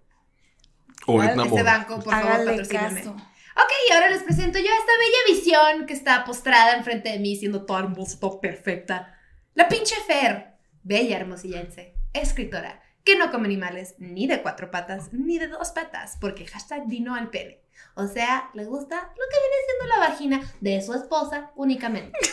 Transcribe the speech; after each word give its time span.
Ese 1.23 1.43
Este 1.43 1.63
banco, 1.63 2.01
por 2.01 2.13
favor, 2.13 2.31
Hágale 2.33 2.51
patrocíname. 2.51 3.01
caso. 3.01 3.11
Ok, 3.13 3.71
y 3.89 3.93
ahora 3.93 4.11
les 4.11 4.25
presento 4.25 4.59
yo 4.59 4.65
a 4.65 4.79
esta 4.79 4.93
bella 4.99 5.39
visión 5.39 5.87
que 5.87 5.93
está 5.93 6.25
postrada 6.25 6.77
enfrente 6.77 7.11
de 7.11 7.21
mí, 7.21 7.37
siendo 7.37 7.65
toda 7.65 7.81
hermosa, 7.81 8.19
toda 8.19 8.41
perfecta. 8.41 9.14
La 9.55 9.69
pinche 9.69 9.95
Fer, 10.07 10.55
bella 10.83 11.17
hermosillense, 11.19 11.95
escritora, 12.13 12.83
que 13.05 13.17
no 13.17 13.31
come 13.31 13.47
animales 13.47 13.95
ni 13.99 14.27
de 14.27 14.43
cuatro 14.43 14.71
patas 14.71 15.13
ni 15.13 15.39
de 15.39 15.49
dos 15.49 15.71
patas, 15.71 16.17
porque 16.21 16.47
hashtag 16.47 16.87
dino 16.87 17.15
al 17.15 17.31
pene. 17.31 17.61
O 17.95 18.07
sea, 18.07 18.51
le 18.55 18.65
gusta 18.65 18.97
lo 18.97 19.03
que 19.31 19.39
viene 19.41 19.57
siendo 19.67 19.87
la 19.87 20.09
vagina 20.09 20.53
de 20.61 20.83
su 20.83 20.95
esposa 20.95 21.51
únicamente. 21.57 22.19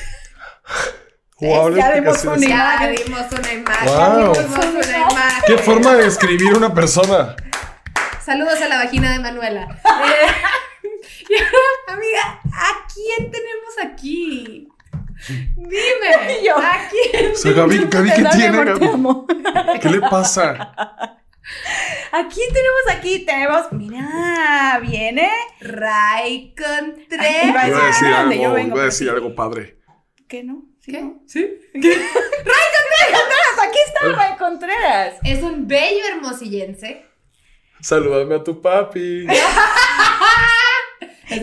Wow, 1.44 1.76
Ya 1.76 1.90
vimos 1.94 2.24
explicación 2.24 2.34
una 2.34 2.44
es- 2.44 2.48
Ya 2.48 2.56
imagen. 2.56 2.96
vimos 3.04 3.32
una 3.32 3.54
imagen. 3.54 3.88
Wow. 3.88 4.36
ya 4.36 4.42
vimos 4.44 4.66
una 4.86 4.98
imagen. 5.12 5.44
¿Qué 5.48 5.58
forma 5.58 5.96
de 5.96 6.04
describir 6.04 6.54
una 6.54 6.72
persona? 6.72 7.36
Saludos 8.24 8.62
a 8.62 8.68
la 8.68 8.78
vagina 8.84 9.12
de 9.12 9.18
Manuela. 9.18 9.82
Eh, 9.84 10.32
amiga, 11.88 12.40
¿a 12.54 12.86
quién 12.94 13.32
tenemos 13.32 13.74
aquí? 13.84 14.68
Dime. 15.28 16.42
Yo. 16.44 16.58
¿A 16.58 16.90
quién? 16.90 17.32
O 17.32 17.36
sea, 17.36 17.52
Gaby, 17.54 17.86
Gaby, 17.90 18.10
¿qué 18.10 18.24
tiene, 18.36 18.48
amor, 18.48 18.66
te 18.66 18.72
Gaby? 18.72 18.86
amo. 18.88 19.28
¿Qué 19.82 19.90
le 19.90 20.02
pasa? 20.02 20.74
¿A 22.14 22.28
quién 22.28 22.54
tenemos 22.54 22.82
aquí? 22.92 23.20
Tenemos, 23.26 23.72
mira, 23.72 24.80
viene. 24.82 25.30
Ray 25.60 26.54
Contreras. 26.56 27.68
Iba 27.68 27.84
a 27.84 27.88
decir 27.88 28.08
grande, 28.08 28.36
yo 28.38 28.44
algo, 28.44 28.56
vengo 28.56 28.76
iba 28.76 28.82
a 28.82 28.86
decir 28.86 29.10
algo 29.10 29.36
padre. 29.36 29.78
¿Qué 30.28 30.44
no? 30.44 30.64
¿Sí, 30.80 30.92
¿Qué? 30.92 31.02
no? 31.02 31.22
¿Sí? 31.28 31.48
Aquí 31.74 31.90
está 33.86 34.10
Ray 34.16 34.38
Contreras. 34.38 35.16
Es 35.24 35.42
un 35.44 35.68
bello 35.68 36.04
hermosillense. 36.14 37.06
Salúdame 37.82 38.36
a 38.36 38.44
tu 38.44 38.62
papi. 38.62 39.26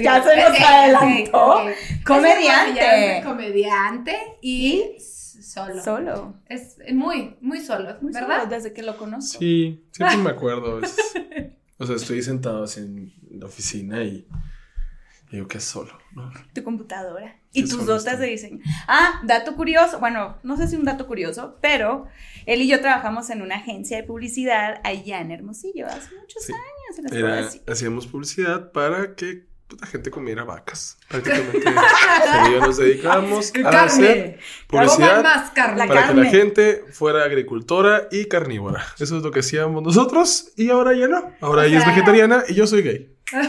Ya 0.02 0.22
se 0.22 0.36
nos 0.36 0.60
adelantó. 0.60 1.46
ok, 1.54 1.60
ok. 1.68 2.04
Comediante. 2.06 3.22
Comediante 3.24 4.16
y 4.42 4.96
solo. 5.00 5.82
Solo. 5.82 6.34
Es 6.46 6.76
muy, 6.92 7.36
muy 7.40 7.60
solo, 7.60 7.96
Muy 8.00 8.12
¿verdad? 8.12 8.40
solo, 8.42 8.50
desde 8.50 8.72
que 8.72 8.82
lo 8.82 8.96
conozco. 8.96 9.38
Sí, 9.38 9.84
siempre 9.92 10.18
me 10.18 10.30
acuerdo. 10.30 10.80
O 11.78 11.86
sea, 11.86 11.96
estoy 11.96 12.22
sentado 12.22 12.64
así 12.64 12.80
en 12.80 13.12
la 13.30 13.46
oficina 13.46 14.02
y 14.02 14.26
y 15.30 15.36
digo 15.36 15.46
que 15.46 15.58
es 15.58 15.64
solo, 15.64 15.92
¿no? 16.14 16.32
Tu 16.54 16.64
computadora. 16.64 17.36
Y 17.52 17.62
tus 17.68 17.84
dotas 17.84 18.14
estoy. 18.14 18.24
de 18.26 18.32
diseño. 18.32 18.58
Ah, 18.86 19.20
dato 19.24 19.56
curioso. 19.56 20.00
Bueno, 20.00 20.38
no 20.42 20.56
sé 20.56 20.66
si 20.68 20.76
un 20.76 20.86
dato 20.86 21.06
curioso, 21.06 21.58
pero 21.60 22.06
él 22.46 22.62
y 22.62 22.66
yo 22.68 22.80
trabajamos 22.80 23.28
en 23.28 23.42
una 23.42 23.56
agencia 23.56 23.98
de 23.98 24.04
publicidad 24.04 24.80
allá 24.84 25.20
en 25.20 25.30
Hermosillo 25.30 25.86
hace 25.86 26.14
muchos 26.18 26.44
Sí. 26.44 26.52
años. 26.54 27.10
puedo 27.10 27.26
Era, 27.28 27.50
hacíamos 27.66 28.06
publicidad 28.06 28.72
para 28.72 29.14
que 29.16 29.46
la 29.80 29.86
gente 29.86 30.10
comiera 30.10 30.44
vacas. 30.44 30.96
Prácticamente. 31.08 31.60
Pero 31.62 32.50
yo 32.52 32.60
nos 32.60 32.76
dedicábamos 32.78 33.52
¡Qué 33.52 33.60
a 33.66 33.70
carne! 33.70 33.86
hacer 33.86 34.38
publicidad 34.66 35.22
más 35.22 35.50
carne. 35.50 35.78
La 35.78 35.86
para 35.86 36.00
que 36.02 36.06
carne. 36.08 36.22
la 36.24 36.30
gente 36.30 36.84
fuera 36.92 37.24
agricultora 37.24 38.08
y 38.10 38.26
carnívora. 38.26 38.84
Eso 38.98 39.16
es 39.18 39.22
lo 39.22 39.30
que 39.30 39.40
hacíamos 39.40 39.82
nosotros 39.82 40.52
y 40.56 40.70
ahora 40.70 40.94
ya 40.94 41.08
no. 41.08 41.32
Ahora 41.40 41.62
O 41.62 41.64
ella 41.64 41.78
es 41.80 41.86
vegetariana 41.86 42.44
y 42.48 42.54
yo 42.54 42.66
soy 42.66 42.82
gay. 42.82 43.14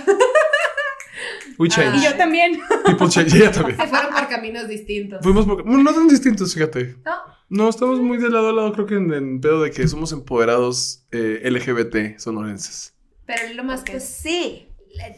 We 1.58 1.68
Ah. 1.68 1.76
change. 1.76 1.98
Y 1.98 2.04
yo 2.06 2.16
también. 2.16 2.60
People 2.86 3.10
change. 3.10 3.34
Y 3.36 3.38
ella 3.42 3.52
también. 3.52 3.78
Se 3.78 3.88
fueron 3.88 4.14
por 4.14 4.28
caminos 4.30 4.68
distintos. 4.70 5.20
Fuimos 5.22 5.46
por- 5.46 5.64
bueno, 5.64 5.84
no 5.84 5.94
tan 5.94 6.08
distintos, 6.08 6.54
fíjate. 6.54 6.96
¿No? 7.06 7.12
No, 7.50 7.70
estamos 7.70 8.00
muy 8.00 8.18
de 8.18 8.30
lado 8.30 8.50
a 8.50 8.54
lado, 8.54 8.72
creo 8.74 8.86
que 8.86 8.96
en 8.96 9.12
el 9.12 9.40
pedo 9.42 9.64
de 9.64 9.72
que 9.72 9.86
somos 9.88 10.12
empoderados 10.14 11.04
eh, 11.12 11.42
LGBT 11.44 12.18
sonorenses. 12.20 12.94
Pero 13.26 13.54
lo 13.56 13.64
más 13.66 13.84
pues, 13.86 14.06
sí. 14.08 14.69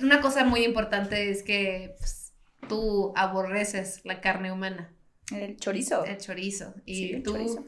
Una 0.01 0.21
cosa 0.21 0.43
muy 0.43 0.63
importante 0.63 1.29
es 1.29 1.43
que 1.43 1.95
pues, 1.97 2.33
tú 2.67 3.13
aborreces 3.15 4.01
la 4.03 4.21
carne 4.21 4.51
humana, 4.51 4.93
El 5.35 5.57
chorizo. 5.57 6.03
el 6.05 6.17
chorizo. 6.17 6.73
Y 6.85 6.95
Sí, 6.95 7.11
el 7.13 7.23
tú, 7.23 7.31
chorizo. 7.33 7.65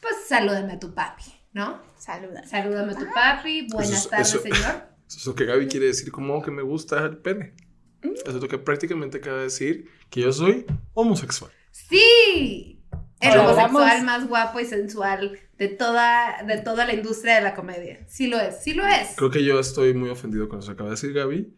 pues 0.00 0.14
salúdame 0.28 0.74
a 0.74 0.78
tu 0.78 0.94
papi, 0.94 1.24
¿no? 1.52 1.82
Saluda. 1.98 2.46
Salúdame 2.46 2.92
a 2.92 2.96
tu 2.96 3.06
papi. 3.12 3.66
Buenas 3.70 3.92
Eso- 4.00 4.08
tardes, 4.10 4.28
eso- 4.34 4.42
señor. 4.42 4.56
Eso 5.08 5.18
es 5.20 5.26
lo 5.26 5.34
que 5.36 5.44
Gaby 5.44 5.68
quiere 5.68 5.86
decir 5.86 6.10
como 6.10 6.42
que 6.42 6.50
me 6.50 6.62
gusta 6.62 6.98
el 7.04 7.18
pene. 7.18 7.54
Eso 8.02 8.24
es 8.36 8.42
lo 8.42 8.48
que 8.48 8.58
prácticamente 8.58 9.18
acaba 9.18 9.36
de 9.38 9.44
decir 9.44 9.88
que 10.10 10.22
yo 10.22 10.32
soy 10.32 10.66
homosexual. 10.94 11.52
¡Sí! 11.70 12.75
El 13.20 13.38
homosexual 13.38 14.04
más 14.04 14.28
guapo 14.28 14.60
y 14.60 14.66
sensual 14.66 15.38
de 15.58 15.68
toda, 15.68 16.42
de 16.46 16.58
toda 16.58 16.84
la 16.84 16.94
industria 16.94 17.36
de 17.36 17.40
la 17.42 17.54
comedia. 17.54 18.04
Sí 18.08 18.26
lo 18.26 18.38
es, 18.38 18.62
sí 18.62 18.74
lo 18.74 18.86
es. 18.86 19.14
Creo 19.16 19.30
que 19.30 19.44
yo 19.44 19.58
estoy 19.58 19.94
muy 19.94 20.10
ofendido 20.10 20.48
con 20.48 20.58
eso 20.58 20.68
que 20.68 20.72
acaba 20.74 20.90
de 20.90 20.96
decir 20.96 21.12
Gaby. 21.12 21.54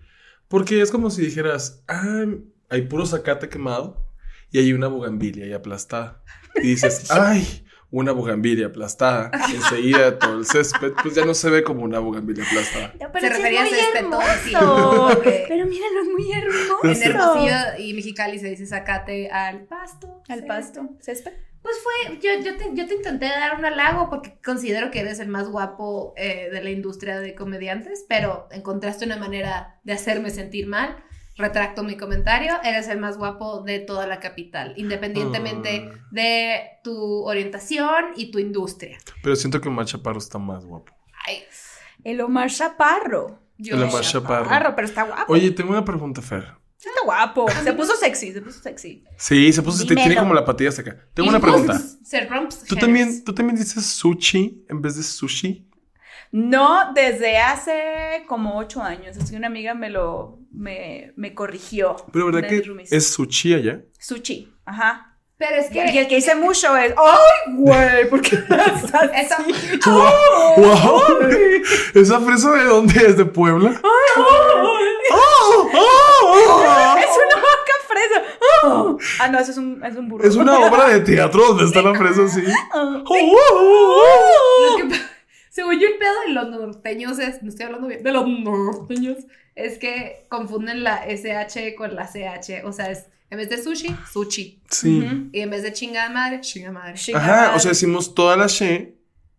Porque 0.46 0.80
es 0.80 0.90
como 0.90 1.10
si 1.10 1.22
dijeras, 1.22 1.82
ah, 1.88 2.24
hay 2.70 2.82
puro 2.82 3.04
zacate 3.04 3.48
quemado 3.48 4.06
y 4.50 4.58
hay 4.58 4.72
una 4.72 4.88
bugambilia 4.88 5.44
ahí 5.44 5.52
aplastada. 5.52 6.22
Y 6.56 6.68
dices, 6.68 7.10
ay, 7.10 7.64
una 7.90 8.12
bugambilia 8.12 8.66
aplastada. 8.66 9.30
Enseguida 9.54 10.18
todo 10.18 10.38
el 10.38 10.44
césped, 10.46 10.92
pues 11.02 11.14
ya 11.14 11.24
no 11.24 11.34
se 11.34 11.48
ve 11.50 11.62
como 11.62 11.82
una 11.84 11.98
bugambilia 12.00 12.44
aplastada. 12.44 12.92
No, 13.00 13.12
Se 13.12 13.20
sí 13.20 13.26
es 13.26 13.36
refería 13.36 13.62
a 13.62 13.66
césped, 13.66 14.06
así. 14.14 14.54
hermoso. 14.54 15.06
Ok. 15.18 15.26
Pero 15.48 15.66
míralo, 15.66 16.00
es 16.02 16.08
muy 16.08 16.32
hermoso. 16.32 16.78
En 16.84 17.02
Hermosillo 17.02 17.54
y 17.78 17.94
Mexicali 17.94 18.38
se 18.38 18.50
dice 18.50 18.66
sacate 18.66 19.30
al 19.30 19.64
pasto. 19.64 20.22
Al 20.28 20.40
Sí. 20.40 20.46
pasto. 20.46 20.88
¿Césped? 21.00 21.32
Pues 21.60 21.74
fue, 21.82 22.18
yo, 22.20 22.30
yo, 22.44 22.56
te, 22.56 22.70
yo 22.74 22.86
te 22.86 22.94
intenté 22.94 23.26
dar 23.26 23.58
un 23.58 23.64
halago 23.64 24.08
porque 24.08 24.38
considero 24.44 24.90
que 24.90 25.00
eres 25.00 25.18
el 25.18 25.28
más 25.28 25.48
guapo 25.48 26.14
eh, 26.16 26.48
de 26.52 26.62
la 26.62 26.70
industria 26.70 27.18
de 27.20 27.34
comediantes, 27.34 28.06
pero 28.08 28.48
encontraste 28.52 29.04
una 29.04 29.16
manera 29.16 29.78
de 29.82 29.92
hacerme 29.92 30.30
sentir 30.30 30.66
mal. 30.68 30.96
Retracto 31.38 31.84
mi 31.84 31.96
comentario, 31.96 32.54
eres 32.64 32.88
el 32.88 32.98
más 32.98 33.16
guapo 33.16 33.62
de 33.62 33.78
toda 33.78 34.06
la 34.08 34.18
capital, 34.18 34.74
independientemente 34.76 35.88
Ah. 35.92 36.06
de 36.10 36.60
tu 36.82 37.22
orientación 37.24 38.06
y 38.16 38.30
tu 38.32 38.38
industria. 38.40 38.98
Pero 39.22 39.36
siento 39.36 39.60
que 39.60 39.68
Omar 39.68 39.86
Chaparro 39.86 40.18
está 40.18 40.38
más 40.38 40.64
guapo. 40.64 40.92
Ay, 41.26 41.44
El 42.04 42.20
Omar 42.20 42.50
Chaparro. 42.50 43.38
yo 43.56 43.76
El 43.76 43.84
Omar 43.84 44.02
Chaparro. 44.02 44.74
pero 44.74 44.86
está 44.86 45.04
guapo. 45.04 45.32
Oye, 45.32 45.50
tengo 45.52 45.70
una 45.70 45.84
pregunta, 45.84 46.20
Fer. 46.22 46.54
Está 46.76 46.90
guapo. 47.04 47.46
Se 47.64 47.72
puso 47.72 47.96
sexy, 47.96 48.32
se 48.32 48.40
puso 48.40 48.60
sexy. 48.62 49.04
Sí, 49.16 49.52
se 49.52 49.62
puso, 49.62 49.82
Dímelo. 49.84 50.00
tiene 50.06 50.16
como 50.20 50.32
la 50.34 50.44
patilla 50.44 50.70
hasta 50.70 50.82
acá. 50.82 50.96
Tengo 51.14 51.28
una 51.28 51.40
pregunta. 51.40 51.80
¿Tú 52.68 52.76
también, 52.76 53.24
¿Tú 53.24 53.34
también 53.34 53.56
dices 53.58 53.84
sushi 53.84 54.64
en 54.68 54.80
vez 54.80 54.96
de 54.96 55.02
sushi? 55.02 55.67
No, 56.32 56.92
desde 56.94 57.38
hace 57.38 58.24
como 58.28 58.58
ocho 58.58 58.82
años. 58.82 59.16
Es 59.16 59.30
que 59.30 59.36
una 59.36 59.46
amiga 59.46 59.74
me 59.74 59.88
lo, 59.90 60.38
me, 60.52 61.12
me 61.16 61.34
corrigió. 61.34 61.96
Pero 62.12 62.26
¿verdad 62.26 62.48
que 62.48 62.62
es 62.90 63.08
sushi 63.12 63.54
allá? 63.54 63.80
Sushi, 63.98 64.52
ajá. 64.64 65.04
Pero 65.38 65.54
es 65.54 65.72
Y 65.72 65.78
el 65.78 65.92
que 65.92 66.08
que 66.08 66.16
dice 66.16 66.34
mucho 66.34 66.76
es, 66.76 66.92
¡ay, 66.96 67.54
güey! 67.54 68.10
¿Por 68.10 68.20
qué 68.20 68.34
estás 68.40 68.82
Eso- 69.14 69.34
así? 69.38 69.78
¡Wow! 69.86 70.56
wow. 70.56 71.00
¿Esa 71.94 72.20
fresa 72.20 72.50
de 72.56 72.64
dónde 72.64 72.94
es? 73.06 73.16
¿De 73.16 73.24
Puebla? 73.24 73.80
¡Oh! 73.84 75.68
¡Oh! 75.74 76.96
Es 76.98 77.16
una 77.16 77.36
vaca 77.36 77.74
fresa. 77.86 78.22
¡Oh! 78.64 78.98
Ah, 79.20 79.28
no, 79.28 79.38
eso 79.38 79.52
es 79.52 79.58
un, 79.58 79.82
es 79.84 79.96
un 79.96 80.08
burro. 80.08 80.24
Es 80.26 80.34
una 80.34 80.58
obra 80.58 80.88
de 80.88 81.00
teatro 81.00 81.46
donde 81.48 81.64
está 81.66 81.82
la 81.82 81.94
fresa 81.94 82.24
así. 82.24 82.42
Ah. 82.74 83.02
Lo 83.04 84.76
que 84.76 84.84
pa- 84.84 85.10
según 85.58 85.80
yo 85.80 85.88
el 85.88 85.98
pedo 85.98 86.12
de 86.26 86.32
los 86.34 86.48
norteños 86.50 87.18
es, 87.18 87.42
no 87.42 87.48
estoy 87.48 87.66
hablando 87.66 87.88
bien, 87.88 88.02
de 88.04 88.12
los 88.12 88.28
norteños, 88.28 89.16
es 89.56 89.76
que 89.78 90.26
confunden 90.28 90.84
la 90.84 91.04
SH 91.08 91.74
con 91.74 91.96
la 91.96 92.06
CH, 92.06 92.64
o 92.64 92.72
sea, 92.72 92.90
es 92.92 93.06
en 93.30 93.38
vez 93.38 93.50
de 93.50 93.60
sushi, 93.60 93.94
sushi, 94.12 94.62
Sí. 94.70 95.00
Ujú. 95.00 95.30
y 95.32 95.40
en 95.40 95.50
vez 95.50 95.64
de 95.64 95.72
chingada 95.72 96.08
madre, 96.10 96.40
chingada 96.42 96.72
madre. 96.72 96.94
Ajá, 97.14 97.42
o 97.42 97.46
madre. 97.48 97.60
sea, 97.60 97.70
decimos 97.70 98.14
toda 98.14 98.36
la 98.36 98.46
she 98.46 98.68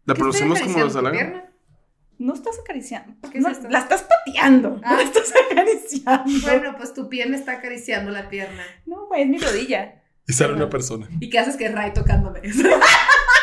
La 0.05 0.13
¿Qué 0.13 0.21
estoy 0.21 0.41
pronunciamos 0.47 0.59
como 0.59 0.73
tu 0.87 1.11
pierna? 1.11 1.45
No 2.17 2.33
estás 2.33 2.59
acariciando. 2.59 3.13
¿Qué 3.31 3.37
es 3.37 3.43
No, 3.45 3.49
esto? 3.49 3.69
la 3.69 3.79
estás 3.79 4.03
pateando. 4.03 4.81
Ah. 4.83 4.91
No 4.91 4.97
la 4.97 5.03
estás 5.03 5.33
acariciando. 5.49 6.33
Bueno, 6.41 6.75
pues 6.77 6.93
tu 6.93 7.07
pierna 7.07 7.37
está 7.37 7.53
acariciando 7.53 8.11
la 8.11 8.27
pierna. 8.29 8.61
No, 8.85 9.07
güey, 9.07 9.21
es 9.21 9.29
mi 9.29 9.37
rodilla. 9.37 10.03
Y 10.27 10.33
sale 10.33 10.53
una 10.53 10.69
persona. 10.69 11.07
¿Y 11.21 11.29
qué 11.29 11.39
haces 11.39 11.55
que 11.55 11.67
es 11.67 11.71
Ray 11.73 11.93
tocándome? 11.93 12.41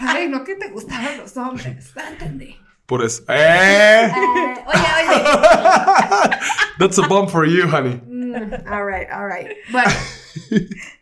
Ay, 0.00 0.28
no 0.28 0.44
que 0.44 0.54
te 0.56 0.68
gustaban 0.70 1.16
los 1.18 1.36
hombres. 1.36 1.92
Entendí. 2.10 2.56
Por 2.86 3.04
eso. 3.04 3.22
¡Eh! 3.28 4.12
Ah, 4.12 4.64
oye, 4.66 5.14
oye. 5.14 6.36
That's 6.78 6.98
a 6.98 7.06
bomb 7.08 7.28
for 7.28 7.44
you, 7.46 7.66
honey. 7.68 8.00
Mm, 8.06 8.34
all 8.70 8.84
right, 8.84 9.08
all 9.10 9.26
right. 9.26 9.48
Bueno, 9.72 9.90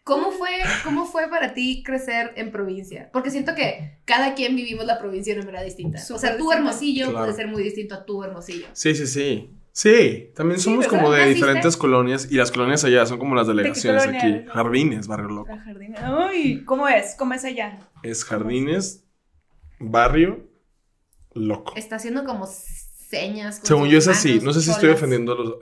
¿cómo 0.04 0.30
fue, 0.32 0.48
¿cómo 0.82 1.04
fue 1.06 1.28
para 1.28 1.52
ti 1.52 1.82
crecer 1.84 2.32
en 2.36 2.50
provincia? 2.52 3.10
Porque 3.12 3.30
siento 3.30 3.54
que 3.54 3.98
cada 4.04 4.34
quien 4.34 4.56
vivimos 4.56 4.86
la 4.86 4.98
provincia 4.98 5.34
de 5.34 5.40
una 5.40 5.46
manera 5.46 5.64
distinta. 5.64 6.00
o 6.12 6.18
sea, 6.18 6.36
tu 6.38 6.50
hermosillo 6.52 7.10
Claro. 7.10 7.26
puede 7.26 7.34
ser 7.36 7.48
muy 7.48 7.62
distinto 7.62 7.94
a 7.96 8.04
tu 8.04 8.22
hermosillo. 8.22 8.66
Sí, 8.72 8.94
sí, 8.94 9.06
sí. 9.06 9.50
Sí, 9.76 10.30
también 10.36 10.60
Sí, 10.60 10.66
somos 10.66 10.86
como 10.86 11.10
de 11.10 11.18
¿Naciste? 11.18 11.34
diferentes 11.34 11.76
colonias 11.76 12.28
y 12.30 12.36
las 12.36 12.52
colonias 12.52 12.84
allá 12.84 13.04
son 13.06 13.18
como 13.18 13.34
las 13.34 13.48
delegaciones 13.48 14.06
aquí. 14.06 14.44
Jardines, 14.48 15.08
barrio 15.08 15.28
loco. 15.28 15.50
Ay, 16.00 16.62
¿cómo 16.64 16.86
es? 16.86 17.16
¿Cómo 17.18 17.34
es 17.34 17.44
allá? 17.44 17.80
Es 18.04 18.24
jardines, 18.24 19.04
barrio, 19.80 20.48
loco. 21.34 21.72
Está 21.74 21.96
haciendo 21.96 22.22
como 22.24 22.46
señas. 22.46 23.58
Según 23.64 23.88
yo 23.88 23.98
es 23.98 24.06
así. 24.06 24.38
No 24.40 24.52
sé 24.52 24.60
si 24.60 24.70
estoy 24.70 24.90
ofendiendo 24.90 25.32
a 25.32 25.36
los, 25.36 25.54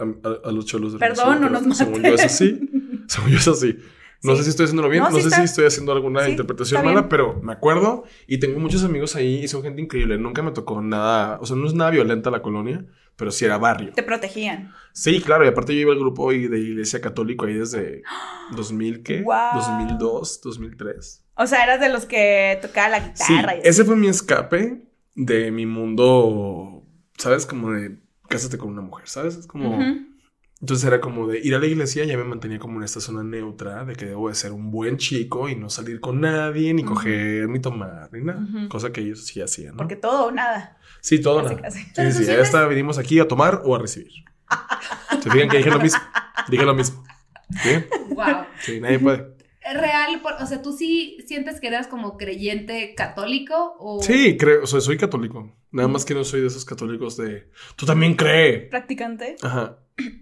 a, 0.44 0.48
a 0.48 0.52
los 0.52 0.66
cholos 0.66 0.92
de 0.92 0.98
Perdón, 0.98 1.40
no 1.40 1.48
nos 1.48 1.78
Según 1.78 2.02
yo 2.02 2.12
es 2.14 2.24
así. 2.24 2.60
Según 3.08 3.30
yo 3.30 3.38
es 3.38 3.48
así. 3.48 3.78
No 4.22 4.32
Sí. 4.32 4.38
sé 4.38 4.44
si 4.44 4.50
estoy 4.50 4.64
haciéndolo 4.64 4.88
bien, 4.88 5.02
No, 5.02 5.10
no, 5.10 5.16
sí 5.16 5.22
sé 5.22 5.28
está- 5.28 5.38
si 5.38 5.44
estoy 5.44 5.64
haciendo 5.66 5.92
alguna 5.92 6.24
sí, 6.24 6.30
interpretación 6.30 6.84
mala, 6.84 7.00
bien. 7.00 7.08
pero 7.08 7.40
me 7.42 7.52
acuerdo 7.52 8.04
y 8.26 8.38
tengo 8.38 8.60
muchos 8.60 8.84
amigos 8.84 9.16
ahí 9.16 9.42
y 9.42 9.48
son 9.48 9.62
gente 9.62 9.82
increíble. 9.82 10.16
Nunca 10.18 10.42
me 10.42 10.52
tocó 10.52 10.80
nada, 10.80 11.38
o 11.40 11.46
sea, 11.46 11.56
no 11.56 11.66
es 11.66 11.74
nada 11.74 11.90
violenta 11.90 12.30
la 12.30 12.40
colonia, 12.42 12.84
pero 13.16 13.30
sí 13.32 13.44
era 13.44 13.58
barrio. 13.58 13.92
Te 13.94 14.02
protegían. 14.04 14.72
Sí, 14.92 15.20
claro, 15.20 15.44
y 15.44 15.48
aparte 15.48 15.74
yo 15.74 15.80
iba 15.80 15.92
al 15.92 15.98
grupo 15.98 16.30
de 16.30 16.36
iglesia 16.58 17.00
católico 17.00 17.46
ahí 17.46 17.54
desde 17.54 18.02
2000, 18.56 19.02
¿qué? 19.02 19.22
Guau. 19.22 19.56
2002, 19.56 20.40
2003. 20.42 21.24
O 21.34 21.46
sea, 21.46 21.64
eras 21.64 21.80
de 21.80 21.88
los 21.88 22.04
que 22.06 22.58
tocaba 22.62 22.90
la 22.90 23.16
Sí, 23.16 23.32
guitarra. 23.34 23.56
y 23.56 23.58
así. 23.60 23.68
ese 23.68 23.84
fue 23.84 23.96
mi 23.96 24.06
escape 24.08 24.82
de 25.16 25.50
mi 25.50 25.66
mundo, 25.66 26.84
¿sabes? 27.18 27.46
Como 27.46 27.72
de 27.72 27.96
cásate 28.28 28.56
con 28.58 28.70
una 28.70 28.82
mujer, 28.82 29.08
¿sabes? 29.08 29.36
Es 29.36 29.46
como... 29.46 29.78
Entonces 30.62 30.86
era 30.86 31.00
como 31.00 31.26
de 31.26 31.40
ir 31.40 31.54
a 31.56 31.58
la 31.58 31.66
iglesia, 31.66 32.04
ya 32.04 32.16
me 32.16 32.22
mantenía 32.22 32.60
como 32.60 32.78
en 32.78 32.84
esta 32.84 33.00
zona 33.00 33.22
neutra, 33.24 33.84
de 33.84 33.94
que 33.96 34.06
debo 34.06 34.28
de 34.28 34.34
ser 34.36 34.52
un 34.52 34.70
buen 34.70 34.96
chico 34.96 35.48
y 35.48 35.56
no 35.56 35.68
salir 35.68 35.98
con 36.00 36.20
nadie, 36.20 36.72
ni 36.72 36.84
coger, 36.84 37.48
ni 37.48 37.58
tomar, 37.60 38.08
ni 38.12 38.22
nada. 38.24 38.40
Ujú. 38.40 38.68
Cosa 38.68 38.92
que 38.92 39.00
ellos 39.00 39.26
sí 39.26 39.40
hacían, 39.42 39.72
¿no? 39.72 39.78
Porque 39.78 39.96
todo 39.96 40.26
o 40.26 40.30
nada. 40.30 40.78
sí, 41.00 41.20
todo 41.20 41.42
Casi, 41.42 41.54
nada. 41.56 41.62
casi. 41.66 41.80
Sí, 41.80 42.12
sí, 42.12 42.24
sí, 42.26 42.30
esta 42.30 42.64
venimos 42.66 42.96
aquí 42.98 43.18
a 43.18 43.26
tomar 43.26 43.62
o 43.64 43.74
a 43.74 43.80
recibir. 43.80 44.12
Se 45.20 45.30
fijan 45.30 45.48
que 45.48 45.56
dije 45.58 45.70
lo 45.70 45.80
mismo. 45.80 45.98
Dije 46.48 46.64
lo 46.64 46.74
mismo. 46.74 47.02
¿Sí? 47.62 47.70
Wow. 48.14 48.44
Sí, 48.60 48.80
nadie 48.80 48.98
puede. 49.00 49.32
Real, 49.74 50.20
por- 50.22 50.34
o 50.40 50.46
sea, 50.46 50.60
¿tú 50.62 50.72
sí 50.72 51.18
sientes 51.26 51.60
que 51.60 51.68
eras 51.68 51.86
como 51.88 52.16
creyente 52.18 52.94
católico 52.96 53.74
o...? 53.78 54.00
Sí, 54.02 54.36
creo, 54.36 54.62
o 54.64 54.66
sea, 54.66 54.80
soy 54.80 54.96
católico. 54.96 55.52
Nada 55.70 55.88
más 55.88 56.04
que 56.04 56.14
no 56.14 56.24
soy 56.24 56.40
de 56.40 56.46
esos 56.48 56.64
católicos 56.64 57.16
de. 57.16 57.48
Tú 57.76 57.86
también 57.86 58.14
cree. 58.14 58.58
Practicante. 58.68 59.36
Ajá. 59.42 59.78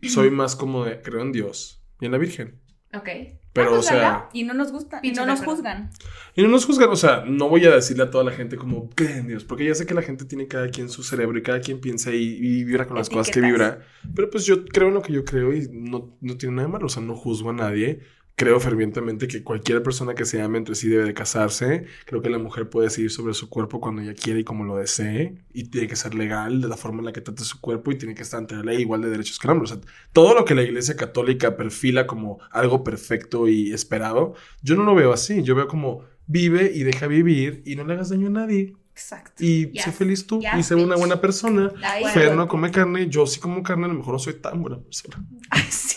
Soy 0.09 0.31
más 0.31 0.57
como 0.57 0.85
de 0.85 1.01
creo 1.03 1.23
en 1.23 1.33
Dios 1.33 1.83
y 2.01 2.07
en 2.07 2.13
la 2.13 2.19
Virgen. 2.19 2.61
Ok. 2.93 3.09
Pero, 3.53 3.67
Ah, 3.67 3.71
pues, 3.71 3.81
o 3.81 3.83
sea. 3.83 3.95
¿verdad? 3.97 4.25
Y 4.33 4.45
no 4.45 4.55
nos 4.55 4.71
gusta. 4.71 5.01
Y 5.03 5.11
no 5.13 5.27
nos 5.27 5.41
juzgan. 5.43 5.91
Y 6.37 6.43
no 6.43 6.49
nos 6.49 6.67
juzgan, 6.67 6.89
o 6.91 6.97
sea, 6.97 7.25
no 7.27 7.49
voy 7.49 7.65
a 7.67 7.75
decirle 7.75 8.05
a 8.05 8.11
toda 8.11 8.23
la 8.23 8.31
gente 8.31 8.57
como 8.57 8.89
cree 8.91 9.19
en 9.19 9.27
Dios, 9.27 9.45
porque 9.45 9.65
ya 9.65 9.75
sé 9.75 9.87
que 9.87 9.95
la 9.95 10.03
gente 10.03 10.25
tiene 10.25 10.47
cada 10.47 10.69
quien 10.69 10.89
su 10.89 11.03
cerebro 11.03 11.37
y 11.37 11.43
cada 11.43 11.61
quien 11.61 11.81
piensa 11.81 12.13
y, 12.13 12.23
y 12.23 12.65
vibra 12.65 12.87
con 12.87 12.97
las 12.97 13.11
cosas 13.11 13.33
que 13.33 13.41
vibra. 13.41 13.81
Pero 14.15 14.31
pues 14.31 14.47
yo 14.47 14.65
creo 14.65 14.89
en 14.89 14.95
lo 14.95 15.03
que 15.03 15.13
yo 15.13 15.25
creo 15.25 15.53
y 15.53 15.69
no, 15.73 16.17
no 16.21 16.37
tiene 16.37 16.55
nada 16.57 16.69
de 16.69 16.73
malo, 16.73 16.87
o 16.87 16.89
sea, 16.89 17.03
no 17.03 17.17
juzgo 17.17 17.51
a 17.51 17.55
nadie. 17.55 18.01
Creo 18.41 18.59
fervientemente 18.59 19.29
que 19.29 19.43
cualquier 19.45 19.83
persona 19.83 20.15
que 20.15 20.25
se 20.25 20.41
ame 20.41 20.57
entre 20.57 20.75
sí 20.75 20.89
debe 20.89 21.05
de 21.05 21.13
casarse. 21.13 21.85
Creo 22.07 22.23
que 22.23 22.31
la 22.31 22.39
mujer 22.39 22.71
puede 22.71 22.87
decidir 22.87 23.11
sobre 23.11 23.35
su 23.35 23.51
cuerpo 23.51 23.83
cuando 23.83 24.01
ella 24.01 24.15
quiere 24.15 24.41
y 24.41 24.45
como 24.45 24.65
lo 24.65 24.77
desee. 24.77 25.35
Y 25.53 25.65
tiene 25.65 25.87
que 25.89 25.95
ser 25.95 26.15
legal 26.15 26.63
de 26.63 26.69
la 26.69 26.79
forma 26.79 27.01
en 27.01 27.05
la 27.05 27.13
que 27.13 27.21
trate 27.21 27.45
su 27.45 27.61
cuerpo 27.61 27.93
y 27.93 27.99
tiene 27.99 28.15
que 28.15 28.23
estar 28.23 28.39
ante 28.39 28.55
la 28.55 28.63
ley 28.63 28.81
igual 28.81 29.03
de 29.03 29.11
derechos 29.11 29.39
que 29.39 29.47
el 29.47 29.51
hombre. 29.51 29.65
O 29.65 29.69
sea, 29.75 29.79
todo 30.15 30.35
lo 30.35 30.47
que 30.47 30.55
la 30.55 30.63
iglesia 30.63 30.97
católica 30.97 31.55
perfila 31.59 32.07
como 32.07 32.39
algo 32.51 32.83
perfecto 32.83 33.47
y 33.47 33.75
esperado, 33.75 34.33
yo 34.63 34.75
no 34.75 34.85
lo 34.85 34.95
veo 34.95 35.13
así. 35.13 35.43
Yo 35.43 35.55
veo 35.55 35.69
como 35.69 36.05
vive 36.27 36.73
y 36.75 36.83
deja 36.83 37.09
vivir 37.09 37.63
y 37.67 37.77
no 37.77 37.85
le 37.85 37.93
hagas 37.93 38.09
daño 38.09 38.29
a 38.29 38.31
nadie. 38.31 38.73
Exacto. 38.93 39.45
Y 39.45 39.71
Yes. 39.73 39.83
sé 39.85 39.93
feliz 39.93 40.27
tú 40.27 40.41
Yes, 40.41 40.51
y 40.59 40.63
sé 40.63 40.75
una 40.77 40.95
bitch. 40.95 40.99
buena 40.99 41.21
persona. 41.21 41.71
Fer 42.15 42.35
no 42.35 42.49
come 42.49 42.71
carne, 42.71 43.07
yo 43.11 43.27
sí 43.27 43.39
como 43.39 43.63
carne, 43.63 43.85
a 43.85 43.89
lo 43.89 43.95
mejor 43.97 44.15
no 44.15 44.19
soy 44.19 44.33
tan 44.33 44.63
buena 44.63 44.79
persona. 44.79 45.23
Ay, 45.51 45.63
sí. 45.69 45.97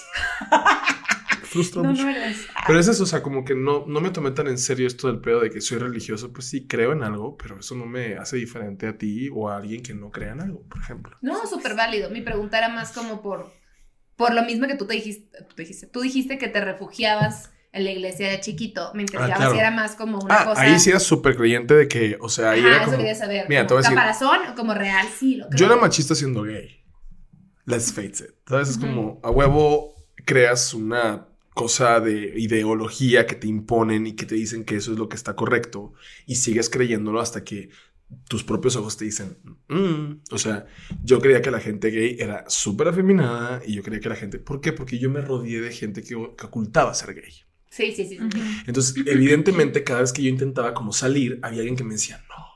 Frustra 1.53 1.81
No, 1.83 1.89
mucho. 1.89 2.03
no 2.03 2.09
eres. 2.09 2.47
Pero 2.67 2.79
es 2.79 2.87
eso, 2.87 3.03
o 3.03 3.05
sea, 3.05 3.21
como 3.23 3.45
que 3.45 3.55
no, 3.55 3.85
no 3.87 4.01
me 4.01 4.09
tomé 4.09 4.31
tan 4.31 4.47
en 4.47 4.57
serio 4.57 4.87
esto 4.87 5.07
del 5.07 5.19
pedo 5.21 5.39
de 5.41 5.49
que 5.49 5.61
soy 5.61 5.77
religioso. 5.77 6.33
Pues 6.33 6.45
sí, 6.47 6.67
creo 6.67 6.91
en 6.91 7.03
algo, 7.03 7.37
pero 7.37 7.59
eso 7.59 7.75
no 7.75 7.85
me 7.85 8.15
hace 8.17 8.37
diferente 8.37 8.87
a 8.87 8.97
ti 8.97 9.29
o 9.33 9.49
a 9.49 9.57
alguien 9.57 9.81
que 9.83 9.93
no 9.93 10.11
crea 10.11 10.33
en 10.33 10.41
algo, 10.41 10.63
por 10.67 10.79
ejemplo. 10.81 11.17
No, 11.21 11.45
súper 11.47 11.75
válido. 11.75 12.09
Mi 12.09 12.21
pregunta 12.21 12.57
era 12.57 12.69
más 12.69 12.91
como 12.91 13.21
por, 13.21 13.51
por 14.15 14.33
lo 14.33 14.43
mismo 14.43 14.67
que 14.67 14.75
tú 14.75 14.85
te 14.85 14.95
dijiste, 14.95 15.29
tú 15.47 15.55
te 15.55 15.61
dijiste, 15.63 15.87
tú 15.87 16.01
dijiste 16.01 16.37
que 16.37 16.47
te 16.47 16.59
refugiabas 16.61 17.51
en 17.71 17.85
la 17.85 17.91
iglesia 17.91 18.29
de 18.29 18.39
chiquito. 18.39 18.91
Me 18.93 19.01
interesaba 19.01 19.33
Ah, 19.33 19.37
claro. 19.37 19.53
si 19.53 19.59
era 19.59 19.71
más 19.71 19.95
como 19.95 20.19
una 20.19 20.41
Ah, 20.41 20.45
cosa... 20.45 20.61
ahí 20.61 20.79
sí 20.79 20.91
era 20.91 20.99
súper 20.99 21.35
creyente 21.35 21.73
de 21.73 21.87
que, 21.87 22.17
o 22.21 22.29
sea, 22.29 22.51
ahí 22.51 22.59
Ajá, 22.59 22.67
era 22.67 22.77
eso 22.77 22.85
como... 22.85 22.97
quería 22.97 23.15
saber. 23.15 23.45
Mira, 23.49 23.61
como 23.61 23.67
te 23.67 23.73
voy 23.73 23.79
a 23.79 23.81
decir- 23.83 23.95
¿Caparazón 23.95 24.39
o 24.51 24.55
como 24.55 24.73
real? 24.75 25.07
Sí, 25.17 25.35
lo 25.37 25.47
creo. 25.47 25.57
Yo 25.59 25.65
era 25.65 25.75
machista 25.75 26.13
siendo 26.15 26.43
gay. 26.43 26.79
Let's 27.65 27.91
face 27.93 28.23
it. 28.25 28.31
¿Sabes? 28.47 28.69
Es 28.69 28.77
Ujú. 28.77 28.85
como 28.87 29.21
a 29.23 29.31
huevo 29.31 29.95
creas 30.25 30.73
una 30.73 31.27
cosa 31.53 31.99
de 31.99 32.33
ideología 32.39 33.25
que 33.27 33.35
te 33.35 33.47
imponen 33.47 34.07
y 34.07 34.13
que 34.13 34.25
te 34.25 34.35
dicen 34.35 34.63
que 34.65 34.75
eso 34.75 34.91
es 34.93 34.97
lo 34.99 35.09
que 35.09 35.15
está 35.15 35.35
correcto 35.35 35.93
y 36.25 36.35
sigues 36.35 36.69
creyéndolo 36.69 37.19
hasta 37.19 37.43
que 37.43 37.69
tus 38.27 38.43
propios 38.43 38.75
ojos 38.75 38.97
te 38.97 39.05
dicen, 39.05 39.37
"Mm". 39.69 40.21
o 40.31 40.37
sea, 40.37 40.67
yo 41.03 41.19
creía 41.19 41.41
que 41.41 41.51
la 41.51 41.59
gente 41.59 41.89
gay 41.89 42.17
era 42.19 42.45
súper 42.47 42.87
afeminada 42.89 43.61
y 43.65 43.73
yo 43.75 43.83
creía 43.83 43.99
que 44.01 44.09
la 44.09 44.15
gente, 44.15 44.39
¿por 44.39 44.61
qué? 44.61 44.71
Porque 44.73 44.99
yo 44.99 45.09
me 45.09 45.21
rodeé 45.21 45.61
de 45.61 45.71
gente 45.71 46.01
que, 46.03 46.09
que 46.37 46.45
ocultaba 46.45 46.93
ser 46.93 47.15
gay. 47.15 47.33
Sí, 47.69 47.91
sí, 47.91 48.05
sí. 48.05 48.19
Entonces, 48.67 48.95
evidentemente, 49.07 49.83
cada 49.83 50.01
vez 50.01 50.13
que 50.13 50.21
yo 50.21 50.29
intentaba 50.29 50.75
como 50.75 50.93
salir, 50.93 51.39
había 51.41 51.61
alguien 51.61 51.75
que 51.75 51.83
me 51.83 51.93
decía, 51.95 52.23
no. 52.29 52.52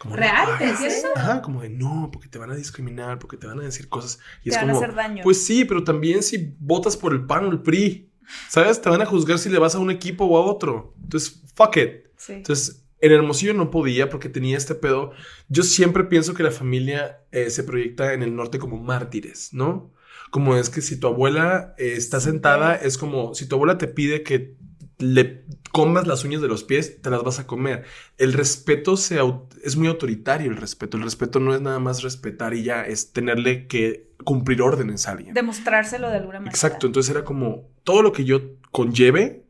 Como, 0.00 0.14
no 0.14 0.20
¿Real? 0.20 0.46
¿Te 0.58 0.64
hagas". 0.64 0.80
decía 0.80 0.96
eso? 0.98 1.08
Ajá, 1.14 1.42
como 1.42 1.60
de 1.60 1.68
no, 1.68 2.08
porque 2.10 2.28
te 2.28 2.38
van 2.38 2.50
a 2.50 2.54
discriminar, 2.56 3.18
porque 3.18 3.36
te 3.36 3.46
van 3.46 3.60
a 3.60 3.64
decir 3.64 3.88
cosas. 3.90 4.18
Y 4.40 4.44
Te 4.48 4.56
es 4.56 4.56
van 4.56 4.70
a 4.70 4.72
hacer 4.72 4.94
daño. 4.94 5.22
pues 5.22 5.44
sí, 5.44 5.66
pero 5.66 5.84
también 5.84 6.22
si 6.22 6.56
votas 6.58 6.96
por 6.96 7.12
el 7.12 7.26
PAN 7.26 7.44
o 7.44 7.50
el 7.50 7.60
PRI, 7.60 8.10
¿sabes? 8.48 8.80
Te 8.80 8.88
van 8.88 9.02
a 9.02 9.06
juzgar 9.06 9.38
si 9.38 9.50
le 9.50 9.58
vas 9.58 9.74
a 9.74 9.78
un 9.78 9.90
equipo 9.90 10.24
o 10.24 10.38
a 10.38 10.40
otro. 10.46 10.94
Entonces, 11.02 11.42
fuck 11.54 11.76
it. 11.76 11.90
Sí. 12.16 12.32
Entonces, 12.32 12.86
en 13.02 13.12
Hermosillo 13.12 13.52
no 13.52 13.70
podía 13.70 14.08
porque 14.08 14.30
tenía 14.30 14.56
este 14.56 14.74
pedo. 14.74 15.12
Yo 15.48 15.62
siempre 15.64 16.04
pienso 16.04 16.32
que 16.32 16.44
la 16.44 16.50
familia 16.50 17.20
eh, 17.30 17.50
se 17.50 17.62
proyecta 17.62 18.14
en 18.14 18.22
el 18.22 18.34
norte 18.34 18.58
como 18.58 18.78
mártires, 18.78 19.52
¿no? 19.52 19.92
Como 20.30 20.56
es 20.56 20.70
que 20.70 20.80
si 20.80 20.98
tu 20.98 21.08
abuela 21.08 21.74
eh, 21.76 21.94
está 21.96 22.20
sentada, 22.20 22.74
es 22.74 22.96
como 22.96 23.34
si 23.34 23.46
tu 23.48 23.56
abuela 23.56 23.76
te 23.76 23.86
pide 23.88 24.22
que 24.22 24.54
le 25.00 25.44
comas 25.72 26.06
las 26.06 26.24
uñas 26.24 26.40
de 26.40 26.48
los 26.48 26.64
pies, 26.64 27.00
te 27.02 27.10
las 27.10 27.22
vas 27.22 27.38
a 27.38 27.46
comer. 27.46 27.84
El 28.18 28.32
respeto 28.32 28.96
se 28.96 29.18
es 29.62 29.76
muy 29.76 29.88
autoritario, 29.88 30.50
el 30.50 30.56
respeto. 30.56 30.96
El 30.96 31.02
respeto 31.02 31.40
no 31.40 31.54
es 31.54 31.60
nada 31.60 31.78
más 31.78 32.02
respetar 32.02 32.54
y 32.54 32.62
ya, 32.62 32.82
es 32.82 33.12
tenerle 33.12 33.66
que 33.66 34.10
cumplir 34.24 34.62
órdenes 34.62 35.08
a 35.08 35.12
alguien. 35.12 35.34
Demostrárselo 35.34 36.08
de 36.10 36.16
alguna 36.16 36.40
manera. 36.40 36.50
Exacto, 36.50 36.86
entonces 36.86 37.10
era 37.10 37.24
como 37.24 37.68
todo 37.84 38.02
lo 38.02 38.12
que 38.12 38.24
yo 38.24 38.40
conlleve 38.70 39.44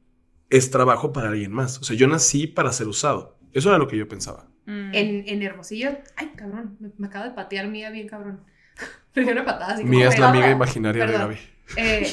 es 0.49 0.71
trabajo 0.71 1.13
para 1.13 1.29
alguien 1.29 1.53
más. 1.53 1.79
O 1.79 1.85
sea, 1.85 1.97
yo 1.97 2.07
nací 2.07 2.47
para 2.47 2.73
ser 2.73 2.89
usado. 2.89 3.39
Eso 3.53 3.69
era 3.69 3.79
lo 3.79 3.89
que 3.89 3.97
yo 3.97 4.09
pensaba. 4.09 4.49
Mm. 4.67 4.95
En, 4.95 5.29
en 5.29 5.43
Hermosillo, 5.43 5.91
ay, 6.17 6.33
cabrón, 6.37 6.77
me, 6.81 6.91
me 6.99 7.07
acabo 7.07 7.25
de 7.25 7.33
patear 7.33 7.69
Mía 7.69 7.91
bien 7.91 8.09
cabrón. 8.09 8.41
Me 9.15 9.23
dio 9.23 9.33
una 9.33 9.45
patada 9.45 9.75
así 9.75 9.83
como 9.83 9.95
Mía 9.97 10.09
es 10.09 10.19
la 10.19 10.31
amiga 10.31 10.51
imaginaria 10.51 11.05
de. 11.05 11.13
Gaby. 11.13 11.37
Eh, 11.77 12.13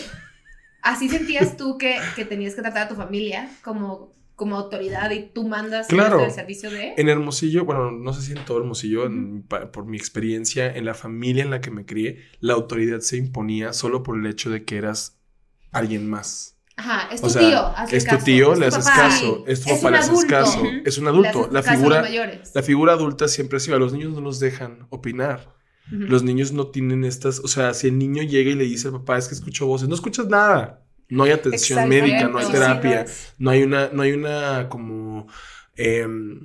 ¿Así 0.87 1.09
sentías 1.09 1.57
tú 1.57 1.77
que, 1.77 1.97
que 2.15 2.25
tenías 2.25 2.55
que 2.55 2.61
tratar 2.61 2.85
a 2.85 2.89
tu 2.89 2.95
familia 2.95 3.49
como, 3.63 4.13
como 4.35 4.55
autoridad 4.55 5.11
y 5.11 5.23
tú 5.33 5.47
mandas 5.47 5.87
Claro. 5.87 6.23
el 6.23 6.31
servicio 6.31 6.69
de? 6.71 6.93
En 6.97 7.09
Hermosillo, 7.09 7.65
bueno, 7.65 7.91
no 7.91 8.13
sé 8.13 8.21
si 8.21 8.31
en 8.31 8.45
todo 8.45 8.59
Hermosillo, 8.59 9.05
en- 9.05 9.43
por 9.43 9.85
mi 9.85 9.97
experiencia 9.97 10.73
en 10.75 10.85
la 10.85 10.93
familia 10.93 11.43
en 11.43 11.49
la 11.51 11.59
que 11.61 11.71
me 11.71 11.85
crié, 11.85 12.19
la 12.39 12.53
autoridad 12.53 12.99
se 13.01 13.17
imponía 13.17 13.73
solo 13.73 14.01
por 14.03 14.17
el 14.17 14.25
hecho 14.27 14.49
de 14.49 14.63
que 14.63 14.77
eras 14.77 15.17
alguien 15.71 16.09
más. 16.09 16.53
Ajá, 16.77 17.09
es 17.11 17.21
tu 17.21 17.27
O 17.27 17.29
sea, 17.31 17.41
tío, 17.41 17.73
es 17.97 18.05
tu 18.05 18.17
tío, 18.19 18.53
es 18.53 18.59
le 18.59 18.65
haces 18.67 18.85
caso, 18.85 19.43
es 19.47 19.61
tu 19.61 19.69
es 19.71 19.75
papá, 19.79 19.91
le 19.91 19.97
haces 19.97 20.25
caso, 20.25 20.61
es 20.85 20.97
un 20.99 21.07
adulto. 21.07 21.49
La 21.51 21.63
figura, 21.63 22.05
la 22.53 22.61
figura 22.63 22.93
adulta 22.93 23.27
siempre 23.27 23.57
ha 23.57 23.59
sido, 23.59 23.75
a 23.75 23.79
los 23.79 23.93
niños 23.93 24.13
no 24.13 24.21
los 24.21 24.39
dejan 24.39 24.85
opinar. 24.91 25.55
Los 25.89 26.23
niños 26.23 26.51
no 26.51 26.67
tienen 26.67 27.03
estas, 27.05 27.39
o 27.39 27.47
sea, 27.47 27.73
si 27.73 27.87
el 27.87 27.97
niño 27.97 28.23
llega 28.23 28.51
y 28.51 28.55
le 28.55 28.65
dice 28.65 28.87
al 28.89 28.93
papá, 28.95 29.17
es 29.17 29.27
que 29.27 29.35
escucho 29.35 29.65
voces, 29.67 29.87
no 29.87 29.95
escuchas 29.95 30.27
nada. 30.27 30.83
No 31.09 31.23
hay 31.23 31.31
atención 31.31 31.79
médica, 31.87 32.27
no 32.27 32.37
hay 32.39 32.45
terapia, 32.51 33.05
no 33.37 33.49
hay 33.51 33.63
una, 33.63 33.89
no 33.93 34.01
hay 34.01 34.11
una 34.11 34.67
como 34.69 35.27
em, 35.77 36.41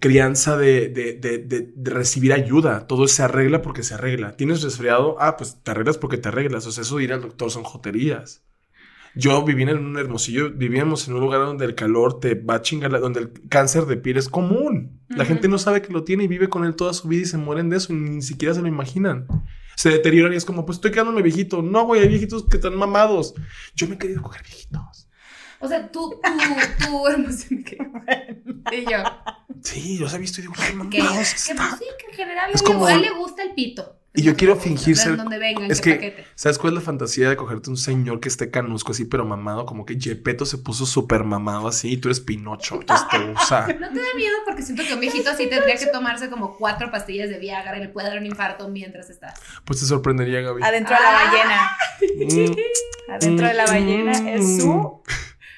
crianza 0.00 0.56
de, 0.56 0.88
de, 0.88 1.14
de, 1.14 1.38
de- 1.38 1.72
de 1.74 1.90
recibir 1.90 2.32
ayuda. 2.32 2.86
Todo 2.86 3.08
se 3.08 3.22
arregla 3.22 3.62
porque 3.62 3.82
se 3.82 3.94
arregla. 3.94 4.36
¿Tienes 4.36 4.62
resfriado? 4.62 5.16
Ah, 5.20 5.36
pues 5.36 5.58
te 5.62 5.70
arreglas 5.70 5.98
porque 5.98 6.18
te 6.18 6.28
arreglas. 6.28 6.66
O 6.66 6.72
sea, 6.72 6.82
eso 6.82 6.98
de 6.98 7.04
ir 7.04 7.12
al 7.12 7.22
doctor 7.22 7.50
son 7.50 7.62
joterías. 7.64 8.42
Yo 9.14 9.44
viví 9.44 9.62
en 9.64 9.76
un 9.76 9.98
hermosillo, 9.98 10.50
vivíamos 10.52 11.06
en 11.06 11.14
un 11.14 11.20
lugar 11.20 11.40
donde 11.40 11.64
el 11.66 11.74
calor 11.74 12.18
te 12.20 12.34
va 12.34 12.54
a 12.56 12.62
chingar, 12.62 12.90
donde 12.98 13.20
el 13.20 13.32
cáncer 13.48 13.84
de 13.86 13.96
piel 13.98 14.16
es 14.16 14.28
común. 14.28 15.00
La 15.08 15.24
gente 15.26 15.48
no 15.48 15.58
sabe 15.58 15.82
que 15.82 15.92
lo 15.92 16.02
tiene 16.04 16.24
y 16.24 16.28
vive 16.28 16.48
con 16.48 16.64
él 16.64 16.74
toda 16.74 16.94
su 16.94 17.08
vida 17.08 17.22
y 17.22 17.26
se 17.26 17.36
mueren 17.36 17.68
de 17.68 17.76
eso 17.76 17.92
y 17.92 17.96
ni 17.96 18.22
siquiera 18.22 18.54
se 18.54 18.62
lo 18.62 18.68
imaginan. 18.68 19.26
Se 19.76 19.90
deterioran 19.90 20.32
y 20.32 20.36
es 20.36 20.44
como, 20.46 20.64
pues 20.64 20.76
estoy 20.78 20.90
quedándome 20.92 21.20
viejito. 21.22 21.60
No, 21.62 21.84
güey, 21.84 22.00
hay 22.02 22.08
viejitos 22.08 22.46
que 22.48 22.56
están 22.56 22.74
mamados. 22.76 23.34
Yo 23.74 23.86
me 23.88 23.96
he 23.96 23.98
querido 23.98 24.22
coger 24.22 24.42
viejitos. 24.42 25.08
O 25.60 25.68
sea, 25.68 25.90
tú, 25.92 26.18
tú, 26.22 26.86
tú, 26.86 27.06
emoción 27.14 27.62
que. 27.62 27.78
Y 28.72 28.90
yo. 28.90 28.98
Sí, 29.62 29.96
yo 29.98 30.04
los 30.04 30.14
he 30.14 30.18
visto 30.18 30.40
y 30.40 30.42
digo, 30.42 30.54
qué 30.54 30.88
Que, 30.88 31.02
mamados 31.02 31.28
que, 31.30 31.52
está. 31.52 31.54
pues 31.68 31.78
sí, 31.78 31.84
que 32.00 32.06
en 32.10 32.12
general 32.16 32.50
Es 32.52 32.62
a 32.62 32.64
él- 32.64 32.72
como- 32.72 32.86
a 32.86 32.94
él 32.94 33.02
le 33.02 33.10
gusta 33.10 33.42
el 33.42 33.52
pito. 33.54 33.98
Y 34.14 34.22
yo 34.22 34.36
quiero 34.36 34.56
fingir 34.56 34.94
ser- 34.94 35.18
es 35.70 35.80
que- 35.80 35.94
paquete. 35.94 36.24
¿Sabes 36.34 36.58
cuál 36.58 36.74
es 36.74 36.80
la 36.80 36.84
fantasía 36.84 37.30
de 37.30 37.36
cogerte 37.36 37.70
un 37.70 37.78
señor 37.78 38.20
que 38.20 38.28
esté 38.28 38.50
canusco 38.50 38.92
así, 38.92 39.06
pero 39.06 39.24
mamado? 39.24 39.64
Como 39.64 39.86
que 39.86 39.98
Gepetto 39.98 40.44
se 40.44 40.58
puso 40.58 40.84
súper 40.84 41.24
mamado 41.24 41.66
así 41.66 41.92
y 41.92 41.96
tú 41.96 42.08
eres 42.08 42.20
Pinocho. 42.20 42.80
Entonces 42.80 43.08
te 43.08 43.18
usa. 43.18 43.66
¿No 43.80 43.88
te 43.88 43.98
da 44.00 44.14
miedo? 44.14 44.36
Porque 44.46 44.60
siento 44.62 44.82
que 44.86 44.92
un 44.92 45.00
viejito 45.00 45.30
así 45.30 45.48
tendría 45.48 45.76
que 45.76 45.86
tomarse 45.86 46.28
como 46.28 46.58
cuatro 46.58 46.90
pastillas 46.90 47.30
de 47.30 47.38
Viagra 47.38 47.78
y 47.78 47.80
le 47.80 47.88
puede 47.88 48.08
dar 48.08 48.18
un 48.18 48.26
infarto 48.26 48.68
mientras 48.68 49.08
estás. 49.08 49.40
Pues 49.64 49.80
te 49.80 49.86
sorprendería, 49.86 50.42
Gaby. 50.42 50.62
Adentro 50.62 50.94
de 50.94 51.00
la 51.02 51.08
Ah. 51.18 51.24
ballena. 51.24 52.46
Mm, 52.52 53.12
Adentro 53.12 53.46
de 53.46 53.54
la 53.54 53.66
ballena 53.66 54.30
es 54.30 54.60
su. 54.62 55.02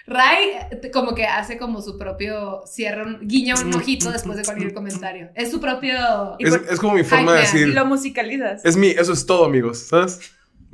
Ray 0.07 0.49
eh, 0.71 0.91
como 0.93 1.15
que 1.15 1.27
hace 1.27 1.57
como 1.57 1.81
su 1.81 1.97
propio 1.99 2.63
cierra 2.67 3.05
un 3.05 3.27
guiña 3.27 3.55
un 3.55 3.75
ojito 3.75 4.11
después 4.11 4.37
de 4.37 4.45
cualquier 4.45 4.75
comentario. 4.75 5.31
Es 5.35 5.51
su 5.51 5.61
propio 5.61 5.95
Es, 6.39 6.57
por- 6.59 6.67
es 6.73 6.79
como 6.81 6.95
mi 6.95 7.05
forma 7.05 7.33
de 7.33 7.39
Ay, 7.41 7.45
Y 7.45 7.53
decir. 7.59 7.69
lo 7.75 7.87
musicalizas. 7.87 8.65
Es 8.65 8.77
mi, 8.77 8.89
eso 8.89 9.13
es 9.13 9.25
todo, 9.27 9.45
amigos, 9.45 9.79
¿sabes? 9.79 10.21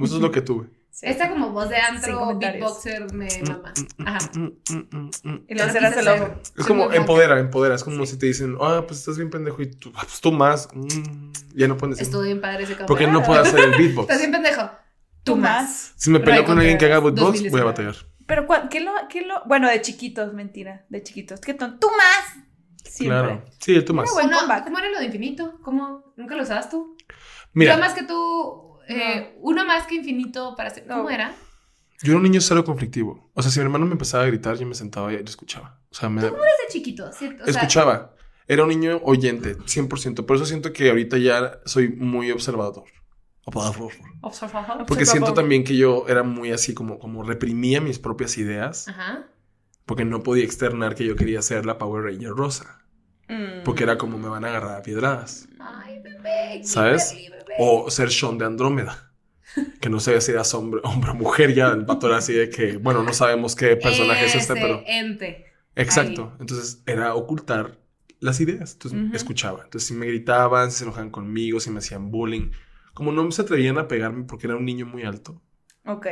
Eso 0.02 0.16
es 0.16 0.22
lo 0.22 0.30
que 0.32 0.40
tuve. 0.40 0.68
Sí. 0.90 1.06
esta 1.08 1.30
como 1.30 1.50
voz 1.50 1.70
de 1.70 1.76
antro 1.76 2.37
beatboxer 2.38 3.10
me 3.14 3.28
mama. 3.46 3.72
Ajá. 4.04 4.18
Mm, 4.34 4.40
mm, 4.70 4.88
mm, 4.90 5.10
mm. 5.22 5.40
Y 5.49 5.54
No 5.54 5.68
cerras 5.70 5.96
el 5.96 6.08
ojo. 6.08 6.34
Es 6.58 6.66
como 6.66 6.92
empodera, 6.92 7.38
empodera. 7.38 7.75
Es 7.76 7.84
como 7.84 8.04
si 8.04 8.18
te 8.18 8.26
dicen, 8.26 8.56
ah, 8.60 8.84
pues 8.87 8.99
estás 8.99 9.16
bien 9.16 9.30
pendejo 9.30 9.62
y 9.62 9.66
tú, 9.70 9.92
ah, 9.94 10.00
pues 10.02 10.20
tú 10.20 10.30
más. 10.32 10.68
Mm, 10.75 11.30
ya 11.54 11.68
no 11.68 11.76
puedes 11.78 11.96
decir. 11.96 12.08
Estuvo 12.10 12.22
bien 12.22 12.40
padre 12.40 12.64
ese 12.64 12.75
Porque 12.75 13.04
comentario. 13.04 13.12
no 13.20 13.25
puedo 13.25 13.40
hacer 13.40 13.60
el 13.60 13.70
beatbox. 13.78 14.02
Estás 14.10 14.18
bien 14.18 14.32
pendejo. 14.32 14.70
Tú 15.25 15.37
más. 15.37 15.92
Si 15.96 16.10
me 16.10 16.18
peleo 16.20 16.40
Ray 16.40 16.44
con 16.44 16.58
alguien 16.58 16.76
que 16.76 16.84
haga 16.87 16.99
beatbox, 17.00 17.14
voy 17.20 17.60
a 17.60 17.64
2019. 17.64 17.64
batallar. 17.66 17.96
Pero, 18.30 18.46
¿cuál- 18.46 18.68
¿qué 18.68 18.80
lo, 18.80 18.92
qué 19.08 19.22
lo.? 19.22 19.42
Bueno, 19.46 19.68
de 19.68 19.80
chiquitos, 19.82 20.32
mentira. 20.32 20.87
De 20.88 21.02
chiquitos. 21.02 21.40
¿Qué 21.40 21.52
ton? 21.54 21.78
¡Tú 21.80 21.88
más! 21.96 22.44
Siempre. 22.84 23.18
Claro. 23.18 23.42
Sí, 23.58 23.82
tú 23.84 23.92
más. 23.92 24.04
Era 24.06 24.14
buen 24.14 24.26
¿Cómo, 24.28 24.40
comeback. 24.40 24.64
¿Cómo 24.64 24.78
era 24.78 24.88
lo 24.90 24.99
de 25.00 25.04
infinito? 25.06 25.58
¿Cómo? 25.62 26.12
¿Nunca 26.16 26.37
lo 26.37 26.42
usabas 26.44 26.70
tú? 26.70 26.96
Mira, 27.52 27.75
Yo 27.75 27.80
más 27.80 27.92
que 27.92 28.04
tú, 28.04 28.78
eh, 28.88 29.37
uno 29.40 29.64
más 29.66 29.87
que 29.87 29.96
infinito 29.96 30.54
para 30.56 30.70
ser. 30.70 30.87
¿Cómo 30.87 31.02
No. 31.04 31.10
era? 31.10 31.32
yo 32.02 32.12
era 32.12 32.16
un 32.16 32.22
niño 32.22 32.40
cero 32.40 32.64
conflictivo. 32.64 33.30
O 33.34 33.42
sea, 33.42 33.50
si 33.50 33.58
mi 33.58 33.64
hermano 33.64 33.84
me 33.84 33.92
empezaba 33.92 34.22
a 34.22 34.26
gritar, 34.26 34.56
yo 34.56 34.66
me 34.66 34.75
sentaba 34.75 35.12
y 35.12 35.18
lo 35.18 35.25
escuchaba. 35.25 35.78
O 35.90 35.94
sea, 35.94 36.08
me 36.08 36.22
Desde 36.22 36.38
chiquito, 36.70 37.12
¿cierto? 37.12 37.42
O 37.42 37.46
sea, 37.46 37.54
escuchaba. 37.60 38.14
Era 38.46 38.62
un 38.62 38.70
niño 38.70 39.00
oyente, 39.04 39.56
100%. 39.66 40.25
Por 40.25 40.37
eso 40.37 40.46
siento 40.46 40.72
que 40.72 40.88
ahorita 40.88 41.18
ya 41.18 41.60
soy 41.66 41.88
muy 41.90 42.30
observador. 42.30 42.84
Porque 44.87 45.07
siento 45.07 45.35
también 45.35 45.64
que 45.64 45.76
yo 45.76 46.04
era 46.09 46.23
muy 46.23 46.52
así 46.52 46.75
como, 46.75 46.99
como 46.99 47.23
reprimía 47.23 47.80
mis 47.80 47.99
propias 47.99 48.38
ideas. 48.38 48.88
Ajá. 48.88 49.26
Porque 49.87 50.04
no 50.04 50.23
podía 50.23 50.45
externar 50.45 50.95
que 50.95 51.04
yo 51.04 51.16
quería 51.16 51.42
ser 51.42 51.66
la 51.66 51.78
Power 51.78 52.04
Ranger 52.04 52.30
rosa. 52.30 52.85
Mm. 53.28 53.64
Porque 53.64 53.85
era 53.85 53.99
como 53.99 54.19
me 54.19 54.28
van 54.28 54.45
a 54.45 54.49
agarrar 54.49 54.78
a 54.78 54.83
piedradas. 54.83 55.49
Ay, 55.59 56.00
bebé. 56.00 56.61
¿Sabes? 56.62 57.12
Bebé. 57.14 57.54
O 57.59 57.90
ser 57.90 58.11
Sean 58.11 58.38
de 58.38 58.45
Andrómeda. 58.45 59.12
Que 59.80 59.88
no 59.88 59.99
sé 59.99 60.21
si 60.21 60.30
eras 60.30 60.54
hombre, 60.54 60.80
hombre 60.85 61.11
o 61.11 61.14
mujer 61.14 61.54
ya. 61.54 61.69
El 61.69 61.85
pato 61.85 62.07
era 62.07 62.19
así 62.19 62.33
de 62.33 62.50
que, 62.50 62.76
bueno, 62.76 63.02
no 63.02 63.12
sabemos 63.12 63.57
qué 63.57 63.76
personaje 63.76 64.26
es 64.26 64.35
este, 64.35 64.54
pero... 64.54 64.83
ente. 64.87 65.47
Exacto. 65.75 66.37
Entonces 66.40 66.83
era 66.87 67.14
ocultar 67.14 67.78
las 68.21 68.40
ideas. 68.40 68.75
Entonces 68.75 69.00
Ujú. 69.00 69.16
escuchaba. 69.16 69.64
Entonces 69.64 69.88
si 69.88 69.95
me 69.95 70.07
gritaban, 70.07 70.71
si 70.71 70.78
se 70.78 70.85
enojaban 70.85 71.11
conmigo, 71.11 71.59
si 71.59 71.71
me 71.71 71.78
hacían 71.78 72.11
bullying. 72.11 72.50
Como 73.00 73.12
no 73.12 73.30
se 73.30 73.40
atrevían 73.40 73.78
a 73.78 73.88
pegarme 73.88 74.25
porque 74.25 74.47
era 74.47 74.57
un 74.57 74.66
niño 74.66 74.85
muy 74.85 75.04
alto. 75.04 75.40
Ok. 75.87 76.07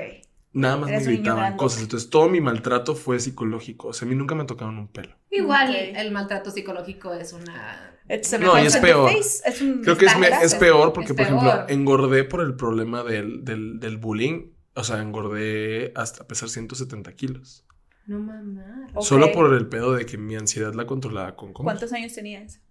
Nada 0.55 0.79
más 0.79 0.89
Eres 0.89 1.07
me 1.07 1.13
gritaban 1.13 1.59
cosas. 1.59 1.83
Entonces 1.83 2.09
todo 2.09 2.31
mi 2.31 2.41
maltrato 2.41 2.95
fue 2.95 3.21
psicológico. 3.21 3.89
O 3.89 3.93
sea, 3.93 4.07
a 4.07 4.09
mí 4.09 4.15
nunca 4.17 4.35
me 4.35 4.47
tocaron 4.47 4.79
un 4.79 4.89
pelo. 4.89 5.15
Igual 5.31 5.75
el 5.75 6.11
maltrato 6.13 6.51
psicológico 6.51 7.13
es 7.13 7.35
una. 7.35 7.95
No, 8.41 8.59
y 8.59 8.65
es 8.65 8.79
peor. 8.79 9.11
Es 9.13 9.61
un 9.61 9.83
Creo 9.83 9.99
que 9.99 10.07
es, 10.07 10.13
es 10.43 10.55
peor 10.55 10.95
porque, 10.95 11.11
Es 11.11 11.15
por 11.15 11.27
ejemplo, 11.27 11.51
peor. 11.51 11.67
engordé 11.69 12.25
por 12.25 12.41
el 12.41 12.55
problema 12.57 13.03
del, 13.03 13.45
del, 13.45 13.81
del 13.81 13.99
bullying. 13.99 14.53
O 14.73 14.83
sea, 14.83 15.03
engordé 15.03 15.93
hasta 15.95 16.27
pesar 16.27 16.49
170 16.49 17.13
kilos. 17.17 17.67
No 18.07 18.19
mamar. 18.19 18.89
Ok. 18.95 19.03
Solo 19.05 19.31
por 19.31 19.53
el 19.53 19.67
pedo 19.69 19.93
de 19.93 20.07
que 20.07 20.17
mi 20.17 20.37
ansiedad 20.37 20.73
la 20.73 20.87
controlaba 20.87 21.37
con 21.37 21.53
comer. 21.53 21.67
¿Cuántos 21.67 21.93
años 21.93 22.15
tenías? 22.15 22.63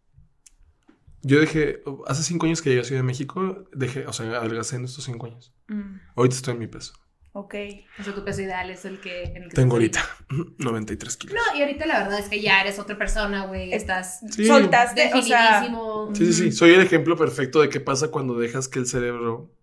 Yo 1.27 1.39
dejé, 1.39 1.81
hace 2.07 2.23
cinco 2.23 2.45
años 2.45 2.61
que 2.61 2.69
llegué 2.69 2.81
a 2.81 2.85
Ciudad 2.85 3.01
de 3.01 3.05
México, 3.07 3.67
dejé, 3.73 4.05
o 4.07 4.13
sea, 4.13 4.25
adelgacé 4.37 4.77
en 4.77 4.85
estos 4.85 5.03
cinco 5.03 5.25
años. 5.27 5.53
Mm, 5.67 5.97
Ahorita 6.15 6.35
estoy 6.35 6.53
en 6.53 6.59
mi 6.59 6.67
peso. 6.67 6.93
ok. 7.33 7.55
O 7.99 8.03
sea, 8.03 8.15
tu 8.15 8.23
peso 8.23 8.41
ideal 8.41 8.69
es 8.69 8.85
el 8.85 8.99
que. 8.99 9.23
En 9.23 9.43
el 9.43 9.49
que 9.49 9.55
Tengo 9.55 9.73
ahorita 9.75 10.01
93 10.57 11.17
kilos. 11.17 11.35
No, 11.35 11.57
y 11.57 11.61
ahorita 11.61 11.85
la 11.85 11.99
verdad 11.99 12.19
es 12.19 12.29
que 12.29 12.41
ya 12.41 12.61
eres 12.61 12.79
otra 12.79 12.97
persona, 12.97 13.45
güey. 13.45 13.73
Estás 13.73 14.21
Sí. 14.31 14.45
Soltaste, 14.47 15.11
o 15.13 15.21
sea. 15.21 15.61
definidísimo. 15.61 16.15
Sí, 16.15 16.25
sí, 16.27 16.33
sí. 16.33 16.51
Soy 16.51 16.71
el 16.73 16.81
ejemplo 16.81 17.15
perfecto 17.17 17.61
de 17.61 17.69
qué 17.69 17.79
pasa 17.79 18.09
cuando 18.09 18.37
dejas 18.39 18.67
que 18.67 18.79
el 18.79 18.87
cerebro 18.87 19.53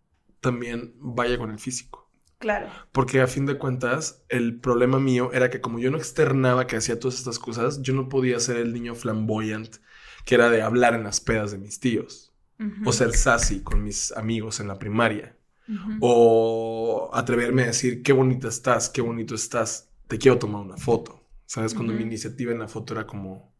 también 0.40 0.94
vaya 0.98 1.38
con 1.38 1.50
el 1.50 1.58
físico. 1.58 2.02
Claro. 2.38 2.68
Porque 2.92 3.22
a 3.22 3.26
fin 3.26 3.46
de 3.46 3.56
cuentas, 3.56 4.22
el 4.28 4.60
problema 4.60 4.98
mío 5.00 5.30
era 5.32 5.48
que 5.48 5.62
como 5.62 5.78
yo 5.78 5.90
no 5.90 5.96
externaba 5.96 6.66
que 6.66 6.76
hacía 6.76 6.98
todas 7.00 7.14
estas 7.16 7.38
cosas, 7.38 7.80
yo 7.80 7.94
no 7.94 8.10
podía 8.10 8.38
ser 8.38 8.58
el 8.58 8.74
niño 8.74 8.94
flamboyant 8.94 9.76
que 10.24 10.34
era 10.36 10.50
de 10.50 10.62
hablar 10.62 10.94
en 10.94 11.04
las 11.04 11.20
pedas 11.20 11.52
de 11.52 11.58
mis 11.58 11.80
tíos. 11.80 12.32
Ujú, 12.58 12.84
O 12.84 12.92
ser 12.92 13.12
sassy 13.14 13.62
con 13.62 13.82
mis 13.82 14.12
amigos 14.12 14.60
en 14.60 14.68
la 14.68 14.78
primaria. 14.78 15.36
ujú. 15.68 15.92
O 16.00 17.10
atreverme 17.14 17.64
a 17.64 17.66
decir, 17.66 18.02
qué 18.02 18.12
bonita 18.12 18.48
estás, 18.48 18.90
qué 18.90 19.00
bonito 19.02 19.34
estás, 19.34 19.90
te 20.08 20.18
quiero 20.18 20.38
tomar 20.38 20.62
una 20.62 20.76
foto. 20.76 21.22
¿Sabes? 21.46 21.74
Cuando 21.74 21.92
mi 21.94 22.02
Ujú. 22.02 22.08
iniciativa 22.08 22.52
en 22.52 22.60
la 22.60 22.68
foto 22.68 22.94
era 22.94 23.06
como... 23.06 23.52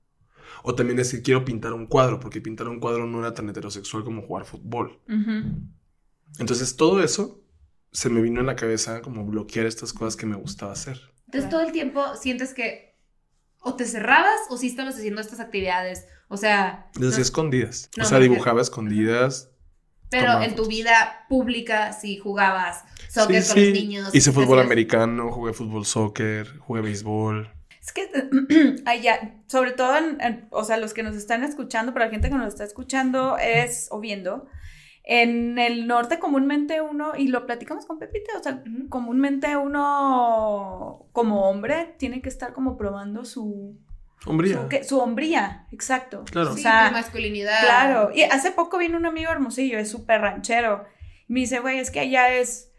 O 0.65 0.75
también 0.75 0.99
decir, 0.99 1.23
quiero 1.23 1.45
pintar 1.45 1.73
un 1.75 1.87
cuadro, 1.87 2.21
porque 2.21 2.41
pintar 2.41 2.69
un 2.69 2.81
cuadro 2.81 3.07
no 3.07 3.21
era 3.21 3.35
tan 3.35 3.49
heterosexual 3.51 4.05
como 4.05 4.23
jugar 4.23 4.45
fútbol. 4.47 5.01
Entonces 6.39 6.77
todo 6.77 7.03
eso 7.03 7.43
se 7.93 8.09
me 8.09 8.21
vino 8.21 8.39
en 8.41 8.47
la 8.47 8.57
cabeza 8.57 9.03
como 9.03 9.25
bloquear 9.25 9.67
estas 9.67 9.93
cosas 9.93 10.17
que 10.17 10.27
me 10.27 10.37
gustaba 10.37 10.73
hacer. 10.73 11.01
Entonces 11.27 11.51
todo 11.51 11.61
el 11.63 11.73
tiempo 11.73 12.15
sientes 12.17 12.55
que 12.55 12.94
o 13.65 13.75
te 13.75 13.85
cerrabas 13.87 14.41
o 14.51 14.57
sí 14.57 14.69
estabas 14.69 14.95
haciendo 14.97 15.21
estas 15.21 15.41
actividades. 15.41 16.07
O 16.29 16.37
sea, 16.37 16.87
Desde 16.95 17.17
no- 17.17 17.23
escondidas. 17.23 17.91
No, 17.97 18.05
o 18.05 18.07
sea, 18.07 18.19
dibujaba 18.19 18.61
escondidas. 18.63 19.51
pero 20.11 20.41
en 20.43 20.55
tu 20.55 20.67
vida 20.67 21.27
pública 21.29 21.93
sí 21.93 22.19
jugabas 22.19 22.85
soccer 23.09 23.43
Sí, 23.43 23.49
con 23.49 23.57
sí. 23.59 23.65
los 23.71 23.73
niños. 23.81 24.15
Hice 24.15 24.31
fútbol 24.31 24.59
hacías- 24.59 24.67
americano, 24.67 25.33
jugué 25.33 25.53
fútbol 25.53 25.85
soccer, 25.85 26.57
jugué 26.59 26.83
béisbol. 26.83 27.51
Es 27.81 27.93
que, 27.93 28.09
allá, 28.87 29.35
sobre 29.49 29.73
todo, 29.73 29.97
en- 29.97 30.21
en- 30.21 30.47
o 30.51 30.63
sea, 30.65 30.77
los 30.77 30.95
que 30.95 31.03
nos 31.03 31.17
están 31.17 31.43
escuchando, 31.43 31.93
para 31.93 32.07
la 32.07 32.11
gente 32.13 32.29
que 32.31 32.35
nos 32.37 32.49
está 32.49 32.65
escuchando 32.65 33.37
es, 33.39 33.89
o 33.91 33.99
viendo, 34.01 34.47
en 35.07 35.59
el 35.59 35.87
norte 35.87 36.19
comúnmente 36.19 36.81
uno, 36.81 37.13
y 37.17 37.29
lo 37.29 37.45
platicamos 37.47 37.85
con 37.87 37.99
Pepita, 37.99 38.33
o 38.39 38.43
sea, 38.43 38.63
comúnmente 38.89 39.55
uno 39.57 41.07
como 41.13 41.49
hombre 41.49 41.95
tiene 41.99 42.23
que 42.23 42.29
estar 42.29 42.53
como 42.55 42.77
probando 42.77 43.25
su, 43.25 43.79
Hombría. 44.27 44.63
su, 44.63 44.69
que- 44.69 44.85
su 44.85 44.99
hombría, 44.99 45.67
exacto. 45.73 46.25
Claro. 46.31 46.53
O 46.53 46.57
Sí, 46.57 46.63
sea, 46.63 46.89
tu 46.89 46.95
masculinidad. 46.95 47.61
Claro, 47.63 48.11
y 48.15 48.23
hace 48.23 48.51
poco 48.53 48.79
vino 48.79 48.97
un 48.97 49.07
amigo 49.07 49.31
hermosillo, 49.31 49.79
es 49.79 49.91
súper 49.91 50.21
ranchero. 50.23 50.85
Me 51.29 51.41
dice, 51.41 51.61
güey, 51.61 51.79
es 51.79 51.91
que 51.91 52.01
allá 52.01 52.35
es. 52.35 52.73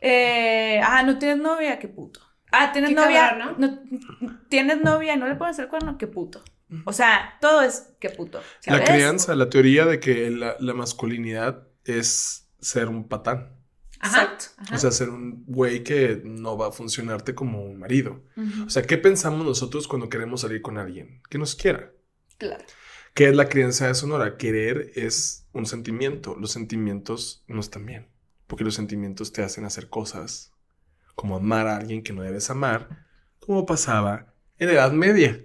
eh, 0.00 0.80
ah, 0.84 1.02
no 1.04 1.18
tienes 1.18 1.38
novia, 1.38 1.78
qué 1.78 1.88
puto. 1.88 2.20
Ah, 2.50 2.72
tienes 2.72 2.90
Qué 2.90 2.96
novia. 2.96 3.28
cabrón, 3.30 3.54
¿no? 3.58 4.38
tienes 4.48 4.80
novia 4.80 5.14
y 5.14 5.18
no 5.18 5.26
le 5.28 5.34
puedes 5.36 5.54
hacer 5.56 5.68
cuerno, 5.68 5.98
qué 5.98 6.06
puto. 6.06 6.42
O 6.84 6.92
sea, 6.92 7.34
todo 7.40 7.62
es 7.62 7.94
qué 8.00 8.10
puto. 8.10 8.40
La 8.66 8.82
crianza, 8.84 9.34
la 9.34 9.48
teoría 9.48 9.84
de 9.86 10.00
que 10.00 10.30
la, 10.30 10.54
la 10.60 10.74
masculinidad 10.74 11.67
es 11.88 12.48
ser 12.60 12.88
un 12.88 13.08
patán. 13.08 13.56
Ajá. 14.00 14.22
Exacto. 14.22 14.44
ajá. 14.58 14.76
O 14.76 14.78
sea, 14.78 14.90
ser 14.90 15.10
un 15.10 15.44
güey 15.46 15.82
que 15.82 16.20
no 16.24 16.56
va 16.56 16.68
a 16.68 16.72
funcionarte 16.72 17.34
como 17.34 17.64
un 17.64 17.78
marido. 17.78 18.22
O 18.66 18.70
sea, 18.70 18.82
¿qué 18.82 18.98
pensamos 18.98 19.44
nosotros 19.44 19.88
cuando 19.88 20.08
queremos 20.08 20.42
salir 20.42 20.62
con 20.62 20.78
alguien? 20.78 21.22
Que 21.28 21.38
nos 21.38 21.54
quiera. 21.54 21.92
Claro. 22.36 22.64
¿Qué 23.14 23.28
es 23.28 23.34
la 23.34 23.48
crianza 23.48 23.88
de 23.88 23.94
Sonora? 23.94 24.36
Querer 24.36 24.92
es 24.94 25.46
un 25.52 25.66
sentimiento. 25.66 26.36
Los 26.38 26.52
sentimientos 26.52 27.42
no 27.48 27.60
están 27.60 27.84
bien. 27.86 28.08
Porque 28.46 28.64
los 28.64 28.74
sentimientos 28.74 29.32
te 29.32 29.42
hacen 29.42 29.64
hacer 29.64 29.88
cosas 29.88 30.52
como 31.18 31.34
amar 31.34 31.66
a 31.66 31.76
alguien 31.78 32.04
que 32.04 32.12
no 32.12 32.22
debes 32.22 32.48
amar, 32.48 33.06
como 33.40 33.66
pasaba 33.66 34.32
en 34.58 34.68
la 34.68 34.74
Edad 34.74 34.92
Media. 34.92 35.42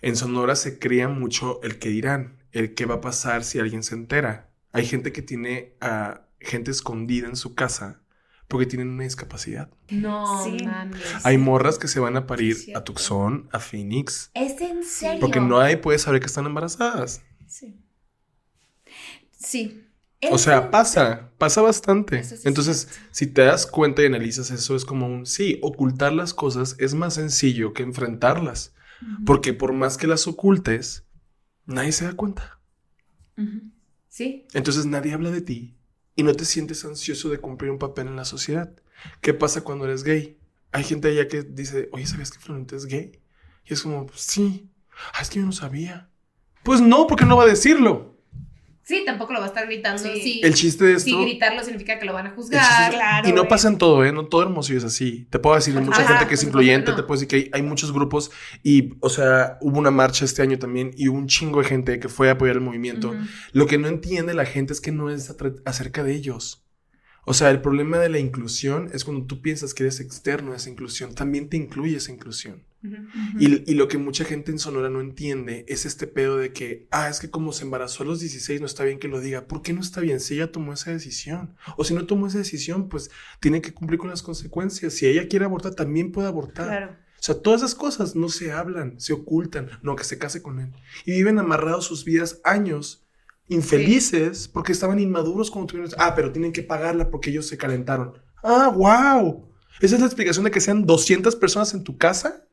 En 0.00 0.14
Sonora 0.14 0.54
se 0.54 0.78
crea 0.78 1.08
mucho 1.08 1.60
el 1.64 1.80
que 1.80 1.88
dirán, 1.88 2.38
el 2.52 2.74
qué 2.74 2.86
va 2.86 2.94
a 2.94 3.00
pasar 3.00 3.42
si 3.42 3.58
alguien 3.58 3.82
se 3.82 3.96
entera. 3.96 4.53
Hay 4.74 4.86
gente 4.86 5.12
que 5.12 5.22
tiene 5.22 5.74
a 5.80 6.22
gente 6.40 6.70
escondida 6.70 7.26
en 7.28 7.36
su 7.36 7.54
casa 7.54 8.02
porque 8.48 8.66
tienen 8.66 8.88
una 8.90 9.04
discapacidad. 9.04 9.70
No 9.88 10.44
Sí. 10.44 10.58
mames. 10.64 11.00
Hay 11.24 11.38
morras 11.38 11.78
que 11.78 11.88
se 11.88 12.00
van 12.00 12.16
a 12.16 12.26
parir 12.26 12.56
a 12.74 12.84
Tucson, 12.84 13.48
a 13.52 13.58
Phoenix, 13.60 14.30
¿Es 14.34 14.60
en 14.60 14.84
serio? 14.84 15.20
porque 15.20 15.40
no 15.40 15.58
hay 15.60 15.76
puede 15.76 15.98
saber 15.98 16.20
que 16.20 16.26
están 16.26 16.44
embarazadas. 16.46 17.22
Sí. 17.46 17.80
Sí. 19.38 19.80
O 20.30 20.36
¿Es 20.36 20.40
sea, 20.42 20.70
pasa, 20.70 21.30
pasa 21.38 21.60
bastante. 21.60 22.22
Sí 22.24 22.36
Entonces, 22.44 22.88
si 23.10 23.26
te 23.26 23.42
das 23.42 23.66
cuenta 23.66 24.02
y 24.02 24.06
analizas 24.06 24.50
eso, 24.50 24.74
es 24.74 24.84
como 24.86 25.06
un 25.06 25.26
sí, 25.26 25.58
ocultar 25.62 26.12
las 26.12 26.32
cosas 26.32 26.76
es 26.78 26.94
más 26.94 27.14
sencillo 27.14 27.72
que 27.72 27.82
enfrentarlas. 27.82 28.74
Porque 29.26 29.52
por 29.52 29.72
más 29.74 29.98
que 29.98 30.06
las 30.06 30.26
ocultes, 30.26 31.04
nadie 31.66 31.92
se 31.92 32.06
da 32.06 32.14
cuenta. 32.14 32.58
Entonces 34.52 34.86
nadie 34.86 35.12
habla 35.12 35.30
de 35.30 35.40
ti 35.40 35.74
y 36.14 36.22
no 36.22 36.34
te 36.34 36.44
sientes 36.44 36.84
ansioso 36.84 37.28
de 37.30 37.38
cumplir 37.38 37.70
un 37.70 37.78
papel 37.78 38.06
en 38.06 38.16
la 38.16 38.24
sociedad. 38.24 38.72
¿Qué 39.20 39.34
pasa 39.34 39.62
cuando 39.62 39.84
eres 39.84 40.04
gay? 40.04 40.38
Hay 40.72 40.84
gente 40.84 41.08
allá 41.08 41.28
que 41.28 41.42
dice, 41.42 41.88
oye, 41.92 42.06
¿sabías 42.06 42.30
que 42.30 42.38
Florenta 42.38 42.76
es 42.76 42.86
gay? 42.86 43.20
Y 43.64 43.74
es 43.74 43.82
como, 43.82 44.06
sí. 44.14 44.70
Ah, 45.12 45.22
es 45.22 45.30
que 45.30 45.40
yo 45.40 45.46
no 45.46 45.52
sabía. 45.52 46.10
Pues 46.62 46.80
no, 46.80 47.06
porque 47.06 47.24
no 47.24 47.36
va 47.36 47.44
a 47.44 47.48
decirlo. 47.48 48.13
Sí, 48.84 49.02
tampoco 49.06 49.32
lo 49.32 49.38
va 49.38 49.46
a 49.46 49.48
estar 49.48 49.64
gritando. 49.66 50.02
Sí. 50.02 50.20
Sí. 50.22 50.40
El 50.44 50.52
chiste 50.54 50.84
de 50.84 50.92
esto... 50.92 51.08
Si 51.08 51.16
gritarlo 51.22 51.64
significa 51.64 51.98
que 51.98 52.04
lo 52.04 52.12
van 52.12 52.26
a 52.26 52.30
juzgar. 52.32 52.60
chiste 52.62 52.82
es- 52.84 52.94
claro, 52.94 53.28
y 53.28 53.32
no 53.32 53.48
pasa 53.48 53.68
en 53.68 53.78
todo, 53.78 54.04
¿eh? 54.04 54.12
No 54.12 54.26
todo 54.26 54.42
Hermosillo 54.42 54.78
es 54.78 54.84
así. 54.84 55.26
Te 55.30 55.38
puedo 55.38 55.56
decir, 55.56 55.74
hay 55.76 55.82
mucha 55.82 56.02
Ajá, 56.02 56.12
gente 56.18 56.28
que 56.28 56.34
es 56.34 56.44
no. 56.92 56.96
te 56.96 57.02
puedo 57.02 57.18
decir 57.18 57.28
que 57.28 57.36
hay, 57.36 57.50
hay 57.54 57.62
muchos 57.62 57.92
grupos 57.92 58.30
y, 58.62 58.94
o 59.00 59.08
sea, 59.08 59.56
hubo 59.62 59.78
una 59.78 59.90
marcha 59.90 60.26
este 60.26 60.42
año 60.42 60.58
también 60.58 60.90
y 60.96 61.08
hubo 61.08 61.16
un 61.16 61.28
chingo 61.28 61.60
de 61.62 61.66
gente 61.68 61.98
que 61.98 62.08
fue 62.10 62.28
a 62.28 62.32
apoyar 62.32 62.56
el 62.56 62.62
movimiento. 62.62 63.14
Lo 63.52 63.66
que 63.66 63.78
no 63.78 63.88
entiende 63.88 64.34
la 64.34 64.44
gente 64.44 64.74
es 64.74 64.80
que 64.82 64.92
no 64.92 65.08
es 65.08 65.34
acerca 65.64 66.04
de 66.04 66.14
ellos. 66.14 66.60
O 67.26 67.32
sea, 67.32 67.48
el 67.50 67.62
problema 67.62 67.96
de 67.98 68.10
la 68.10 68.18
inclusión 68.18 68.90
es 68.92 69.02
cuando 69.04 69.24
tú 69.26 69.40
piensas 69.40 69.72
que 69.72 69.84
eres 69.84 69.98
externo 70.00 70.52
a 70.52 70.56
esa 70.56 70.68
inclusión, 70.68 71.14
también 71.14 71.48
te 71.48 71.56
incluye 71.56 71.96
esa 71.96 72.12
inclusión. 72.12 72.64
Y 73.38 73.74
lo 73.74 73.88
que 73.88 73.98
mucha 73.98 74.24
gente 74.24 74.52
en 74.52 74.58
Sonora 74.58 74.90
no 74.90 75.00
entiende 75.00 75.64
es 75.68 75.86
este 75.86 76.06
pedo 76.06 76.36
de 76.36 76.52
que, 76.52 76.86
ah, 76.90 77.08
es 77.08 77.20
que 77.20 77.30
como 77.30 77.52
se 77.52 77.64
embarazó 77.64 78.02
a 78.02 78.06
los 78.06 78.20
16 78.20 78.60
no 78.60 78.66
está 78.66 78.84
bien 78.84 78.98
que 78.98 79.08
lo 79.08 79.20
diga. 79.20 79.46
¿Por 79.46 79.62
qué 79.62 79.72
no 79.72 79.80
está 79.80 80.00
bien 80.00 80.20
si 80.20 80.34
ella 80.34 80.52
tomó 80.52 80.72
esa 80.72 80.90
decisión? 80.90 81.56
O 81.76 81.84
si 81.84 81.94
no 81.94 82.06
tomó 82.06 82.26
esa 82.26 82.38
decisión, 82.38 82.88
pues 82.88 83.10
tiene 83.40 83.62
que 83.62 83.72
cumplir 83.72 83.98
con 83.98 84.10
las 84.10 84.22
consecuencias. 84.22 84.94
Si 84.94 85.06
ella 85.06 85.28
quiere 85.28 85.44
abortar, 85.44 85.74
también 85.74 86.12
puede 86.12 86.28
abortar. 86.28 86.66
Claro. 86.66 87.04
O 87.24 87.26
sea, 87.26 87.40
todas 87.40 87.62
esas 87.62 87.74
cosas 87.74 88.14
no 88.14 88.28
se 88.28 88.52
hablan, 88.52 89.00
se 89.00 89.14
ocultan, 89.14 89.70
no 89.82 89.96
que 89.96 90.04
se 90.04 90.18
case 90.18 90.42
con 90.42 90.60
él. 90.60 90.72
Y 91.06 91.12
viven 91.12 91.38
amarrados 91.38 91.86
sus 91.86 92.04
vidas 92.04 92.40
años, 92.44 93.06
infelices, 93.48 94.46
porque 94.46 94.72
estaban 94.72 94.98
inmaduros 94.98 95.50
cuando 95.50 95.68
tuvieron... 95.68 95.90
Ah, 95.96 96.14
pero 96.14 96.32
tienen 96.32 96.52
que 96.52 96.62
pagarla 96.62 97.10
porque 97.10 97.30
ellos 97.30 97.46
se 97.46 97.56
calentaron. 97.56 98.12
Ah, 98.42 98.68
wow. 98.68 99.50
Esa 99.80 99.94
es 99.94 100.00
la 100.00 100.06
explicación 100.06 100.44
de 100.44 100.50
que 100.50 100.60
sean 100.60 100.84
200 100.84 101.34
personas 101.36 101.72
en 101.72 101.82
tu 101.82 101.96
casa. 101.96 102.46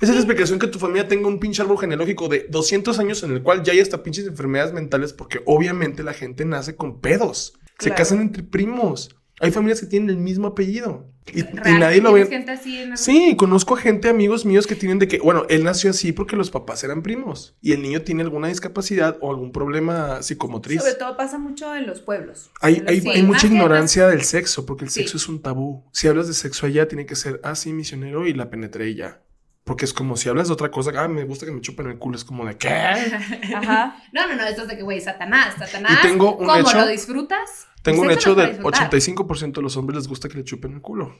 Esa 0.00 0.12
es 0.12 0.16
la 0.16 0.16
explicación 0.16 0.58
que 0.58 0.66
tu 0.66 0.78
familia 0.78 1.08
tenga 1.08 1.26
un 1.28 1.40
pinche 1.40 1.62
árbol 1.62 1.78
genealógico 1.78 2.28
de 2.28 2.46
200 2.50 2.98
años 2.98 3.22
en 3.22 3.32
el 3.32 3.42
cual 3.42 3.62
ya 3.62 3.72
hay 3.72 3.80
hasta 3.80 4.02
pinches 4.02 4.26
enfermedades 4.26 4.74
mentales 4.74 5.12
porque 5.14 5.40
obviamente 5.46 6.02
la 6.02 6.12
gente 6.12 6.44
nace 6.44 6.76
con 6.76 7.00
pedos. 7.00 7.54
Se 7.78 7.86
Claro. 7.90 7.96
casan 7.96 8.20
entre 8.20 8.42
primos. 8.42 9.16
Hay 9.40 9.50
familias 9.50 9.80
que 9.80 9.86
tienen 9.86 10.08
el 10.10 10.16
mismo 10.16 10.48
apellido. 10.48 11.10
Y, 11.34 11.42
nadie 11.78 12.00
lo 12.00 12.10
¿tienes 12.14 12.30
ve. 12.30 12.36
gente 12.36 12.52
así 12.52 12.78
en 12.78 12.92
el- 12.92 12.98
Sí, 12.98 13.34
conozco 13.36 13.74
gente, 13.76 14.08
amigos 14.08 14.46
míos 14.46 14.66
que 14.66 14.76
tienen 14.76 14.98
de 14.98 15.08
que, 15.08 15.18
bueno, 15.18 15.44
él 15.48 15.64
nació 15.64 15.90
así 15.90 16.12
porque 16.12 16.36
los 16.36 16.50
papás 16.50 16.84
eran 16.84 17.02
primos 17.02 17.56
y 17.60 17.72
el 17.72 17.82
niño 17.82 18.00
tiene 18.02 18.22
alguna 18.22 18.48
discapacidad 18.48 19.18
o 19.20 19.30
algún 19.30 19.50
problema 19.52 20.22
psicomotriz. 20.22 20.80
Sobre 20.80 20.94
todo 20.94 21.16
pasa 21.16 21.38
mucho 21.38 21.74
en 21.74 21.86
los 21.86 22.00
pueblos. 22.00 22.50
Hay, 22.60 22.76
En 22.76 22.80
los 22.84 22.90
hay, 22.90 23.00
Sí, 23.00 23.08
hay 23.08 23.12
pueblos. 23.14 23.26
mucha 23.26 23.46
más 23.46 23.52
ignorancia 23.52 24.08
del 24.08 24.22
sexo 24.22 24.64
porque 24.66 24.84
el 24.84 24.90
Sí. 24.90 25.00
sexo 25.00 25.16
es 25.16 25.28
un 25.28 25.42
tabú. 25.42 25.84
Si 25.92 26.06
hablas 26.06 26.28
de 26.28 26.34
sexo 26.34 26.64
allá, 26.66 26.86
tiene 26.88 27.04
que 27.06 27.16
ser, 27.16 27.40
ah, 27.42 27.54
sí, 27.56 27.72
misionero 27.72 28.26
y 28.26 28.32
la 28.34 28.48
penetré 28.48 28.88
y 28.90 28.94
ya. 28.94 29.20
Porque 29.66 29.84
es 29.84 29.92
como 29.92 30.16
si 30.16 30.28
hablas 30.28 30.46
de 30.46 30.54
otra 30.54 30.70
cosa, 30.70 30.92
ah, 30.96 31.08
me 31.08 31.24
gusta 31.24 31.44
que 31.44 31.50
me 31.50 31.60
chupen 31.60 31.88
el 31.88 31.98
culo, 31.98 32.16
es 32.16 32.22
como 32.24 32.46
de, 32.46 32.56
¿qué? 32.56 32.68
Ajá. 33.56 33.96
No, 34.12 34.28
no, 34.28 34.36
no, 34.36 34.44
esto 34.44 34.62
es 34.62 34.68
de 34.68 34.76
que, 34.76 34.84
güey, 34.84 35.00
Satanás, 35.00 35.56
Satanás. 35.58 35.90
Y 35.92 36.06
tengo 36.06 36.36
un 36.36 36.46
¿Cómo 36.46 36.56
hecho- 36.56 36.78
lo 36.78 36.86
disfrutas? 36.86 37.66
Tengo 37.82 38.02
un 38.02 38.12
hecho 38.12 38.36
disfrutar. 38.36 38.88
85% 38.88 39.54
de 39.54 39.62
los 39.62 39.76
hombres 39.76 39.96
les 39.96 40.06
gusta 40.08 40.28
que 40.28 40.38
le 40.38 40.44
chupen 40.44 40.74
el 40.74 40.80
culo. 40.80 41.18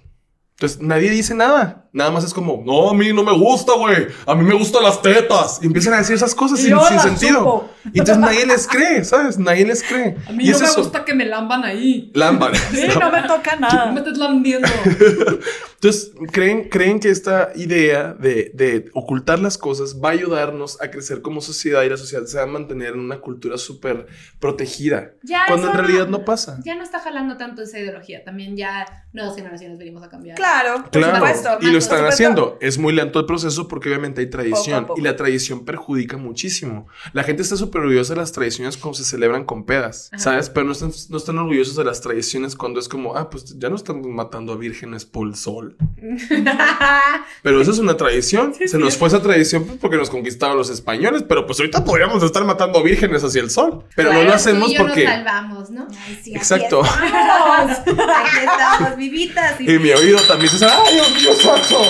Entonces, 0.59 0.81
nadie 0.81 1.11
dice 1.11 1.35
nada. 1.35 1.83
Nada 1.93 2.11
más 2.11 2.25
es 2.25 2.33
como, 2.33 2.63
no, 2.65 2.91
a 2.91 2.95
mí 2.95 3.13
no 3.13 3.23
me 3.23 3.33
gusta, 3.33 3.75
güey. 3.75 4.07
A 4.27 4.35
mí 4.35 4.43
me 4.43 4.55
gustan 4.55 4.83
las 4.83 5.01
tetas. 5.03 5.59
Y 5.63 5.67
empiezan 5.67 5.93
a 5.95 5.99
decir 5.99 6.15
esas 6.17 6.35
cosas 6.35 6.59
sin, 6.61 6.79
sentido. 7.01 7.39
supo. 7.39 7.71
Y 7.85 7.99
entonces 7.99 8.19
nadie 8.19 8.47
les 8.47 8.67
cree, 8.67 9.05
¿sabes? 9.05 9.39
Nadie 9.39 9.67
les 9.67 9.83
cree. 9.83 10.17
A 10.27 10.33
mí 10.33 10.45
y 10.45 10.49
no 10.49 10.57
es 10.57 10.61
me 10.63 10.67
eso. 10.69 10.83
gusta 10.83 11.05
que 11.05 11.15
me 11.15 11.27
lamban 11.27 11.63
ahí. 11.65 12.11
Lámbara. 12.15 12.59
Sí, 12.71 12.87
no 12.99 13.11
me 13.11 13.23
toca 13.23 13.57
No 13.57 13.61
me 13.61 13.69
nada. 13.69 13.95
estés 13.99 14.17
lambiendo. 14.19 14.69
Entonces, 15.75 16.13
¿creen, 16.33 16.69
creen 16.71 17.01
que 17.01 17.11
esta 17.11 17.51
idea 17.55 18.15
de, 18.15 18.51
de 18.55 18.91
ocultar 18.95 19.39
las 19.39 19.59
cosas 19.59 20.01
va 20.03 20.09
a 20.09 20.13
ayudarnos 20.13 20.81
a 20.81 20.91
crecer 20.91 21.21
como 21.23 21.41
sociedad 21.43 21.83
y 21.83 21.89
la 21.91 21.97
sociedad 21.99 22.25
se 22.25 22.39
va 22.39 22.45
a 22.45 22.47
mantener 22.47 22.95
en 22.95 23.01
una 23.01 23.21
cultura 23.21 23.59
súper 23.59 24.07
protegida. 24.41 25.13
Ya, 25.23 25.45
cuando 25.47 25.71
en 25.71 25.77
realidad 25.77 26.09
no 26.09 26.25
pasa. 26.25 26.59
Ya 26.65 26.75
no 26.75 26.83
está 26.83 27.01
jalando 27.01 27.37
tanto 27.37 27.63
esa 27.63 27.79
ideología. 27.79 28.25
También 28.25 28.57
ya 28.57 28.87
nuevas 29.17 29.35
generaciones 29.35 29.79
venimos 29.79 30.03
a 30.05 30.09
cambiar. 30.09 30.37
Claro, 30.37 30.83
por 30.83 30.91
Claro, 30.91 31.17
supuesto. 31.17 31.49
y 31.63 31.67
lo 31.73 31.79
están 31.79 32.05
haciendo. 32.05 32.59
Es 32.61 32.79
muy 32.79 32.93
lento 32.93 33.19
el 33.19 33.27
proceso 33.27 33.67
porque 33.67 33.89
obviamente 33.89 34.21
hay 34.21 34.31
tradición 34.31 34.83
Poco 34.83 34.85
a 34.85 34.87
poco. 34.89 35.01
y 35.01 35.03
la 35.03 35.17
tradición 35.17 35.65
perjudica 35.65 36.17
muchísimo. 36.17 36.87
La 37.13 37.25
gente 37.25 37.43
está 37.43 37.57
súper 37.57 37.81
orgullosa 37.81 38.15
de 38.15 38.21
las 38.21 38.33
tradiciones 38.33 38.77
cuando 38.77 38.99
se 38.99 39.05
celebran 39.05 39.45
con 39.45 39.65
pedas, 39.67 40.11
Ajá. 40.13 40.23
¿sabes? 40.23 40.51
Pero 40.51 40.67
no 40.67 40.73
están, 40.73 40.93
no 41.09 41.17
están 41.17 41.39
orgullosos 41.39 41.75
de 41.77 41.85
las 41.85 42.01
tradiciones 42.01 42.55
cuando 42.55 42.79
es 42.79 42.89
como, 42.89 43.17
ah, 43.17 43.29
pues 43.31 43.59
ya 43.59 43.69
no 43.71 43.77
estamos 43.77 44.07
matando 44.07 44.53
a 44.53 44.57
vírgenes 44.57 45.05
por 45.07 45.27
el 45.27 45.35
sol. 45.35 45.77
Pero 47.43 47.61
eso 47.61 47.71
es 47.71 47.79
una 47.79 47.97
tradición. 47.97 48.53
se 48.55 48.79
nos 48.79 48.97
fue 48.97 49.09
esa 49.09 49.23
tradición 49.23 49.65
pues, 49.65 49.79
porque 49.79 49.97
nos 49.97 50.11
conquistaron 50.11 50.57
los 50.57 50.71
españoles, 50.71 51.25
pero 51.29 51.47
pues 51.47 51.59
ahorita 51.61 51.85
podríamos 51.85 52.23
estar 52.23 52.45
matando 52.45 52.79
a 52.79 52.83
vírgenes 52.83 53.23
hacia 53.25 53.41
el 53.41 53.51
sol. 53.51 53.85
Pero 53.95 54.13
no 54.13 54.23
lo 54.23 54.33
hacemos 54.33 54.67
tú 54.67 54.73
y 54.73 54.77
yo 54.77 54.83
porque... 54.85 55.05
nos 55.05 55.15
salvamos, 55.15 55.71
¿no? 55.71 55.87
Ay, 56.07 56.21
sí, 56.23 56.31
aquí 56.31 56.37
Exacto. 56.39 56.83
estamos. 56.85 57.71
Aquí 57.79 58.39
estamos, 58.45 58.97
vivitas. 59.11 59.61
Y 59.61 59.71
Y 59.75 59.79
mi 59.79 59.91
oído 59.91 60.19
también 60.27 60.51
se 60.51 60.65
¡Ay, 60.65 60.95
Dios 60.95 61.15
mío 61.15 61.35
santo! 61.35 61.83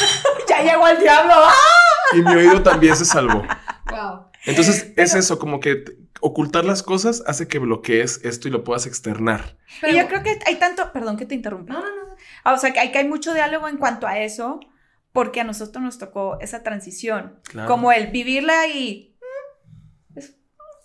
ya 0.48 0.62
llegó 0.62 0.86
el 0.88 0.98
diablo. 1.00 1.32
¡Ah! 1.36 1.52
Y 2.12 2.22
mi 2.22 2.34
oído 2.34 2.62
también 2.62 2.96
se 2.96 3.04
salvó. 3.04 3.42
Wow. 3.90 4.26
Entonces 4.46 4.92
es 4.96 5.14
eso, 5.14 5.38
como 5.38 5.60
que 5.60 5.84
ocultar 6.20 6.64
las 6.64 6.82
cosas 6.82 7.22
hace 7.26 7.48
que 7.48 7.58
bloquees 7.58 8.20
esto 8.24 8.48
y 8.48 8.50
lo 8.50 8.64
puedas 8.64 8.86
externar. 8.86 9.56
Pero- 9.80 9.92
y 9.94 9.98
yo 9.98 10.08
creo 10.08 10.22
que 10.22 10.38
hay 10.46 10.56
tanto, 10.56 10.92
perdón 10.92 11.16
que 11.16 11.26
te 11.26 11.34
interrumpa. 11.34 11.72
No, 11.72 11.80
no, 11.80 11.86
no. 11.86 12.14
Ah, 12.44 12.52
O 12.54 12.58
sea, 12.58 12.72
que 12.72 12.80
hay, 12.80 12.92
que 12.92 12.98
hay 12.98 13.08
mucho 13.08 13.32
diálogo 13.34 13.68
en 13.68 13.76
cuanto 13.78 14.06
a 14.06 14.18
eso, 14.18 14.60
porque 15.12 15.40
a 15.40 15.44
nosotros 15.44 15.82
nos 15.82 15.98
tocó 15.98 16.38
esa 16.40 16.62
transición. 16.62 17.40
Claro. 17.44 17.68
Como 17.68 17.92
el 17.92 18.08
vivirla 18.08 18.66
y 18.68 19.16
mm, 19.20 20.18
es 20.18 20.34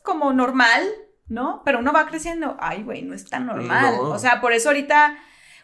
como 0.03 0.31
normal, 0.33 0.83
¿no? 1.27 1.61
Pero 1.65 1.79
uno 1.79 1.93
va 1.93 2.07
creciendo, 2.07 2.55
ay, 2.59 2.83
güey, 2.83 3.01
no 3.03 3.13
es 3.13 3.29
tan 3.29 3.45
normal. 3.45 3.95
No. 3.97 4.01
O 4.09 4.19
sea, 4.19 4.41
por 4.41 4.53
eso 4.53 4.69
ahorita, 4.69 5.17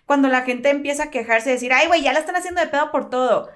cuando 0.05 0.27
la 0.27 0.41
gente 0.41 0.69
empieza 0.69 1.03
a 1.05 1.09
quejarse, 1.11 1.49
decir, 1.49 1.73
ay, 1.73 1.87
güey, 1.87 2.03
ya 2.03 2.13
la 2.13 2.19
están 2.19 2.35
haciendo 2.35 2.61
de 2.61 2.67
pedo 2.67 2.91
por 2.91 3.09
todo. 3.09 3.49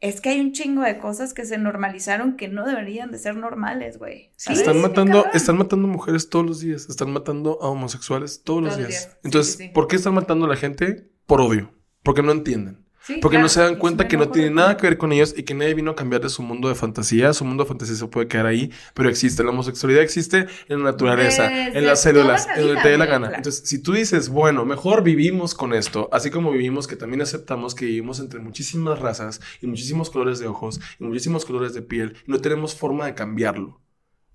Es 0.00 0.20
que 0.20 0.28
hay 0.30 0.40
un 0.40 0.52
chingo 0.52 0.82
de 0.82 0.98
cosas 0.98 1.32
que 1.32 1.46
se 1.46 1.56
normalizaron 1.56 2.36
que 2.36 2.48
no 2.48 2.66
deberían 2.66 3.10
de 3.10 3.18
ser 3.18 3.36
normales, 3.36 3.98
güey. 3.98 4.32
están 4.50 4.82
matando, 4.82 5.24
están 5.32 5.56
matando 5.56 5.88
mujeres 5.88 6.28
todos 6.28 6.44
los 6.44 6.60
días, 6.60 6.86
están 6.90 7.10
matando 7.10 7.58
a 7.62 7.68
homosexuales 7.68 8.42
todos, 8.42 8.62
los 8.62 8.72
Todos 8.74 8.82
los 8.82 8.88
días. 8.88 9.02
días. 9.06 9.12
Sí, 9.14 9.20
Entonces, 9.24 9.52
sí, 9.54 9.62
sí. 9.64 9.68
¿por 9.70 9.86
qué 9.88 9.96
están 9.96 10.14
matando 10.14 10.44
a 10.44 10.48
la 10.48 10.56
gente? 10.56 11.10
Por 11.26 11.40
odio, 11.40 11.72
porque 12.02 12.22
no 12.22 12.32
entienden. 12.32 12.83
Sí, 13.06 13.18
Porque 13.20 13.34
claro. 13.34 13.42
no 13.44 13.48
se 13.50 13.60
dan 13.60 13.76
cuenta 13.76 14.08
que 14.08 14.16
no 14.16 14.30
tiene 14.30 14.50
nada 14.50 14.78
que 14.78 14.86
ver 14.86 14.96
con 14.96 15.12
ellos 15.12 15.34
y 15.36 15.42
que 15.42 15.52
nadie 15.52 15.74
vino 15.74 15.90
a 15.90 15.94
cambiar 15.94 16.22
de 16.22 16.30
su 16.30 16.42
mundo 16.42 16.70
de 16.70 16.74
fantasía. 16.74 17.34
Su 17.34 17.44
mundo 17.44 17.64
de 17.64 17.68
fantasía 17.68 17.96
se 17.96 18.06
puede 18.06 18.28
quedar 18.28 18.46
ahí, 18.46 18.70
pero 18.94 19.10
existe. 19.10 19.44
La 19.44 19.50
homosexualidad 19.50 20.02
existe 20.02 20.46
en 20.68 20.78
la 20.78 20.92
naturaleza, 20.92 21.48
Desde 21.48 21.78
en 21.78 21.86
las 21.86 22.00
células, 22.00 22.46
la 22.46 22.54
en 22.54 22.66
donde 22.66 22.80
te 22.82 22.88
dé 22.88 22.96
la 22.96 23.04
gana. 23.04 23.26
claro. 23.26 23.36
Entonces, 23.36 23.68
si 23.68 23.82
tú 23.82 23.92
dices, 23.92 24.30
bueno, 24.30 24.64
mejor 24.64 25.02
vivimos 25.02 25.54
con 25.54 25.74
esto, 25.74 26.08
así 26.12 26.30
como 26.30 26.50
vivimos 26.50 26.86
que 26.86 26.96
también 26.96 27.20
aceptamos 27.20 27.74
que 27.74 27.84
vivimos 27.84 28.20
entre 28.20 28.40
muchísimas 28.40 28.98
razas 29.00 29.40
y 29.60 29.66
muchísimos 29.66 30.08
colores 30.08 30.38
de 30.38 30.46
ojos 30.46 30.80
y 30.98 31.04
muchísimos 31.04 31.44
colores 31.44 31.74
de 31.74 31.82
piel, 31.82 32.16
y 32.26 32.30
no 32.30 32.38
tenemos 32.40 32.74
forma 32.74 33.04
de 33.04 33.14
cambiarlo. 33.14 33.82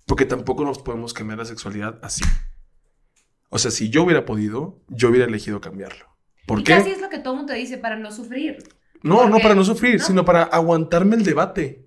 Porque 0.06 0.26
tampoco 0.26 0.64
nos 0.64 0.78
podemos 0.78 1.12
cambiar 1.12 1.38
la 1.38 1.44
sexualidad 1.44 1.98
así. 2.02 2.22
O 3.48 3.58
sea, 3.58 3.70
si 3.72 3.90
yo 3.90 4.04
hubiera 4.04 4.24
podido, 4.24 4.78
yo 4.88 5.08
hubiera 5.08 5.26
elegido 5.26 5.60
cambiarlo. 5.60 6.09
¿Por 6.46 6.60
y 6.60 6.64
qué? 6.64 6.74
casi 6.74 6.90
es 6.90 7.00
lo 7.00 7.08
que 7.08 7.18
todo 7.18 7.36
mundo 7.36 7.52
dice 7.52 7.78
para 7.78 7.96
no 7.96 8.10
sufrir. 8.12 8.58
No, 9.02 9.28
no 9.28 9.38
para 9.38 9.54
no 9.54 9.64
sufrir, 9.64 9.98
¿no? 9.98 10.04
sino 10.04 10.24
para 10.24 10.42
aguantarme 10.42 11.16
el 11.16 11.24
debate. 11.24 11.86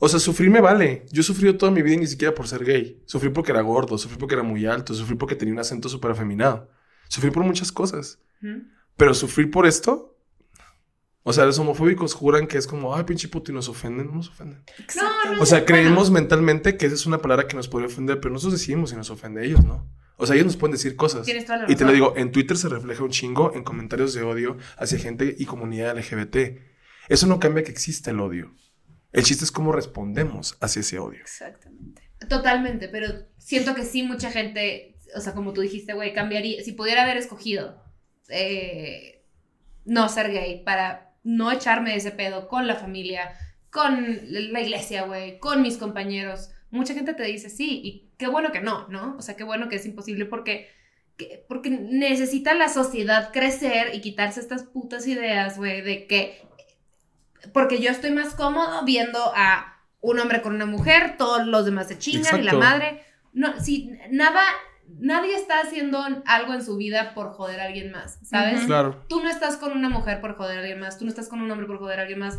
O 0.00 0.08
sea, 0.08 0.20
sufrir 0.20 0.50
me 0.50 0.60
vale. 0.60 1.06
Yo 1.10 1.20
he 1.20 1.24
sufrido 1.24 1.56
toda 1.56 1.72
mi 1.72 1.82
vida 1.82 1.94
y 1.94 1.98
ni 1.98 2.06
siquiera 2.06 2.34
por 2.34 2.46
ser 2.46 2.64
gay. 2.64 3.02
Sufrí 3.06 3.30
porque 3.30 3.50
era 3.52 3.60
gordo, 3.62 3.98
sufrí 3.98 4.16
porque 4.18 4.34
era 4.34 4.44
muy 4.44 4.64
alto, 4.66 4.94
sufrí 4.94 5.16
porque 5.16 5.34
tenía 5.34 5.54
un 5.54 5.60
acento 5.60 5.88
súper 5.88 6.12
afeminado. 6.12 6.70
Sufrí 7.08 7.30
por 7.30 7.42
muchas 7.44 7.72
cosas. 7.72 8.20
Ujú. 8.42 8.62
Pero 8.96 9.14
sufrir 9.14 9.50
por 9.50 9.66
esto, 9.66 10.14
O 11.24 11.32
sea, 11.34 11.44
los 11.44 11.58
homofóbicos 11.58 12.14
juran 12.14 12.46
que 12.46 12.56
es 12.56 12.66
como, 12.66 12.94
ay, 12.96 13.04
pinche 13.04 13.28
puto, 13.28 13.50
y 13.52 13.54
nos 13.54 13.68
ofenden, 13.68 14.06
no 14.06 14.14
nos 14.14 14.30
ofenden. 14.30 14.64
No, 14.96 15.34
no. 15.34 15.42
O 15.42 15.46
sea, 15.46 15.66
creemos 15.66 16.10
mentalmente 16.10 16.78
que 16.78 16.86
esa 16.86 16.94
es 16.94 17.04
una 17.04 17.18
palabra 17.18 17.46
que 17.46 17.54
nos 17.54 17.68
podría 17.68 17.88
ofender, 17.88 18.18
pero 18.18 18.32
nosotros 18.32 18.58
decidimos 18.58 18.90
si 18.90 18.96
nos 18.96 19.10
ofende 19.10 19.42
a 19.42 19.44
ellos, 19.44 19.62
¿no? 19.62 19.86
O 20.18 20.26
sea, 20.26 20.34
ellos 20.34 20.46
nos 20.46 20.56
pueden 20.56 20.72
decir 20.72 20.96
cosas. 20.96 21.24
Tienes 21.24 21.46
toda 21.46 21.58
la 21.58 21.72
Y 21.72 21.76
te 21.76 21.84
lo 21.84 21.92
digo, 21.92 22.12
en 22.16 22.32
Twitter 22.32 22.56
se 22.56 22.68
refleja 22.68 23.04
un 23.04 23.10
chingo 23.10 23.54
en 23.54 23.62
comentarios 23.62 24.14
de 24.14 24.22
odio 24.22 24.56
hacia 24.76 24.98
gente 24.98 25.34
y 25.38 25.46
comunidad 25.46 25.96
LGBT. 25.96 26.60
Eso 27.08 27.26
no 27.26 27.38
cambia 27.38 27.62
que 27.62 27.70
exista 27.70 28.10
el 28.10 28.20
odio. 28.20 28.54
El 29.12 29.22
chiste 29.22 29.44
es 29.44 29.52
cómo 29.52 29.72
respondemos 29.72 30.58
hacia 30.60 30.80
ese 30.80 30.98
odio. 30.98 31.20
Exactamente. 31.20 32.02
Totalmente, 32.28 32.88
pero 32.88 33.26
siento 33.38 33.74
que 33.74 33.84
sí 33.84 34.02
mucha 34.02 34.30
gente, 34.30 34.96
o 35.16 35.20
sea, 35.20 35.34
como 35.34 35.52
tú 35.52 35.60
dijiste, 35.60 35.94
güey, 35.94 36.12
cambiaría, 36.12 36.62
si 36.62 36.72
pudiera 36.72 37.04
haber 37.04 37.16
escogido 37.16 37.80
eh, 38.28 39.24
no 39.84 40.08
ser 40.08 40.32
gay 40.32 40.62
para 40.64 41.14
no 41.22 41.52
echarme 41.52 41.94
ese 41.94 42.10
pedo 42.10 42.48
con 42.48 42.66
la 42.66 42.74
familia, 42.74 43.32
con 43.70 44.18
la 44.24 44.60
iglesia, 44.60 45.04
güey, 45.04 45.38
con 45.38 45.62
mis 45.62 45.76
compañeros, 45.76 46.50
mucha 46.70 46.94
gente 46.94 47.14
te 47.14 47.22
dice 47.24 47.48
sí, 47.50 47.80
y 47.82 48.10
qué 48.18 48.26
bueno 48.28 48.52
que 48.52 48.60
no, 48.60 48.88
¿no? 48.88 49.16
O 49.18 49.22
sea, 49.22 49.36
qué 49.36 49.44
bueno 49.44 49.68
que 49.68 49.76
es 49.76 49.86
imposible 49.86 50.24
porque, 50.26 50.68
que- 51.16 51.44
porque 51.48 51.70
necesita 51.70 52.54
la 52.54 52.68
sociedad 52.68 53.32
crecer 53.32 53.94
y 53.94 54.00
quitarse 54.00 54.40
estas 54.40 54.64
putas 54.64 55.06
ideas, 55.06 55.56
güey, 55.56 55.80
de 55.82 56.06
que, 56.06 56.42
porque 57.52 57.80
yo 57.80 57.90
estoy 57.90 58.10
más 58.10 58.34
cómodo 58.34 58.84
viendo 58.84 59.18
a 59.34 59.76
un 60.00 60.18
hombre 60.18 60.42
con 60.42 60.54
una 60.54 60.66
mujer, 60.66 61.16
todos 61.16 61.46
los 61.46 61.64
demás 61.64 61.88
se 61.88 61.98
chingan 61.98 62.40
y 62.40 62.44
la 62.44 62.52
madre. 62.60 63.02
No, 63.32 63.60
si 63.60 63.90
nada, 64.10 64.42
nadie 64.98 65.34
está 65.34 65.60
haciendo 65.60 66.04
algo 66.26 66.54
en 66.54 66.64
su 66.64 66.76
vida 66.76 67.14
por 67.14 67.32
joder 67.32 67.60
a 67.60 67.64
alguien 67.64 67.90
más, 67.92 68.18
¿sabes? 68.22 68.64
Claro. 68.66 69.04
Tú 69.08 69.22
no 69.22 69.28
estás 69.28 69.56
con 69.56 69.72
una 69.72 69.88
mujer 69.88 70.20
por 70.20 70.36
joder 70.36 70.58
a 70.58 70.60
alguien 70.60 70.80
más, 70.80 70.98
tú 70.98 71.04
no 71.04 71.10
estás 71.10 71.28
con 71.28 71.40
un 71.40 71.50
hombre 71.50 71.66
por 71.66 71.78
joder 71.78 71.98
a 71.98 72.02
alguien 72.02 72.18
más. 72.20 72.38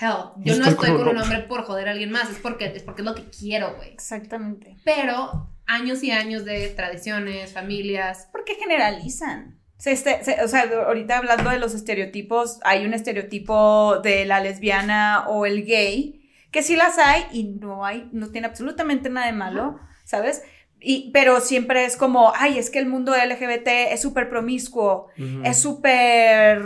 Hell, 0.00 0.14
yo 0.44 0.56
no 0.56 0.66
estoy 0.68 0.88
con 0.90 0.98
con 0.98 1.08
un 1.16 1.18
hombre. 1.22 1.38
por 1.40 1.62
joder 1.64 1.88
a 1.88 1.92
alguien 1.92 2.10
más, 2.10 2.30
es 2.30 2.38
porque 2.38 2.66
es 2.74 2.82
porque 2.82 3.02
es 3.02 3.06
lo 3.06 3.14
que 3.14 3.24
quiero, 3.30 3.74
güey. 3.76 3.90
Exactamente. 3.92 4.76
Pero 4.84 5.48
años 5.66 6.02
y 6.02 6.10
años 6.10 6.44
de 6.44 6.68
tradiciones, 6.68 7.52
familias, 7.52 8.28
Porque 8.32 8.54
generalizan. 8.54 9.58
Se 9.78 9.92
este- 9.92 10.22
se- 10.24 10.42
o 10.44 10.48
sea, 10.48 10.68
ahorita 10.86 11.16
hablando 11.18 11.48
de 11.50 11.58
los 11.58 11.74
estereotipos, 11.74 12.58
hay 12.64 12.84
un 12.84 12.92
estereotipo 12.92 13.98
de 14.02 14.26
la 14.26 14.40
lesbiana 14.40 15.24
o 15.28 15.46
el 15.46 15.64
gay, 15.64 16.28
que 16.50 16.62
sí 16.62 16.76
las 16.76 16.98
hay 16.98 17.24
y 17.32 17.44
no 17.44 17.84
hay, 17.86 18.08
no 18.12 18.28
tiene 18.30 18.46
absolutamente 18.48 19.08
nada 19.08 19.26
de 19.26 19.32
malo, 19.32 19.78
¿sabes? 20.04 20.42
Y, 20.80 21.10
pero 21.12 21.40
siempre 21.40 21.84
es 21.84 21.96
como, 21.96 22.32
ay, 22.36 22.58
es 22.58 22.70
que 22.70 22.78
el 22.78 22.86
mundo 22.86 23.14
LGBT 23.14 23.92
es 23.92 24.02
súper 24.02 24.28
promiscuo, 24.28 25.08
es 25.44 25.58
súper, 25.60 26.60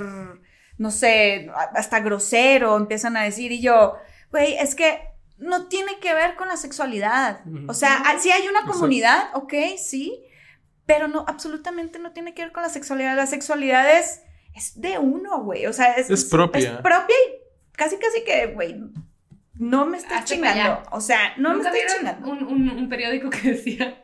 no 0.78 0.90
sé, 0.90 1.50
hasta 1.74 2.00
grosero, 2.00 2.76
empiezan 2.76 3.16
a 3.16 3.22
decir, 3.22 3.52
y 3.52 3.60
yo, 3.60 3.94
güey, 4.30 4.54
es 4.58 4.74
que 4.74 5.00
no 5.38 5.66
tiene 5.68 5.98
que 6.00 6.14
ver 6.14 6.36
con 6.36 6.48
la 6.48 6.56
sexualidad. 6.56 7.40
O 7.68 7.74
sea, 7.74 8.02
ah, 8.06 8.16
sí 8.18 8.30
hay 8.30 8.46
una 8.48 8.64
comunidad, 8.70 9.30
ok, 9.34 9.52
sí, 9.78 10.20
pero 10.86 11.08
no, 11.08 11.24
absolutamente 11.28 11.98
no 11.98 12.12
tiene 12.12 12.34
que 12.34 12.42
ver 12.42 12.52
con 12.52 12.62
la 12.62 12.68
sexualidad. 12.68 13.16
La 13.16 13.26
sexualidad 13.26 13.98
es, 13.98 14.22
es 14.54 14.80
de 14.80 14.98
uno, 14.98 15.42
güey. 15.42 15.66
O 15.66 15.72
sea, 15.72 15.94
es, 15.94 16.10
Es 16.10 16.24
propia. 16.26 16.74
Es 16.74 16.80
propia 16.82 17.16
y 17.26 17.72
casi, 17.72 17.96
casi 17.96 18.22
que, 18.24 18.46
güey, 18.48 18.80
no 19.54 19.86
me 19.86 19.96
estás 19.98 20.20
Hazte 20.22 20.34
chingando. 20.34 20.82
O 20.90 21.00
sea, 21.00 21.34
no 21.38 21.50
me 21.50 21.56
¿Nunca 21.56 21.70
estoy 21.70 21.80
vieron 22.02 22.18
chingando. 22.18 22.30
un, 22.30 22.70
un- 22.70 22.78
un 22.78 22.88
periódico 22.88 23.30
que 23.30 23.52
decía, 23.52 24.02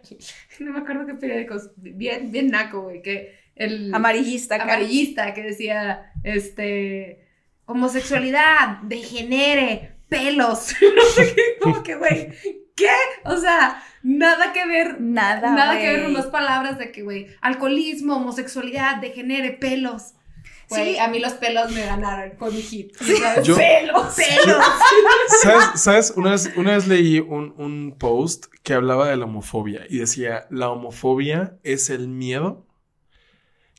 no 0.61 0.72
me 0.72 0.78
acuerdo 0.80 1.06
qué 1.06 1.14
periódico, 1.14 1.56
bien, 1.76 2.30
bien 2.30 2.48
naco, 2.48 2.83
güey, 2.83 3.02
que 3.02 3.38
el 3.61 3.94
Amarillista, 3.94 4.55
acá. 4.57 4.64
amarillista 4.64 5.35
que 5.35 5.42
decía, 5.42 6.12
este, 6.25 7.29
homosexualidad, 7.66 8.79
degenere, 8.83 9.96
pelos, 10.09 10.75
no 10.96 11.03
sé 11.14 11.35
qué, 11.35 11.42
como 11.61 11.83
que, 11.83 11.94
güey, 11.96 12.29
¿qué? 12.75 12.88
O 13.25 13.37
sea, 13.37 13.83
nada 14.03 14.53
que 14.53 14.66
ver, 14.66 15.01
Nada, 15.01 15.53
nada 15.55 15.79
que 15.79 15.87
ver 15.88 16.05
con 16.05 16.14
las 16.14 16.27
palabras 16.27 16.79
de 16.79 16.90
que, 16.90 17.03
güey, 17.03 17.27
alcoholismo, 17.42 18.16
homosexualidad, 18.16 18.96
degenere, 18.96 19.53
pelos. 19.53 20.14
Güey, 20.70 20.94
Sí. 20.94 20.99
a 20.99 21.09
mí 21.09 21.18
los 21.18 21.33
pelos 21.35 21.73
me 21.73 21.85
ganaron 21.85 22.37
con 22.38 22.55
mi 22.55 22.62
hit. 22.62 22.96
Pelos. 22.96 23.59
pelos. 23.59 24.14
¿Sabes? 25.42 25.64
¿Sabes? 25.75 26.12
Una, 26.16 26.31
vez, 26.31 26.51
una 26.57 26.75
vez 26.77 26.87
leí 26.87 27.18
un, 27.18 27.55
un 27.59 27.96
post 27.99 28.46
que 28.62 28.75
hablaba 28.75 29.09
de 29.09 29.16
la 29.16 29.25
homofobia 29.25 29.83
y 29.88 29.99
decía, 29.99 30.46
la 30.49 30.70
homofobia 30.70 31.59
es 31.64 31.90
el 31.90 32.07
miedo 32.09 32.66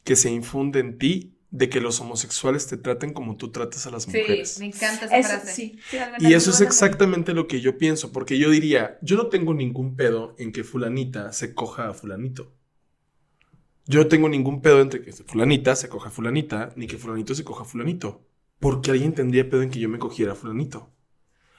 que 0.04 0.16
se 0.16 0.32
infunde 0.32 0.80
en 0.80 0.98
ti 0.98 1.38
de 1.52 1.70
que 1.70 1.82
los 1.82 2.00
homosexuales 2.02 2.68
te 2.68 2.78
traten 2.78 3.14
como 3.14 3.38
tú 3.38 3.52
tratas 3.52 3.86
a 3.88 3.92
las 3.92 4.08
Sí, 4.08 4.18
mujeres. 4.18 4.60
me 4.60 4.66
encanta 4.68 5.06
esa 5.06 5.18
Eso, 5.18 5.30
frase. 5.30 5.54
sí. 5.54 5.80
sí, 5.90 5.98
Y 6.18 6.34
eso 6.34 6.52
es 6.52 6.62
exactamente 6.62 7.34
lo 7.34 7.48
que 7.48 7.62
yo 7.62 7.78
pienso, 7.78 8.12
porque 8.12 8.38
yo 8.40 8.50
diría, 8.50 8.98
yo 9.02 9.18
no 9.18 9.28
tengo 9.28 9.54
ningún 9.54 9.96
pedo 9.96 10.36
en 10.40 10.52
que 10.52 10.64
fulanita 10.64 11.34
se 11.34 11.54
coja 11.54 11.90
a 11.90 11.94
fulanito. 11.94 12.54
Yo 13.86 14.00
no 14.02 14.08
tengo 14.08 14.30
ningún 14.30 14.62
pedo 14.62 14.82
entre 14.82 15.02
que 15.02 15.12
fulanita 15.12 15.76
se 15.76 15.90
coja 15.90 16.10
a 16.10 16.12
fulanita, 16.12 16.72
ni 16.76 16.88
que 16.88 16.98
fulanito 16.98 17.36
se 17.36 17.44
coja 17.44 17.64
a 17.64 17.66
fulanito. 17.66 18.26
Porque 18.60 18.92
alguien 18.92 19.14
tendría 19.14 19.50
pedo 19.50 19.64
en 19.64 19.72
que 19.72 19.80
yo 19.80 19.90
me 19.90 20.00
cogiera 20.00 20.34
a 20.34 20.36
fulanito. 20.36 20.92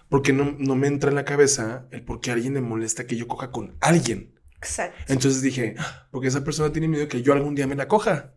Porque 0.08 0.32
no, 0.32 0.56
no 0.58 0.76
me 0.76 0.88
entra 0.88 1.10
en 1.10 1.16
la 1.16 1.24
cabeza 1.26 1.88
el 1.92 2.04
por 2.04 2.20
qué 2.20 2.30
a 2.30 2.34
alguien 2.34 2.54
le 2.54 2.62
molesta 2.62 3.06
que 3.06 3.16
yo 3.16 3.28
coja 3.28 3.50
con 3.52 3.76
alguien. 3.80 4.31
Exacto. 4.62 4.96
Entonces 5.12 5.42
dije, 5.42 5.74
"Ah, 5.78 6.06
porque 6.10 6.28
esa 6.28 6.44
persona 6.44 6.72
tiene 6.72 6.88
miedo 6.88 7.08
que 7.08 7.22
yo 7.22 7.32
algún 7.32 7.54
día 7.54 7.66
me 7.66 7.74
la 7.74 7.88
coja. 7.88 8.32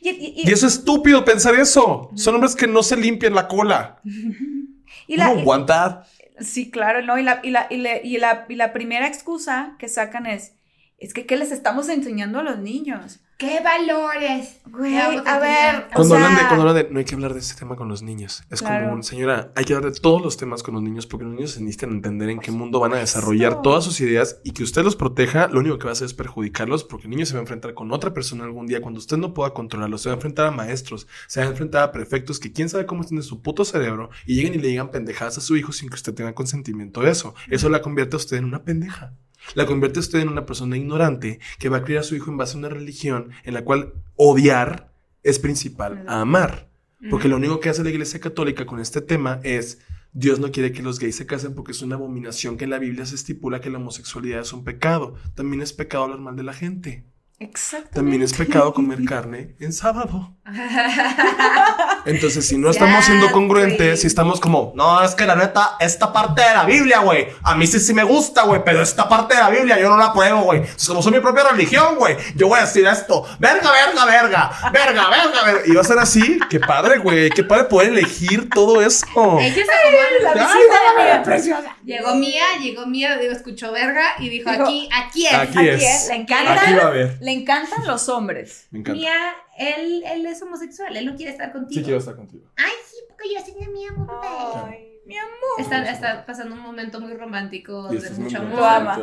Y, 0.00 0.10
y- 0.10 0.34
y- 0.44 0.48
Y 0.48 0.52
eso 0.52 0.66
es 0.66 0.74
estúpido 0.74 1.24
pensar 1.24 1.54
eso. 1.56 2.10
Son 2.14 2.34
hombres 2.34 2.54
que 2.54 2.66
no 2.68 2.82
se 2.82 2.96
limpian 2.96 3.34
la 3.34 3.48
cola. 3.48 4.00
y 5.06 5.16
la- 5.16 5.34
no 5.34 5.66
that. 5.66 6.04
Sí, 6.40 6.70
claro, 6.70 7.02
¿no? 7.02 7.18
Y 7.18 7.22
la, 7.22 7.40
y, 7.42 7.50
la, 7.50 7.66
y, 7.70 7.78
la, 7.78 7.96
y, 8.02 8.18
la, 8.18 8.44
y 8.48 8.54
la 8.56 8.72
primera 8.74 9.06
excusa 9.06 9.74
que 9.78 9.88
sacan 9.88 10.26
es, 10.26 10.52
es 10.98 11.12
que 11.12 11.26
¿qué 11.26 11.36
les 11.36 11.52
estamos 11.52 11.88
enseñando 11.88 12.38
a 12.38 12.42
los 12.42 12.58
niños? 12.58 13.20
¿Qué 13.38 13.60
valores? 13.60 14.60
Güey, 14.64 14.96
a 14.96 15.10
ver, 15.38 15.88
Cuando, 15.94 16.14
O 16.14 16.16
hablan 16.16 16.36
de, 16.36 16.42
cuando 16.46 16.68
hablan 16.68 16.74
de 16.74 16.90
no 16.90 16.98
hay 17.00 17.04
que 17.04 17.14
hablar 17.14 17.34
de 17.34 17.40
este 17.40 17.54
tema 17.54 17.76
con 17.76 17.86
los 17.86 18.02
niños. 18.02 18.42
Es 18.50 18.62
Claro. 18.62 18.88
como, 18.88 19.02
señora, 19.02 19.52
hay 19.54 19.66
que 19.66 19.74
hablar 19.74 19.92
de 19.92 20.00
todos 20.00 20.22
los 20.22 20.38
temas 20.38 20.62
con 20.62 20.72
los 20.72 20.82
niños 20.82 21.06
porque 21.06 21.26
los 21.26 21.34
niños 21.34 21.50
se 21.50 21.60
necesitan 21.60 21.90
entender 21.90 22.30
en 22.30 22.38
qué 22.40 22.50
mundo 22.50 22.80
van 22.80 22.94
a 22.94 22.96
desarrollar 22.96 23.60
todas 23.60 23.84
sus 23.84 24.00
ideas 24.00 24.40
y 24.42 24.52
que 24.52 24.62
usted 24.62 24.82
los 24.84 24.96
proteja, 24.96 25.48
lo 25.48 25.60
único 25.60 25.76
que 25.78 25.84
va 25.84 25.90
a 25.90 25.92
hacer 25.92 26.06
es 26.06 26.14
perjudicarlos 26.14 26.82
porque 26.84 27.08
el 27.08 27.10
niño 27.10 27.26
se 27.26 27.34
va 27.34 27.40
a 27.40 27.42
enfrentar 27.42 27.74
con 27.74 27.92
otra 27.92 28.14
persona 28.14 28.44
algún 28.44 28.66
día 28.66 28.80
cuando 28.80 28.98
usted 29.00 29.18
no 29.18 29.34
pueda 29.34 29.50
controlarlo. 29.52 29.98
Se 29.98 30.08
va 30.08 30.14
a 30.14 30.16
enfrentar 30.16 30.46
a 30.46 30.50
maestros, 30.50 31.06
se 31.26 31.40
va 31.40 31.46
a 31.46 31.50
enfrentar 31.50 31.82
a 31.82 31.92
prefectos 31.92 32.40
que 32.40 32.52
quién 32.52 32.70
sabe 32.70 32.86
cómo 32.86 33.04
tiene 33.04 33.22
su 33.22 33.42
puto 33.42 33.66
cerebro 33.66 34.08
y 34.24 34.36
lleguen 34.36 34.54
y 34.54 34.58
le 34.58 34.68
digan 34.68 34.90
pendejadas 34.90 35.36
a 35.36 35.40
su 35.42 35.58
hijo 35.58 35.72
sin 35.72 35.90
que 35.90 35.96
usted 35.96 36.14
tenga 36.14 36.32
consentimiento 36.34 37.02
de 37.02 37.10
eso. 37.10 37.34
Eso 37.50 37.68
la 37.68 37.82
convierte 37.82 38.16
a 38.16 38.18
usted 38.18 38.38
en 38.38 38.46
una 38.46 38.64
pendeja. 38.64 39.12
La 39.54 39.66
convierte 39.66 40.00
usted 40.00 40.20
en 40.20 40.28
una 40.28 40.46
persona 40.46 40.76
ignorante 40.76 41.40
que 41.58 41.68
va 41.68 41.78
a 41.78 41.84
criar 41.84 42.00
a 42.00 42.04
su 42.04 42.16
hijo 42.16 42.30
en 42.30 42.36
base 42.36 42.54
a 42.54 42.58
una 42.58 42.68
religión 42.68 43.30
en 43.44 43.54
la 43.54 43.64
cual 43.64 43.94
odiar 44.16 44.92
es 45.22 45.38
principal 45.38 46.04
a 46.06 46.20
amar. 46.20 46.70
Porque 47.10 47.28
lo 47.28 47.36
único 47.36 47.60
que 47.60 47.68
hace 47.68 47.84
la 47.84 47.90
Iglesia 47.90 48.20
Católica 48.20 48.66
con 48.66 48.80
este 48.80 49.00
tema 49.00 49.40
es 49.44 49.78
Dios 50.12 50.40
no 50.40 50.50
quiere 50.50 50.72
que 50.72 50.82
los 50.82 50.98
gays 50.98 51.16
se 51.16 51.26
casen 51.26 51.54
porque 51.54 51.72
es 51.72 51.82
una 51.82 51.96
abominación 51.96 52.56
que 52.56 52.64
en 52.64 52.70
la 52.70 52.78
Biblia 52.78 53.04
se 53.04 53.14
estipula 53.14 53.60
que 53.60 53.70
la 53.70 53.78
homosexualidad 53.78 54.40
es 54.40 54.52
un 54.52 54.64
pecado. 54.64 55.14
También 55.34 55.60
es 55.62 55.72
pecado 55.72 56.04
hablar 56.04 56.20
mal 56.20 56.36
de 56.36 56.42
la 56.42 56.54
gente. 56.54 57.04
Exactamente. 57.38 57.94
También 57.94 58.22
es 58.22 58.32
pecado 58.32 58.72
comer 58.72 59.04
carne 59.06 59.56
en 59.60 59.72
sábado. 59.72 60.36
Entonces, 62.06 62.46
si 62.46 62.56
no 62.56 62.70
estamos 62.70 63.04
siendo 63.04 63.30
congruentes, 63.32 64.00
si 64.00 64.06
estamos 64.06 64.40
como, 64.40 64.72
no, 64.74 65.02
es 65.02 65.14
que 65.14 65.26
la 65.26 65.34
neta, 65.36 65.76
esta 65.80 66.12
parte 66.12 66.42
de 66.42 66.54
la 66.54 66.64
Biblia, 66.64 67.00
güey, 67.00 67.28
a 67.42 67.54
mí 67.54 67.66
sí 67.66 67.80
sí 67.80 67.92
me 67.92 68.04
gusta, 68.04 68.42
güey, 68.42 68.62
pero 68.64 68.80
esta 68.82 69.08
parte 69.08 69.34
de 69.34 69.40
la 69.40 69.50
Biblia 69.50 69.78
yo 69.78 69.88
no 69.88 69.96
la 69.96 70.06
apruebo, 70.06 70.42
güey. 70.42 70.60
Entonces, 70.60 70.88
como 70.88 71.02
soy 71.02 71.12
mi 71.12 71.20
propia 71.20 71.44
religión, 71.50 71.96
güey, 71.96 72.16
yo 72.34 72.48
voy 72.48 72.58
a 72.58 72.62
decir 72.62 72.86
esto, 72.86 73.26
verga, 73.38 73.70
verga, 73.70 74.04
verga, 74.06 74.50
verga, 74.72 75.10
verga, 75.10 75.44
verga. 75.44 75.62
Y 75.66 75.72
va 75.72 75.80
a 75.80 75.84
ser 75.84 75.98
así, 75.98 76.38
qué 76.48 76.60
padre, 76.60 76.98
güey, 76.98 77.30
qué 77.30 77.44
padre 77.44 77.64
poder 77.64 77.90
elegir 77.90 78.48
todo 78.50 78.80
eso. 78.80 79.06
La 79.16 79.38
Ay, 79.38 79.50
visita 79.50 81.22
preciosa. 81.24 81.76
Llegó 81.84 82.14
Mía, 82.14 82.44
llegó 82.60 82.86
Mía, 82.86 83.16
digo, 83.18 83.32
escuchó 83.32 83.72
verga 83.72 84.14
y 84.18 84.28
dijo, 84.28 84.50
Dijo, 84.50 84.62
aquí, 84.64 84.88
aquí 84.92 85.26
es. 85.26 85.34
Aquí 85.34 85.58
Aquí 85.58 85.68
es. 85.68 85.82
es, 85.82 86.08
le 86.08 86.14
encanta. 86.16 86.62
Aquí 86.62 86.72
va 86.74 86.82
a 86.82 86.86
haber. 86.88 87.18
Le 87.20 87.32
encantan 87.32 87.86
los 87.86 88.08
hombres. 88.08 88.66
Me 88.70 88.80
encanta. 88.80 89.00
Mía, 89.00 89.36
él, 89.58 90.02
él 90.06 90.26
es 90.26 90.40
homosexual, 90.42 90.96
él 90.96 91.06
no 91.06 91.14
quiere 91.16 91.32
estar 91.32 91.52
contigo. 91.52 91.78
Sí 91.78 91.84
quiero 91.84 91.98
estar 91.98 92.16
contigo. 92.16 92.48
Ay, 92.56 92.72
sí, 92.88 92.96
porque 93.08 93.32
yo 93.34 93.40
soy 93.40 93.68
mía, 93.72 93.88
amor. 93.94 94.20
Ay, 94.68 94.92
mi 95.06 95.16
amor. 95.16 95.32
Está, 95.58 95.88
está 95.90 96.26
pasando 96.26 96.54
un 96.56 96.60
momento 96.60 97.00
muy 97.00 97.14
romántico 97.14 97.88
Y 97.92 97.98
de 97.98 98.10
mucho 98.10 98.38
amor. 98.38 98.58
Lo 98.58 98.64
ama. 98.64 98.98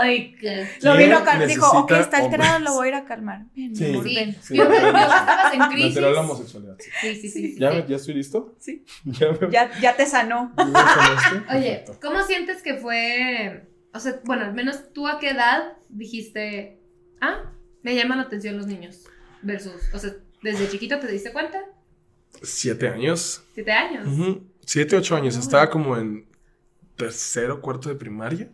Ay, 0.00 0.34
qué. 0.40 0.68
Lo 0.82 0.92
¿Quién 0.94 1.08
vino 1.08 1.18
a 1.18 1.24
calmar. 1.24 1.48
Dijo, 1.48 1.78
ok, 1.80 1.90
está 1.92 2.18
alterado, 2.18 2.58
lo 2.60 2.72
voy 2.74 2.86
a 2.86 2.88
ir 2.90 2.94
a 2.94 3.04
calmar. 3.04 3.46
Ven, 3.56 3.70
mi 3.70 3.76
Sí. 3.76 3.90
amor, 3.90 4.04
Sí, 4.04 4.14
ven. 4.14 4.36
Sí, 4.40 4.54
me 4.54 4.62
estabas 4.76 5.54
en 5.54 5.60
crisis. 5.70 5.96
alteró 5.96 6.12
la 6.12 6.20
homosexualidad. 6.20 6.76
sí. 6.78 6.90
Sí, 7.00 7.14
sí, 7.16 7.20
sí. 7.30 7.30
sí, 7.54 7.58
¿Ya, 7.58 7.70
sí. 7.72 7.76
me- 7.78 7.86
¿Ya 7.88 7.96
estoy 7.96 8.14
listo? 8.14 8.54
Sí. 8.58 8.84
¿Ya 9.04 9.32
me... 9.32 9.50
Ya, 9.50 9.70
ya 9.80 9.96
te 9.96 10.06
sanó. 10.06 10.52
¿Ya 10.56 10.64
me? 10.64 11.56
Oye. 11.58 11.84
¿cómo 12.00 12.22
sientes 12.22 12.62
que 12.62 12.74
fue? 12.76 13.66
O 13.92 13.98
sea, 13.98 14.20
bueno, 14.24 14.44
al 14.44 14.54
menos 14.54 14.92
tú 14.92 15.08
a 15.08 15.18
qué 15.18 15.30
edad 15.30 15.72
dijiste, 15.88 16.78
ah, 17.20 17.52
me 17.82 17.96
llaman 17.96 18.18
la 18.18 18.24
atención 18.24 18.56
los 18.56 18.66
niños. 18.68 19.04
Versus, 19.42 19.82
o 19.92 19.98
sea, 19.98 20.14
¿desde 20.42 20.68
chiquito 20.68 20.98
te 20.98 21.10
diste 21.10 21.32
cuenta? 21.32 21.58
siete 22.42 22.88
años. 22.88 23.42
¿Siete 23.54 23.72
años? 23.72 24.38
Siete, 24.64 24.96
ocho 24.96 25.16
años. 25.16 25.36
Estaba 25.36 25.68
como 25.70 25.96
en 25.96 26.26
tercero, 26.96 27.60
cuarto 27.60 27.88
de 27.88 27.96
primaria. 27.96 28.50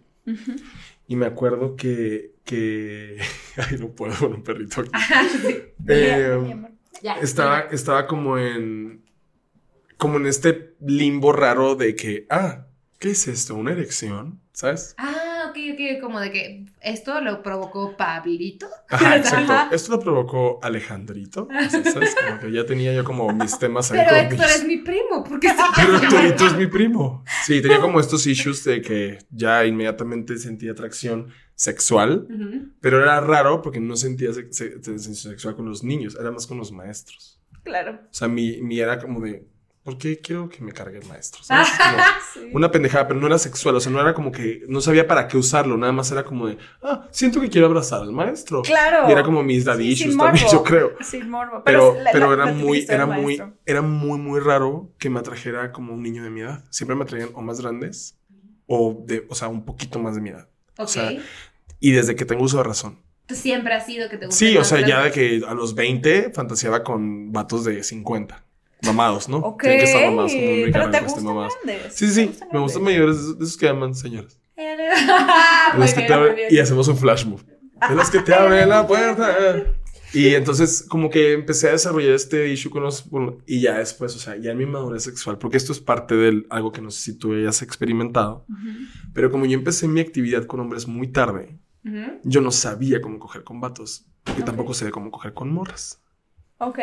Y 1.07 1.17
me 1.17 1.27
acuerdo 1.27 1.77
que, 1.77 2.33
que... 2.45 3.19
Ay, 3.57 3.79
no 3.79 3.91
puedo 3.91 4.17
con 4.19 4.35
un 4.35 4.43
perrito 4.43 4.83
aquí. 4.83 4.91
Eh, 5.89 6.33
amor. 6.33 6.73
Ya. 7.01 7.15
estaba, 7.21 7.61
estaba 7.71 8.07
como 8.07 8.39
en... 8.39 9.05
Como 9.99 10.17
en 10.17 10.27
este 10.27 10.75
limbo 10.81 11.33
raro 11.33 11.77
de 11.77 11.95
que... 11.95 12.27
Ah, 12.29 12.67
¿qué 12.99 13.11
es 13.11 13.29
esto? 13.29 13.55
¿Una 13.55 13.73
erección? 13.73 14.41
¿Sabes? 14.53 14.95
Ah, 14.99 15.26
ok, 15.57 15.97
ok, 15.97 16.01
como 16.01 16.21
de 16.21 16.31
que 16.31 16.67
esto 16.81 17.21
lo 17.21 17.43
provocó 17.43 17.97
Pablito. 17.97 18.67
Ajá, 18.89 19.17
exacto. 19.19 19.53
Ajá. 19.53 19.69
Esto 19.73 19.93
lo 19.93 20.01
provocó 20.01 20.59
Alejandrito. 20.63 21.49
que 22.41 22.53
ya 22.53 22.67
tenía 22.67 22.93
yo 22.95 23.05
como 23.05 23.33
mis 23.33 23.59
temas 23.59 23.91
Pero 23.91 24.15
Héctor 24.17 24.39
mis- 24.47 24.57
es 24.57 24.65
mi 24.67 24.79
primo, 24.79 25.25
porque. 25.29 25.49
Pero 25.77 25.97
Héctorito 25.97 26.47
es 26.47 26.57
mi 26.57 26.67
primo. 26.67 27.25
Sí, 27.45 27.61
tenía 27.63 27.81
como 27.81 28.01
estos 28.01 28.27
issues 28.27 28.65
de 28.65 28.81
que 28.83 29.19
ya 29.31 29.65
inmediatamente 29.65 30.37
sentía 30.39 30.73
atracción 30.73 31.29
sexual, 31.55 32.29
pero 32.81 33.03
era 33.03 33.19
raro 33.21 33.63
porque 33.63 33.81
no 33.81 33.97
sentía 33.97 34.31
se- 34.33 34.53
sexual 35.15 35.57
con 35.57 35.65
los 35.69 35.83
niños, 35.83 36.17
era 36.21 36.31
más 36.31 36.47
con 36.47 36.59
los 36.59 36.71
maestros. 36.71 37.41
Claro. 37.63 37.99
O 38.05 38.15
sea, 38.15 38.29
mi, 38.29 38.61
mi 38.63 38.79
era 38.79 39.01
como 39.01 39.21
de, 39.21 39.49
¿por 39.87 39.97
qué 39.97 40.19
quiero 40.21 40.49
que 40.51 40.61
me 40.63 40.73
cargue 40.73 40.99
el 40.99 41.07
maestro? 41.07 41.43
¿Sabes? 41.45 41.69
Como 41.79 42.03
Sí. 42.35 42.51
una 42.53 42.71
pendejada, 42.71 43.09
pero 43.09 43.19
no 43.19 43.27
era 43.29 43.39
sexual, 43.39 43.77
o 43.77 43.81
sea, 43.81 43.91
no 43.91 44.01
era 44.01 44.13
como 44.13 44.31
que 44.31 44.63
no 44.69 44.83
sabía 44.83 45.07
para 45.07 45.27
qué 45.29 45.39
usarlo, 45.39 45.79
nada 45.79 45.93
más 45.93 46.11
era 46.13 46.25
como 46.25 46.49
de, 46.49 46.59
ah, 46.83 47.07
siento 47.13 47.41
que 47.41 47.49
quiero 47.49 47.69
abrazar 47.69 48.03
al 48.03 48.13
maestro. 48.13 48.61
Claro. 48.63 49.09
Y 49.09 49.13
era 49.13 49.23
como 49.23 49.43
mis 49.43 49.65
daddy 49.65 49.97
Sí, 49.97 50.03
issues 50.09 50.19
también, 50.19 50.45
yo 50.53 50.63
creo. 50.63 50.93
Sin 51.01 51.31
morbo. 51.31 51.63
Pero, 51.65 51.95
la- 52.03 52.11
pero 52.13 52.35
era 52.35 52.47
muy, 52.47 52.85
era 52.89 53.07
muy, 53.07 53.39
maestro. 53.39 53.55
era 53.65 53.81
muy, 53.83 54.19
muy 54.19 54.41
raro 54.41 54.91
que 54.99 55.09
me 55.09 55.21
atrajera 55.21 55.73
como 55.73 55.95
un 55.95 56.03
niño 56.03 56.23
de 56.23 56.31
mi 56.31 56.41
edad. 56.43 56.65
Siempre 56.71 56.95
me 56.97 57.05
atraían 57.05 57.31
o 57.33 57.41
más 57.41 57.61
grandes 57.63 58.19
o 58.67 59.03
de, 59.07 59.25
o 59.31 59.35
sea, 59.35 59.49
un 59.49 59.65
poquito 59.65 59.99
más 60.01 60.17
de 60.17 60.21
mi 60.21 60.31
edad. 60.31 60.49
Ok. 60.77 60.89
sea, 60.89 61.11
Y 61.81 61.93
desde 61.93 62.17
que 62.17 62.25
tengo 62.27 62.43
uso 62.45 62.59
de 62.59 62.65
razón. 62.65 62.99
Siempre 63.29 63.75
has 63.75 63.87
sido 63.87 64.09
que 64.09 64.19
te 64.19 64.27
gusta. 64.27 64.39
Sí, 64.39 64.57
o 64.57 64.65
sea, 64.65 64.87
ya 64.87 65.03
de 65.05 65.11
que 65.11 65.43
a 65.49 65.55
los 65.55 65.75
20 65.75 66.31
fantaseaba 66.33 66.83
con 66.85 67.33
vatos 67.33 67.65
de 67.65 67.83
50. 67.83 68.45
Mamados, 68.87 69.29
¿no? 69.29 69.39
Ok. 69.39 69.63
Tienen 69.63 69.79
que 69.81 69.85
estar 69.87 70.05
mamados 70.07 70.33
como 70.33 70.47
muy 70.47 70.73
Pero 70.73 70.91
te 70.91 71.01
gustan 71.01 71.25
mamados. 71.25 71.55
grandes. 71.65 71.95
Sí, 71.95 72.07
sí, 72.09 72.15
¿Te 72.15 72.21
sí. 72.23 72.27
gustan 72.29 72.49
Me 72.53 72.59
gustan 72.61 72.83
mayores, 72.83 73.39
de 73.39 73.45
esos- 73.45 73.57
que 73.57 73.67
llaman 73.67 73.91
los 73.91 74.03
que 75.95 76.03
te 76.03 76.15
abren- 76.15 76.37
y 76.51 76.59
hacemos 76.59 76.89
un 76.89 76.97
flash 76.97 77.25
move. 77.27 77.43
De 77.89 77.95
los 77.95 78.11
que 78.11 78.21
te 78.21 78.35
abren 78.35 78.69
la 78.69 78.87
puerta. 78.87 79.37
Y 80.15 80.35
entonces 80.35 80.85
como 80.89 81.11
que 81.11 81.33
empecé 81.35 81.69
a 81.69 81.73
desarrollar 81.73 82.13
este 82.13 82.49
issue 82.49 82.71
con 82.71 82.83
los... 82.85 83.05
y 83.47 83.61
ya 83.61 83.79
después, 83.79 84.15
o 84.15 84.19
sea, 84.19 84.37
ya 84.37 84.53
en 84.53 84.59
mi 84.59 84.65
madurez 84.65 85.03
sexual, 85.03 85.37
porque 85.37 85.57
esto 85.59 85.73
es 85.73 85.81
parte 85.81 86.15
de 86.15 86.47
algo 86.49 86.73
que 86.73 86.81
no 86.81 86.91
sé 86.91 87.01
si 87.13 87.19
tú 87.19 87.35
hayas 87.35 87.61
experimentado, 87.61 88.47
Ujú. 88.49 88.69
pero 89.13 89.31
como 89.31 89.45
yo 89.47 89.59
empecé 89.59 89.89
mi 89.89 90.01
actividad 90.01 90.47
con 90.47 90.61
hombres 90.61 90.87
muy 90.87 91.09
tarde, 91.09 91.59
yo 92.25 92.41
no 92.41 92.51
sabía 92.51 93.01
cómo 93.01 93.19
coger 93.19 93.45
con 93.45 93.61
vatos, 93.61 94.07
porque 94.25 94.41
Ok. 94.43 94.47
tampoco 94.47 94.75
sabía 94.75 94.91
cómo 94.93 95.11
coger 95.11 95.35
con 95.35 95.53
morras. 95.53 96.01
Ok. 96.59 96.79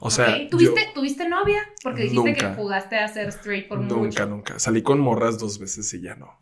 O 0.00 0.10
sea. 0.10 0.48
¿Tuviste, 0.50 0.88
¿Tuviste 0.94 1.28
novia? 1.28 1.60
Porque 1.82 2.02
dijiste 2.02 2.30
Nunca. 2.30 2.50
que 2.50 2.54
jugaste 2.56 2.98
a 2.98 3.06
ser 3.08 3.28
straight 3.28 3.68
por 3.68 3.78
yo 3.78 3.84
mucho. 3.84 3.96
nunca, 3.98 4.26
nunca. 4.26 4.58
Salí 4.58 4.82
con 4.82 4.98
morras 4.98 5.38
dos 5.38 5.58
veces 5.58 5.92
y 5.94 6.00
ya 6.02 6.14
no. 6.16 6.38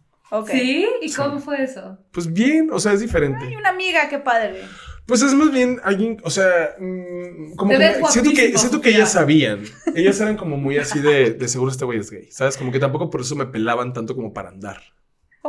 ¿Sí? 0.47 0.87
¿Y 1.03 1.09
Sí. 1.09 1.17
cómo 1.17 1.39
fue 1.41 1.63
eso? 1.65 1.99
Pues 2.13 2.33
bien, 2.33 2.71
o 2.73 2.79
sea, 2.79 2.93
es 2.93 3.01
diferente. 3.01 3.45
Hay 3.47 3.57
una 3.57 3.71
amiga, 3.71 4.09
qué 4.09 4.19
padre. 4.19 4.61
Pues 5.07 5.23
es 5.23 5.33
más 5.33 5.51
bien 5.51 5.81
alguien, 5.85 6.19
o 6.23 6.29
sea, 6.29 6.75
mm, 6.79 7.55
como 7.57 7.71
Te 7.73 7.79
que 7.79 7.83
ves 7.83 7.99
siento 8.13 8.31
que, 8.33 8.59
siento 8.59 8.81
que 8.83 8.91
ellas 8.91 9.11
sabían. 9.13 9.65
Ellas 9.95 10.21
eran 10.21 10.37
como 10.37 10.59
muy 10.59 10.77
así 10.77 11.01
de, 11.01 11.31
de 11.39 11.49
seguro 11.49 11.71
este 11.71 11.87
güey 11.87 11.99
es 12.01 12.11
gay, 12.11 12.29
¿sabes? 12.31 12.59
Como 12.59 12.71
que 12.71 12.79
tampoco 12.79 13.09
por 13.09 13.23
eso 13.23 13.35
me 13.37 13.47
pelaban 13.47 13.95
tanto 13.95 14.15
como 14.15 14.35
para 14.35 14.51
andar. 14.51 14.83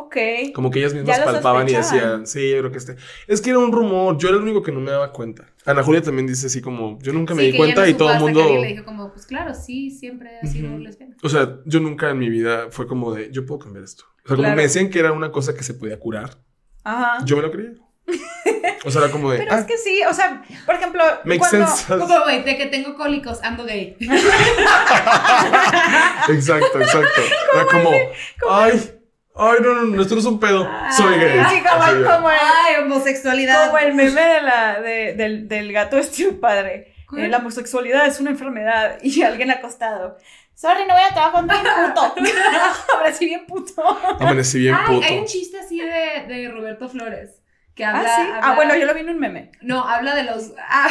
Ok. 0.01 0.15
Como 0.53 0.69
que 0.71 0.79
ellas 0.79 0.93
mismas 0.93 1.19
palpaban 1.19 1.67
y 1.69 1.73
decían, 1.73 2.25
sí, 2.27 2.51
yo 2.51 2.59
creo 2.59 2.71
que 2.71 2.77
este. 2.77 2.95
Es 3.27 3.41
que 3.41 3.49
era 3.49 3.59
un 3.59 3.71
rumor, 3.71 4.17
yo 4.17 4.29
era 4.29 4.37
el 4.37 4.43
único 4.43 4.61
que 4.63 4.71
no 4.71 4.79
me 4.79 4.91
daba 4.91 5.11
cuenta. 5.11 5.45
Ana 5.65 5.83
Julia 5.83 6.01
también 6.01 6.25
dice 6.27 6.47
así 6.47 6.61
como, 6.61 6.97
yo 7.01 7.11
nunca 7.13 7.33
me 7.35 7.43
Sí, 7.43 7.51
di 7.51 7.57
cuenta 7.57 7.81
no 7.81 7.87
y 7.87 7.93
todo 7.95 8.11
el 8.13 8.19
mundo. 8.19 8.45
que 8.47 8.59
le 8.59 8.67
dijo 8.67 8.85
como, 8.85 9.11
pues 9.11 9.25
claro, 9.25 9.53
sí, 9.53 9.91
siempre 9.91 10.39
ha 10.41 10.45
sido 10.47 10.69
Ujú. 10.69 10.79
lesbiana. 10.79 11.15
O 11.21 11.29
sea, 11.29 11.57
yo 11.65 11.79
nunca 11.79 12.09
en 12.09 12.17
mi 12.19 12.29
vida 12.29 12.67
fue 12.71 12.87
como 12.87 13.13
de, 13.13 13.29
yo 13.31 13.45
puedo 13.45 13.59
cambiar 13.59 13.83
esto. 13.83 14.05
O 14.23 14.27
sea, 14.27 14.35
como 14.35 14.43
Claro. 14.43 14.55
me 14.55 14.61
decían 14.63 14.89
que 14.89 14.99
era 14.99 15.11
una 15.11 15.31
cosa 15.31 15.53
que 15.55 15.63
se 15.63 15.73
podía 15.73 15.99
curar, 15.99 16.37
Ajá. 16.83 17.23
yo 17.25 17.35
me 17.35 17.41
lo 17.43 17.51
creía. 17.51 17.71
O 18.85 18.91
sea, 18.91 19.01
era 19.03 19.11
como 19.11 19.29
de, 19.31 19.39
Pero 19.39 19.51
ah, 19.53 19.59
es 19.59 19.65
que 19.65 19.77
sí, 19.77 20.01
o 20.09 20.13
sea, 20.13 20.41
por 20.65 20.73
ejemplo, 20.75 21.03
makes 21.25 21.39
cuando, 21.39 21.67
sense. 21.67 21.97
Como, 21.97 22.21
güey, 22.23 22.43
de 22.43 22.57
que 22.57 22.65
tengo 22.67 22.95
cólicos, 22.95 23.39
ando 23.43 23.65
gay. 23.65 23.97
Exacto, 26.29 26.79
exacto. 26.79 27.21
Era 27.53 27.65
como, 27.65 27.91
ay, 28.49 28.91
ay, 29.39 29.57
no, 29.61 29.73
no, 29.75 29.81
no, 29.83 30.01
esto 30.01 30.15
no 30.15 30.19
es 30.21 30.25
un 30.27 30.39
pedo. 30.39 30.69
Soy 30.95 31.17
gay. 31.17 31.39
Así 31.39 31.61
como, 31.61 31.83
Así 31.83 32.03
como 32.03 32.29
el, 32.31 32.37
Ay, 32.41 32.83
homosexualidad. 32.83 33.67
como 33.67 33.77
el 33.79 33.93
meme 33.93 34.21
de 34.21 34.41
la, 34.41 34.81
de- 34.81 35.13
del, 35.13 35.47
del 35.47 35.71
gato 35.73 35.97
este 35.97 36.31
padre. 36.33 36.93
Eh, 37.17 37.27
la 37.27 37.37
homosexualidad 37.37 38.05
es 38.05 38.19
una 38.19 38.29
enfermedad 38.31 38.97
y 39.01 39.21
alguien 39.23 39.49
acostado. 39.51 40.17
Sorry, 40.53 40.81
no 40.87 40.93
voy 40.93 41.03
a 41.09 41.13
trabajar 41.13 41.41
contigo, 41.47 41.61
puto. 41.95 42.15
Sí 43.17 43.25
bien 43.25 43.45
puto. 43.47 43.83
Amanecí 44.19 44.59
bien 44.59 44.75
Ay, 44.77 44.85
puto. 44.95 45.07
hay 45.07 45.17
un 45.19 45.25
chiste 45.25 45.59
así 45.59 45.79
de, 45.81 46.25
de 46.27 46.49
Roberto 46.51 46.87
Flores. 46.89 47.41
Que 47.75 47.85
habla, 47.85 48.01
ah, 48.05 48.15
sí. 48.15 48.27
habla- 48.27 48.39
Ah, 48.43 48.55
bueno, 48.55 48.75
yo 48.75 48.85
lo 48.85 48.93
vi 48.93 48.99
en 49.01 49.09
un 49.09 49.19
meme. 49.19 49.51
No, 49.61 49.87
habla 49.87 50.13
de 50.15 50.23
los. 50.23 50.51
ah, 50.69 50.89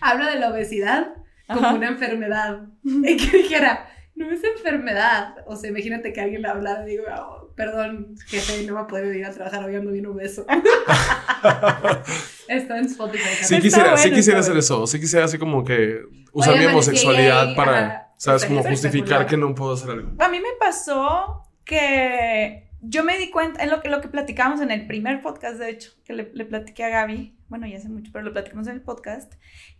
habla 0.00 0.30
de 0.30 0.36
la 0.38 0.50
obesidad 0.50 1.08
como 1.48 1.60
Ajá. 1.66 1.74
una 1.74 1.88
enfermedad. 1.88 2.60
Y 2.84 3.16
que 3.16 3.38
dijera, 3.38 3.88
no 4.14 4.30
es 4.30 4.42
enfermedad. 4.44 5.34
O 5.46 5.56
sea, 5.56 5.70
imagínate 5.70 6.12
que 6.12 6.20
alguien 6.20 6.42
le 6.42 6.48
hablara 6.48 6.82
y 6.84 6.90
digo, 6.90 7.04
"Oh, 7.16 7.35
perdón, 7.56 8.14
jefe, 8.26 8.64
no 8.66 8.74
va 8.74 8.82
a 8.82 8.86
poder 8.86 9.16
ir 9.16 9.24
a 9.24 9.32
trabajar 9.32 9.64
hoy 9.64 9.74
ando 9.74 9.90
bien 9.90 10.06
obeso. 10.06 10.46
Está 12.48 12.78
en 12.78 12.84
Spotify. 12.84 13.24
Sí 13.42 13.54
Está 13.54 13.60
quisiera, 13.60 13.96
sí 13.96 14.02
bueno, 14.02 14.16
quisiera 14.16 14.40
está 14.40 14.52
hacer 14.52 14.58
eso. 14.58 14.86
Sí 14.86 15.00
quisiera 15.00 15.24
así 15.24 15.38
como 15.38 15.64
que 15.64 16.02
usar 16.32 16.54
Oye, 16.54 16.60
mi 16.60 16.66
homosexualidad 16.66 17.56
para. 17.56 18.12
¿sabes? 18.18 18.44
Como 18.44 18.62
justificar 18.62 19.26
que 19.26 19.36
no 19.36 19.54
puedo 19.54 19.74
hacer 19.74 19.90
algo. 19.90 20.12
A 20.18 20.28
mí 20.28 20.38
me 20.38 20.52
pasó 20.58 21.48
que 21.64 22.70
yo 22.80 23.04
me 23.04 23.18
di 23.18 23.30
cuenta, 23.30 23.62
en 23.62 23.70
lo 23.70 23.80
que, 23.80 23.88
lo 23.88 24.00
que 24.00 24.08
platicamos 24.08 24.60
en 24.60 24.70
el 24.70 24.86
primer 24.86 25.22
podcast, 25.22 25.58
de 25.58 25.70
hecho, 25.70 25.92
que 26.04 26.12
le, 26.12 26.30
le 26.32 26.44
platiqué 26.44 26.84
a 26.84 26.88
Gaby, 26.88 27.36
bueno, 27.48 27.66
ya 27.66 27.78
hace 27.78 27.88
mucho, 27.88 28.10
pero 28.12 28.24
lo 28.24 28.32
platicamos 28.32 28.66
en 28.68 28.74
el 28.74 28.82
podcast, 28.82 29.34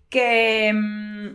que 0.09 0.73
mm, 0.73 1.27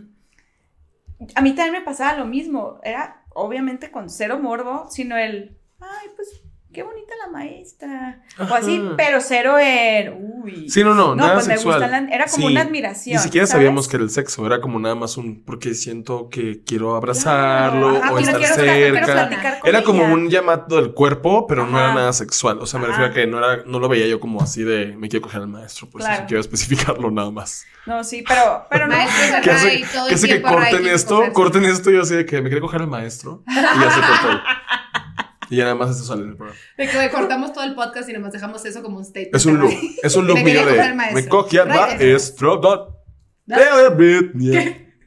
a 1.35 1.41
mí 1.41 1.53
también 1.53 1.73
me 1.73 1.81
pasaba 1.81 2.17
lo 2.17 2.25
mismo, 2.25 2.79
era 2.83 3.23
obviamente 3.33 3.91
con 3.91 4.09
cero 4.09 4.39
morbo, 4.39 4.87
sino 4.89 5.17
el, 5.17 5.57
ay, 5.81 6.07
pues, 6.15 6.41
qué 6.73 6.83
bonita 6.83 7.11
la 7.25 7.29
maestra, 7.31 8.21
o 8.39 8.53
así, 8.53 8.77
Ajá. 8.77 8.93
pero 8.95 9.19
cero 9.19 9.57
el, 9.59 10.13
uy. 10.17 10.69
Sí, 10.69 10.85
no, 10.85 10.93
no, 10.95 11.15
nada 11.15 11.33
pues 11.33 11.47
me 11.49 11.55
sexual. 11.55 11.81
gusta 11.81 11.99
la- 12.01 12.07
era 12.07 12.25
como 12.27 12.47
Sí, 12.47 12.53
una 12.53 12.61
admiración. 12.61 13.17
Ni 13.17 13.21
siquiera 13.21 13.45
¿sabes? 13.45 13.59
sabíamos 13.65 13.87
que 13.89 13.97
era 13.97 14.05
el 14.05 14.09
sexo, 14.09 14.45
era 14.45 14.61
como 14.61 14.79
nada 14.79 14.95
más 14.95 15.17
un 15.17 15.43
porque 15.43 15.73
siento 15.73 16.29
que 16.29 16.63
quiero 16.63 16.95
abrazarlo 16.95 17.97
Ajá, 17.97 18.13
o 18.13 18.19
estar 18.19 18.37
quiero- 18.37 18.55
quiero 18.55 18.95
cerca. 18.95 19.11
platicar 19.27 19.59
con 19.59 19.69
Era 19.69 19.83
como 19.83 20.03
ella. 20.03 20.13
un 20.13 20.29
llamado 20.29 20.77
del 20.77 20.93
cuerpo, 20.93 21.45
pero 21.45 21.67
no 21.67 21.77
era 21.77 21.93
nada 21.93 22.13
sexual. 22.13 22.59
O 22.61 22.65
sea, 22.65 22.79
me 22.79 22.85
Ajá. 22.85 22.93
refiero 22.95 23.11
a 23.11 23.13
que 23.15 23.27
no 23.27 23.37
era, 23.39 23.63
no 23.65 23.79
lo 23.79 23.89
veía 23.89 24.07
yo 24.07 24.21
como 24.21 24.41
así 24.41 24.63
de 24.63 24.95
me 24.97 25.09
quiero 25.09 25.23
coger 25.23 25.41
al 25.41 25.47
maestro, 25.49 25.89
pues 25.89 26.05
Claro. 26.05 26.19
eso 26.19 26.27
quiero 26.27 26.39
especificarlo 26.41 27.11
nada 27.11 27.31
más. 27.31 27.65
No, 27.85 28.01
sí, 28.05 28.23
pero, 28.25 28.65
pero 28.69 28.87
no. 28.87 28.95
Que 29.43 29.51
hace, 29.51 29.75
y 29.75 29.83
todo 29.83 30.07
que, 30.07 30.41
corten 30.41 30.87
esto, 30.87 31.33
corten 31.33 31.65
esto 31.65 31.91
y 31.91 31.95
yo 31.95 32.03
así 32.03 32.15
de 32.15 32.25
que 32.25 32.41
me 32.41 32.47
quiero 32.49 32.61
coger 32.61 32.79
al 32.81 32.87
maestro 32.87 33.43
y 33.45 33.53
ya 33.55 33.91
se 33.91 33.99
cortó. 33.99 34.39
Y 35.51 35.57
ya 35.57 35.63
nada 35.65 35.75
más 35.75 35.91
eso 35.95 36.03
sale 36.05 36.23
en 36.23 36.29
el 36.29 36.35
programa. 36.37 36.59
De 36.77 36.87
que 36.87 36.95
güey, 36.95 37.09
cortamos 37.11 37.53
todo 37.53 37.63
el 37.65 37.75
podcast 37.75 38.09
y 38.09 38.13
nomás 38.13 38.31
dejamos 38.33 38.65
eso 38.65 38.81
como 38.81 38.97
un 38.97 39.05
statement. 39.05 39.35
Es 39.35 39.45
un 39.45 39.59
look, 39.59 39.69
Ay, 39.69 39.95
es 40.03 40.15
un 40.15 40.27
quería 40.27 40.63
mío 40.65 40.65
de 40.65 40.93
me 41.13 41.27
cogí 41.27 41.57
al 41.57 41.67
Right. 41.67 41.75
maestro. 41.77 42.01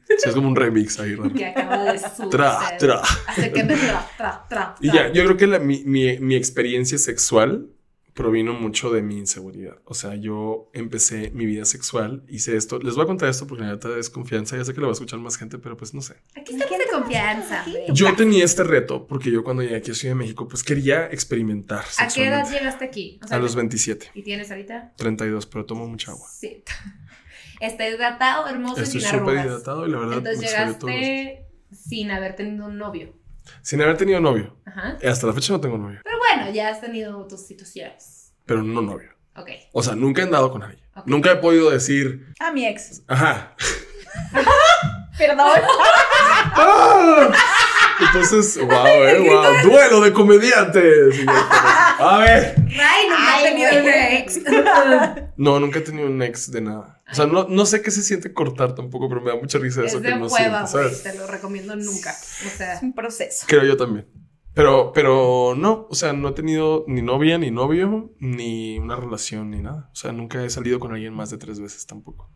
Sí, 0.07 0.29
es 0.29 0.35
como 0.35 0.47
un 0.49 0.55
remix 0.55 0.99
ahí, 0.99 1.15
raro. 1.15 1.33
Que 1.33 1.47
acaba 1.47 1.83
de 1.91 1.97
suceder. 1.97 2.29
Tra, 2.29 2.59
tra. 2.77 3.01
Hace 3.27 3.51
que 3.51 3.63
me 3.63 3.75
tra, 3.75 4.07
tra, 4.17 4.45
tra. 4.47 4.75
Y 4.79 4.91
ya, 4.91 5.11
yo 5.11 5.23
creo 5.25 5.35
que 5.35 5.47
la- 5.47 5.57
mi, 5.59 5.83
mi- 5.83 6.19
mi 6.19 6.35
experiencia 6.35 6.97
sexual 6.99 7.69
provino 8.15 8.53
mucho 8.53 8.91
de 8.91 9.01
mi 9.01 9.17
inseguridad. 9.17 9.77
O 9.83 9.93
sea, 9.93 10.15
yo 10.15 10.69
empecé 10.73 11.31
mi 11.31 11.45
vida 11.45 11.65
sexual, 11.65 12.23
hice 12.29 12.55
esto. 12.55 12.79
Les 12.79 12.95
voy 12.95 13.03
a 13.03 13.07
contar 13.07 13.27
esto 13.29 13.45
porque 13.45 13.65
la 13.65 13.71
neta 13.71 13.89
es 13.99 14.09
confianza. 14.09 14.55
Ya 14.55 14.63
sé 14.63 14.73
que 14.73 14.79
lo 14.79 14.87
va 14.87 14.91
a 14.91 14.93
escuchar 14.93 15.19
más 15.19 15.37
gente, 15.37 15.59
pero 15.59 15.75
pues 15.75 15.93
no 15.93 16.01
sé. 16.01 16.15
Aquí 16.33 16.53
estamos 16.53 16.79
de 16.79 16.85
confianza. 16.91 17.65
Yo 17.89 18.15
tenía 18.15 18.45
este 18.45 18.63
reto 18.63 19.05
porque 19.05 19.29
yo 19.29 19.43
cuando 19.43 19.63
llegué 19.63 19.75
aquí 19.75 19.91
a 19.91 19.93
Ciudad 19.93 20.15
de 20.15 20.19
México, 20.19 20.47
pues 20.47 20.63
quería 20.63 21.07
experimentar 21.07 21.83
¿A 21.99 22.07
qué 22.07 22.27
edad 22.27 22.49
llegaste 22.49 22.85
aquí? 22.85 23.19
O 23.21 23.27
sea, 23.27 23.37
A 23.37 23.39
los 23.39 23.53
27, 23.53 24.11
¿Y 24.13 24.23
tienes 24.23 24.49
ahorita? 24.49 24.93
32, 24.95 25.45
pero 25.47 25.65
tomo 25.65 25.85
mucha 25.85 26.11
agua. 26.11 26.27
Sí. 26.31 26.63
Está 27.59 27.89
hidratado, 27.89 28.47
hermoso 28.47 28.79
y 28.79 28.83
Estoy 28.83 29.01
sin 29.01 29.09
súper 29.09 29.45
hidratado 29.45 29.87
y 29.87 29.91
la 29.91 29.99
verdad 29.99 30.17
Entonces 30.19 30.41
llegaste 30.41 31.45
sin 31.71 32.11
haber 32.11 32.35
tenido 32.37 32.65
un 32.65 32.77
novio. 32.77 33.13
Sin 33.61 33.81
haber 33.81 33.97
tenido 33.97 34.21
novio. 34.21 34.55
Ajá. 34.65 34.97
Hasta 35.05 35.27
la 35.27 35.33
fecha 35.33 35.53
no 35.53 35.59
tengo 35.59 35.77
novio, 35.77 35.99
Pero 36.03 36.14
bueno, 36.35 36.51
ya 36.51 36.69
has 36.69 36.81
tenido 36.81 37.25
tus 37.27 37.45
situaciones. 37.45 38.33
pero 38.45 38.63
no 38.63 38.81
novio. 38.81 39.09
Ok. 39.35 39.49
O 39.73 39.83
sea, 39.83 39.95
nunca 39.95 40.21
he 40.21 40.25
andado 40.25 40.51
con 40.51 40.63
alguien. 40.63 40.83
Ok. 40.95 41.07
Nunca 41.07 41.31
he 41.31 41.35
podido 41.37 41.69
decir, 41.69 42.33
A 42.39 42.51
mi 42.51 42.65
ex. 42.65 43.01
ajá. 43.07 43.55
Perdón. 45.17 45.47
¡Ah! 46.57 47.31
Entonces, 48.01 48.57
wow, 48.59 48.85
eh, 48.85 49.19
wow. 49.19 49.69
Duelo 49.71 50.01
de 50.01 50.11
comediantes. 50.11 51.15
A 51.27 52.17
ver. 52.19 52.55
Ray 52.57 53.07
nunca 53.09 53.23
ha 53.23 53.37
Ay, 53.37 53.43
tenido 53.45 53.81
un 53.81 53.89
ex. 53.89 54.39
No, 55.37 55.59
nunca 55.59 55.79
he 55.79 55.81
tenido 55.81 56.07
un 56.07 56.21
ex 56.21 56.51
de 56.51 56.61
nada. 56.61 57.01
O 57.11 57.15
sea, 57.15 57.25
no, 57.25 57.45
no 57.49 57.65
sé 57.65 57.81
qué 57.81 57.91
se 57.91 58.01
siente 58.03 58.33
cortar 58.33 58.73
tampoco, 58.75 59.07
pero 59.09 59.21
me 59.21 59.31
da 59.31 59.37
mucha 59.37 59.57
risa 59.59 59.83
eso 59.83 59.97
es 59.97 60.03
que 60.03 60.09
no 60.15 60.27
hueva, 60.27 60.65
siento, 60.65 60.71
güey. 60.71 60.95
¿sabes? 60.95 61.03
Te 61.03 61.13
lo 61.17 61.27
recomiendo 61.27 61.75
nunca. 61.75 62.11
O 62.11 62.57
sea, 62.57 62.73
Es 62.75 62.81
un 62.81 62.93
proceso. 62.93 63.45
Creo 63.47 63.63
yo 63.63 63.77
también. 63.77 64.07
Pero, 64.55 64.93
pero 64.93 65.53
no, 65.55 65.85
o 65.89 65.95
sea, 65.95 66.13
no 66.13 66.29
he 66.29 66.31
tenido 66.31 66.85
ni 66.87 67.01
novia, 67.01 67.37
ni 67.37 67.51
novio, 67.51 68.15
ni 68.19 68.79
una 68.79 68.95
relación, 68.95 69.51
ni 69.51 69.61
nada. 69.61 69.89
O 69.91 69.95
sea, 69.95 70.13
nunca 70.13 70.43
he 70.43 70.49
salido 70.49 70.79
con 70.79 70.93
alguien 70.93 71.13
más 71.13 71.29
de 71.29 71.37
tres 71.37 71.59
veces 71.59 71.85
tampoco. 71.85 72.31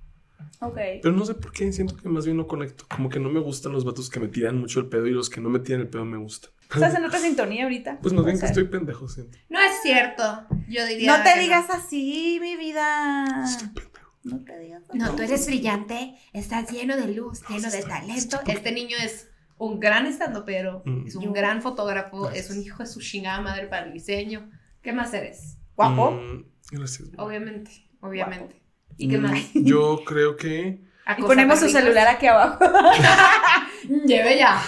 Ok. 0.60 0.78
Pero 1.02 1.14
no 1.14 1.26
sé 1.26 1.36
por 1.36 1.54
qué, 1.54 1.72
siento 1.72 1.96
que 1.96 2.10
más 2.10 2.26
bien 2.26 2.36
no 2.36 2.46
conecto. 2.46 2.84
Como 2.94 3.08
que 3.08 3.22
no 3.22 3.30
me 3.30 3.40
gustan 3.40 3.72
los 3.72 3.86
vatos 3.86 4.10
que 4.10 4.20
me 4.20 4.28
tiran 4.28 4.60
mucho 4.60 4.82
el 4.82 4.88
pedo 4.88 5.08
y 5.08 5.12
los 5.12 5.30
que 5.30 5.40
no 5.40 5.50
me 5.50 5.60
tiran 5.60 5.80
el 5.82 5.88
pedo 5.88 6.04
me 6.04 6.18
gustan. 6.18 6.52
¿Estás 6.64 6.94
en 6.96 7.06
otra 7.06 7.20
sintonía 7.20 7.64
ahorita? 7.64 8.00
Pues 8.02 8.14
no 8.14 8.22
ven 8.22 8.36
O 8.36 8.40
que 8.40 8.46
estoy 8.46 8.66
pendejo, 8.66 9.08
siento. 9.08 9.38
no 9.48 9.60
es 9.62 9.82
cierto. 9.82 10.24
Yo 10.68 10.86
diría. 10.86 11.18
No 11.18 11.24
te 11.24 11.34
que 11.34 11.40
digas 11.40 11.70
así, 11.70 12.38
mi 12.42 12.58
vida. 12.58 13.46
Estoy 13.46 13.70
pendejo. 13.70 14.12
No 14.24 14.44
te 14.44 14.60
digas 14.60 14.84
así. 14.90 14.98
No, 14.98 15.16
tú 15.16 15.24
eres 15.24 15.48
brillante, 15.48 16.16
estás 16.34 16.70
lleno 16.70 16.98
de 16.98 17.08
luz, 17.14 17.42
lleno 17.48 17.72
de 17.72 17.82
talento. 17.82 18.40
Este 18.46 18.74
niño 18.74 18.98
es 19.02 19.30
un 19.60 19.80
gran 19.80 20.08
estandopero, 20.08 20.82
Mm. 20.86 21.06
es 21.08 21.16
un 21.16 21.24
Yo- 21.26 21.34
gran 21.34 21.62
fotógrafo, 21.62 22.24
Gracias. 22.24 22.50
es 22.50 22.58
un 22.58 22.64
hijo 22.64 22.82
de 22.82 22.90
su 22.90 23.00
chingada 23.02 23.40
madre 23.42 23.68
para 23.68 23.86
el 23.86 23.94
diseño. 23.94 24.50
¿Qué 24.82 24.92
más 24.94 25.14
eres? 25.14 25.58
Guapo. 25.76 26.12
Mm, 26.12 26.46
gracias. 26.72 27.10
Obviamente, 27.18 27.72
obviamente. 28.02 28.62
¿Y 28.98 29.08
qué 29.10 29.18
Mm, 29.18 29.22
más? 29.22 29.40
Yo 29.54 30.02
creo 30.06 30.36
que 30.36 30.82
Y 31.18 31.22
ponemos 31.22 31.60
su 31.60 31.70
celular 31.70 32.08
aquí 32.08 32.26
abajo. 32.28 32.58
Lleve 34.06 34.38
ya. 34.38 34.62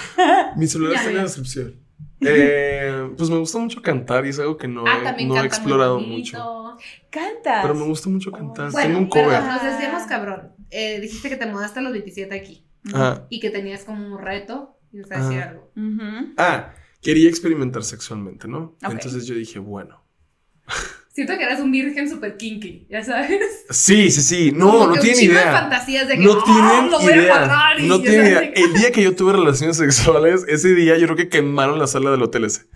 mi 0.56 0.67
celular 0.67 0.93
Ya, 0.93 0.99
está 0.99 1.10
en 1.12 1.17
la 1.17 1.23
descripción. 1.23 1.75
Eh, 2.23 3.10
pues 3.17 3.30
me 3.32 3.38
gusta 3.38 3.58
mucho 3.58 3.82
cantar 3.82 4.25
y 4.25 4.30
es 4.30 4.39
algo 4.39 4.56
que 4.58 4.67
no, 4.67 4.84
ah, 4.88 4.99
he, 4.99 5.04
también 5.04 5.27
no 5.30 5.36
he 5.36 5.38
canta 5.39 5.56
explorado 5.56 5.99
mucho. 5.99 6.77
Cantas. 7.10 7.62
Pero 7.63 7.73
me 7.75 7.86
gusta 7.86 8.10
mucho 8.10 8.32
cantar. 8.32 8.71
Bueno, 8.71 8.88
Tengo 8.88 8.99
un 8.99 9.08
cover. 9.10 9.25
perdón, 9.27 9.47
nos 9.47 9.63
desviamos 9.63 10.04
cabrón. 10.04 10.51
Eh, 10.69 10.99
dijiste 10.99 11.30
que 11.30 11.36
te 11.36 11.45
mudaste 11.47 11.80
a 11.80 11.82
los 11.82 11.91
27 11.91 12.34
aquí 12.36 12.65
Ah, 12.93 13.21
y 13.30 13.39
que 13.39 13.49
tenías 13.49 13.84
como 13.84 14.06
un 14.06 14.19
reto. 14.19 14.77
Y 14.93 14.97
nos 14.97 15.10
vas 15.10 15.19
a 15.19 15.23
decir 15.23 15.39
Ajá. 15.41 15.49
algo. 15.51 15.71
Ujú. 15.75 16.34
ah, 16.38 16.73
quería 17.01 17.30
experimentar 17.30 17.84
sexualmente, 17.84 18.47
¿no? 18.47 18.75
Ok. 18.84 18.91
Entonces 18.91 19.25
yo 19.25 19.36
dije, 19.36 19.60
bueno. 19.60 20.04
Siento 21.13 21.38
que 21.38 21.43
eras 21.43 21.60
un 21.60 21.71
virgen 21.73 22.10
super 22.10 22.38
kinky, 22.38 22.88
ya 22.89 23.04
sabes. 23.04 23.65
Sí, 23.69 24.10
sí, 24.12 24.21
sí. 24.21 24.51
No, 24.54 24.71
Como 24.71 24.88
no 24.95 25.01
tienen 25.01 25.25
idea. 25.25 25.51
fantasías 25.51 26.08
de 26.08 26.17
que 26.17 26.23
No 26.23 26.34
"Ah, 26.39 26.89
tienen 26.95 27.19
idea. 27.21 27.36
agarrar", 27.36 27.80
y 27.82 27.88
No 27.88 27.99
tienen 28.01 28.27
idea. 28.27 28.39
El 28.56 28.73
día 28.73 28.91
que 28.93 29.04
yo 29.04 29.13
tuve 29.13 29.34
relaciones 29.34 29.75
sexuales, 29.77 30.45
ese 30.47 30.73
día 30.73 30.97
yo 30.97 31.08
creo 31.08 31.17
que 31.17 31.27
quemaron 31.27 31.80
la 31.80 31.88
sala 31.88 32.12
del 32.12 32.21
hotel 32.21 32.45
ese. 32.45 32.67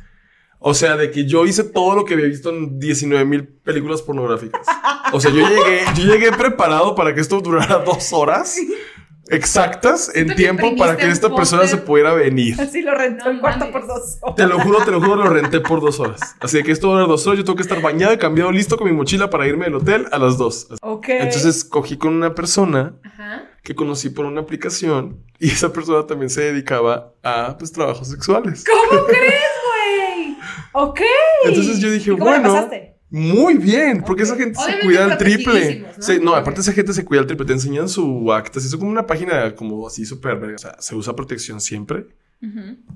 O 0.59 0.73
sea, 0.73 0.97
de 0.97 1.11
que 1.11 1.25
yo 1.25 1.45
hice 1.45 1.63
todo 1.63 1.95
lo 1.95 2.03
que 2.05 2.15
había 2.15 2.25
visto 2.25 2.49
en 2.49 2.77
19 2.79 3.23
mil 3.23 3.47
películas 3.47 4.01
pornográficas. 4.01 4.65
O 5.13 5.21
sea, 5.21 5.31
yo 5.31 5.47
llegué, 5.47 5.81
yo 5.95 6.03
llegué 6.11 6.31
preparado 6.33 6.95
para 6.95 7.13
que 7.13 7.21
esto 7.21 7.39
durara 7.39 7.79
dos 7.85 8.11
horas 8.11 8.57
exactas 9.29 10.09
en 10.09 10.13
Siento 10.13 10.33
que 10.35 10.41
tiempo 10.41 10.75
para 10.77 10.97
que 10.97 11.09
esta 11.09 11.33
persona 11.35 11.67
se 11.67 11.77
pudiera 11.77 12.13
venir. 12.13 12.59
Así 12.59 12.81
lo 12.81 12.93
rentó 12.93 13.25
No 13.25 13.31
el 13.31 13.39
cuarto 13.39 13.71
por 13.71 13.87
dos 13.87 14.17
horas. 14.21 14.35
Te 14.35 14.47
lo 14.47 14.59
juro, 14.59 14.83
te 14.83 14.91
lo 14.91 14.99
juro, 15.01 15.15
lo 15.15 15.29
renté 15.29 15.59
por 15.61 15.81
dos 15.81 15.99
horas. 15.99 16.35
Así 16.39 16.61
que 16.63 16.71
esto 16.71 16.87
va 16.89 16.93
a 16.93 16.97
durar 16.97 17.09
dos 17.09 17.25
horas. 17.27 17.39
Yo 17.39 17.43
tengo 17.45 17.55
que 17.55 17.63
estar 17.63 17.81
bañado 17.81 18.13
y 18.13 18.17
cambiado 18.17 18.51
listo 18.51 18.77
con 18.77 18.87
mi 18.87 18.93
mochila 18.93 19.29
para 19.29 19.47
irme 19.47 19.65
del 19.65 19.75
hotel 19.75 20.07
a 20.11 20.17
las 20.19 20.37
dos. 20.37 20.67
Ok. 20.81 21.09
Entonces 21.09 21.63
cogí 21.63 21.97
con 21.97 22.13
una 22.13 22.35
persona 22.35 22.93
Ajá. 23.03 23.43
que 23.63 23.75
conocí 23.75 24.09
por 24.09 24.25
una 24.25 24.41
aplicación 24.41 25.23
y 25.39 25.49
esa 25.51 25.73
persona 25.73 26.05
también 26.05 26.29
se 26.29 26.41
dedicaba 26.41 27.13
a 27.23 27.57
pues 27.57 27.71
trabajos 27.71 28.07
sexuales. 28.07 28.63
¿Cómo 28.65 29.05
crees, 29.07 29.23
güey? 29.23 30.37
Ok. 30.73 31.01
Entonces 31.45 31.79
yo 31.79 31.89
dije, 31.91 32.11
¿Y 32.11 32.13
cómo 32.17 32.25
la 32.25 32.39
bueno, 32.39 32.53
pasaste? 32.53 32.94
Muy 33.09 33.55
bien, 33.57 34.03
porque 34.05 34.23
esa 34.23 34.35
gente 34.35 34.59
se 34.59 34.79
cuida 34.81 35.05
al 35.05 35.17
triple. 35.17 35.85
¿no? 35.97 36.01
Se- 36.03 36.19
no, 36.19 36.35
aparte 36.35 36.61
esa 36.61 36.73
gente 36.73 36.93
se 36.93 37.05
cuida 37.05 37.21
al 37.21 37.27
triple, 37.27 37.45
te 37.45 37.53
enseñan 37.53 37.87
su 37.89 38.31
acta, 38.33 38.59
es 38.59 38.75
como 38.75 38.89
una 38.91 39.05
página 39.07 39.55
como 39.55 39.87
así 39.87 40.05
súper, 40.05 40.37
o 40.37 40.57
sea, 40.57 40.75
se 40.79 40.95
usa 40.95 41.15
protección 41.15 41.61
siempre, 41.61 42.07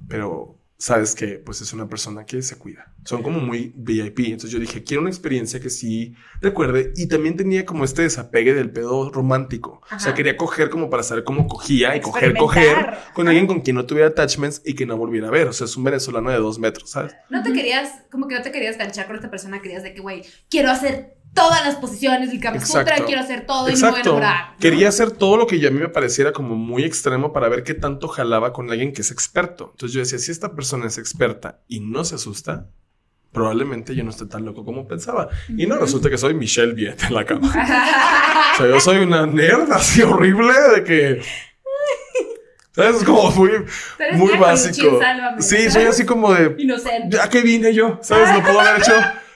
pero 0.07 0.58
sabes 0.79 1.13
que 1.13 1.39
pues 1.39 1.59
es 1.59 1.73
una 1.73 1.89
persona 1.89 2.25
que 2.25 2.41
se 2.41 2.57
cuida. 2.57 2.93
Son 3.03 3.21
como 3.21 3.39
muy 3.39 3.73
VIP. 3.75 4.19
Entonces 4.19 4.49
yo 4.49 4.59
dije, 4.59 4.81
quiero 4.83 5.01
una 5.01 5.09
experiencia 5.09 5.59
que 5.59 5.69
sí 5.69 6.15
recuerde. 6.41 6.93
Y 6.95 7.07
también 7.07 7.35
tenía 7.35 7.65
como 7.65 7.83
este 7.83 8.03
desapegue 8.03 8.53
del 8.53 8.71
pedo 8.71 9.11
romántico. 9.11 9.81
O 9.93 9.99
sea, 9.99 10.13
quería 10.13 10.37
coger 10.37 10.69
como 10.69 10.89
para 10.89 11.03
saber 11.03 11.25
cómo 11.25 11.47
cogía 11.47 11.97
y 11.97 12.01
coger, 12.01 12.33
coger 12.37 12.97
con 13.13 13.27
alguien 13.27 13.45
con 13.45 13.59
quien 13.59 13.75
no 13.75 13.85
tuviera 13.85 14.07
attachments 14.07 14.61
y 14.65 14.73
que 14.73 14.85
no 14.85 14.97
volviera 14.97 15.27
a 15.27 15.31
ver. 15.31 15.47
O 15.49 15.53
sea, 15.53 15.65
es 15.65 15.75
un 15.75 15.83
venezolano 15.83 16.31
de 16.31 16.37
dos 16.37 16.59
metros, 16.59 16.91
¿sabes? 16.91 17.13
No 17.29 17.43
te 17.43 17.51
querías, 17.51 18.05
como 18.09 18.29
que 18.29 18.35
no 18.35 18.41
te 18.41 18.51
querías 18.51 18.77
ganchar 18.77 19.05
con 19.07 19.17
esta 19.17 19.29
persona, 19.29 19.61
querías 19.61 19.83
de 19.83 19.93
que, 19.93 19.99
güey, 19.99 20.23
quiero 20.49 20.71
hacer 20.71 21.18
todas 21.33 21.65
las 21.65 21.75
posiciones 21.75 22.31
del 22.31 22.39
Kama 22.39 22.59
Sutra, 22.65 22.97
quiero 23.05 23.21
hacer 23.21 23.45
todo 23.45 23.69
y 23.69 23.75
me 23.75 23.91
voy 23.91 24.01
a. 24.01 24.51
¿no? 24.51 24.57
Quería 24.59 24.89
hacer 24.89 25.11
todo 25.11 25.37
lo 25.37 25.47
que 25.47 25.59
yo 25.59 25.69
a 25.69 25.71
mí 25.71 25.79
me 25.79 25.89
pareciera 25.89 26.31
como 26.31 26.55
muy 26.55 26.83
extremo 26.83 27.33
para 27.33 27.49
ver 27.49 27.63
qué 27.63 27.73
tanto 27.73 28.07
jalaba 28.07 28.53
con 28.53 28.69
alguien 28.69 28.93
que 28.93 29.01
es 29.01 29.11
experto. 29.11 29.69
Entonces 29.71 29.93
yo 29.93 29.99
decía, 29.99 30.19
si 30.19 30.31
esta 30.31 30.53
persona 30.53 30.87
es 30.87 30.97
experta 30.97 31.61
y 31.67 31.79
no 31.79 32.03
se 32.03 32.15
asusta, 32.15 32.67
probablemente 33.31 33.95
yo 33.95 34.03
no 34.03 34.09
esté 34.09 34.25
tan 34.25 34.45
loco 34.45 34.65
como 34.65 34.87
pensaba. 34.87 35.29
Y 35.49 35.65
no, 35.65 35.77
resulta 35.77 36.09
que 36.09 36.17
soy 36.17 36.33
Michelle 36.33 36.73
Viet 36.73 37.03
en 37.03 37.13
la 37.13 37.25
cama. 37.25 37.53
O 38.51 38.61
sea, 38.61 38.71
yo 38.71 38.79
soy 38.81 38.97
una 38.97 39.25
nerd 39.25 39.71
así 39.71 40.01
horrible 40.01 40.51
de 40.75 40.83
que... 40.83 41.21
¿Sabes? 42.71 42.97
Es 42.97 43.03
como 43.05 43.31
muy, 43.31 43.51
muy 44.15 44.37
básico. 44.37 44.99
Sálvame, 44.99 45.41
Sí, 45.41 45.71
soy 45.71 45.83
así 45.83 46.05
como 46.05 46.33
de... 46.33 46.55
Inocente. 46.57 47.21
¿A 47.21 47.29
qué 47.29 47.41
vine 47.41 47.73
yo? 47.73 47.99
¿Sabes? 48.01 48.33
Lo 48.33 48.43
pudo 48.43 48.59
haber 48.59 48.81
hecho... 48.81 48.93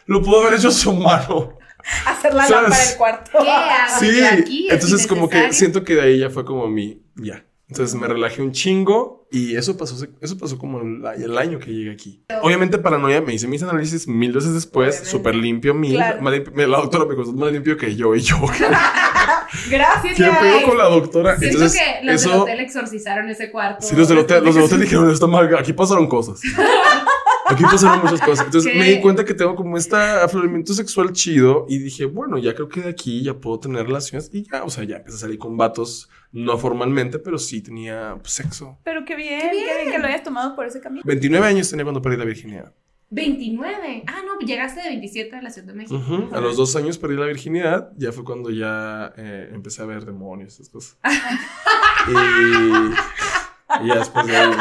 Lo 0.08 0.22
pudo 0.22 0.42
haber 0.42 0.60
hecho 0.60 0.72
su 0.72 0.94
mano. 0.94 1.58
Hacer 2.06 2.34
la 2.34 2.48
¿Sabes? 2.48 2.62
lámpara 2.70 2.86
del 2.86 2.98
cuarto. 2.98 3.32
¿Qué 3.42 3.50
hago 3.52 4.00
Sí, 4.00 4.20
yo 4.20 4.26
aquí? 4.32 4.68
¿Es 4.68 4.74
entonces 4.74 5.08
como 5.08 5.30
que 5.30 5.52
siento 5.54 5.84
que 5.84 5.96
de 5.96 6.02
ahí 6.02 6.20
ya 6.20 6.30
fue 6.30 6.46
como 6.46 6.68
mi, 6.68 7.02
ya. 7.16 7.46
Entonces 7.70 8.00
me 8.00 8.08
relajé 8.08 8.42
un 8.42 8.52
chingo 8.52 9.28
y 9.32 9.56
eso 9.56 9.76
pasó, 9.78 9.96
eso 10.22 10.38
pasó 10.38 10.60
como 10.60 10.80
el, 10.82 11.02
el 11.24 11.38
año 11.40 11.58
que 11.60 11.72
llegué 11.72 11.92
aquí. 11.92 12.24
Obviamente 12.44 12.78
paranoia, 12.78 13.20
me 13.22 13.34
hice 13.34 13.48
mis 13.48 13.64
análisis 13.64 14.08
mil 14.08 14.32
veces 14.32 14.54
después, 14.54 15.08
súper 15.08 15.34
limpio, 15.34 15.74
mil, 15.74 15.96
Claro. 15.96 16.22
más 16.22 16.34
limpio- 16.34 16.68
la 16.68 16.78
doctora 16.78 17.06
me 17.06 17.16
costó 17.16 17.34
más 17.34 17.52
limpio 17.52 17.76
que 17.76 17.96
yo 17.96 18.14
y 18.14 18.20
yo. 18.22 18.36
Gracias. 19.70 20.16
¿Qué 20.18 20.24
pedo 20.40 20.64
con 20.68 20.78
la 20.78 20.84
doctora? 20.86 21.38
Siento 21.38 21.58
Entonces 21.58 21.82
que 21.82 22.06
los 22.06 22.22
del 22.24 22.32
eso, 22.32 22.44
hotel 22.44 22.60
exorcizaron 22.60 23.30
ese 23.30 23.50
cuarto. 23.50 23.88
sí, 23.88 23.96
los 23.96 24.08
del 24.08 24.20
hotel, 24.20 24.44
los 24.44 24.54
del 24.56 24.66
hotel 24.66 24.82
dijeron, 24.82 25.10
esto 25.10 25.28
mal, 25.28 25.56
aquí 25.58 25.74
pasaron 25.74 26.08
cosas. 26.08 26.42
Aquí 27.46 27.64
pasaron 27.64 28.02
muchas 28.04 28.22
cosas. 28.22 28.46
Entonces 28.46 28.72
¿Qué? 28.72 28.80
me 28.80 28.90
di 28.90 29.02
cuenta 29.02 29.26
que 29.26 29.34
tengo 29.34 29.56
como 29.56 29.78
este 29.78 29.96
afloramiento 29.96 30.74
sexual 30.74 31.12
chido 31.12 31.66
y 31.68 31.78
dije, 31.78 32.06
bueno, 32.06 32.38
ya 32.38 32.54
creo 32.54 32.70
que 32.70 32.82
de 32.82 32.90
aquí 32.90 33.24
ya 33.24 33.34
puedo 33.34 33.60
tener 33.60 33.86
relaciones 33.86 34.30
y 34.34 34.44
ya, 34.44 34.64
o 34.64 34.70
sea, 34.70 34.84
ya 34.84 34.98
empecé 34.98 35.18
a 35.18 35.20
salir 35.20 35.38
con 35.38 35.58
vatos, 35.58 36.10
no 36.32 36.58
formalmente, 36.58 37.20
pero 37.20 37.38
sí 37.38 37.62
tenía 37.62 38.18
pues, 38.22 38.34
sexo. 38.34 38.80
Pero 38.84 39.06
qué 39.06 39.16
bien, 39.16 39.52
qué 39.52 39.84
bien. 39.84 39.92
que 39.92 40.00
lo 40.00 40.08
hayas 40.08 40.24
tomado 40.24 40.56
por 40.56 40.66
ese 40.66 40.80
camino. 40.80 41.04
29 41.06 41.46
años 41.46 41.70
tenía 41.70 41.84
cuando 41.84 42.02
perdí 42.02 42.18
la 42.18 42.26
virginidad. 42.26 42.74
29. 43.10 44.04
Ah, 44.08 44.22
no, 44.26 44.40
llegaste 44.40 44.82
de 44.82 44.90
27 44.90 45.36
a 45.36 45.42
la 45.42 45.52
Ciudad 45.52 45.68
de 45.68 45.74
México. 45.76 46.30
A 46.32 46.40
los 46.40 46.58
dos 46.58 46.76
años 46.76 46.98
perdí 46.98 47.16
la 47.16 47.28
virginidad, 47.28 47.92
ya 47.96 48.12
fue 48.12 48.24
cuando 48.24 48.50
ya 48.50 49.14
eh, 49.18 49.52
empecé 49.54 49.84
a 49.84 49.86
ver 49.86 50.06
demonios, 50.06 50.56
esas 50.56 50.70
cosas. 50.70 50.98
y, 52.08 53.84
y 53.84 53.88
ya 53.88 54.00
después 54.00 54.26
de 54.26 54.36
ahí... 54.36 54.52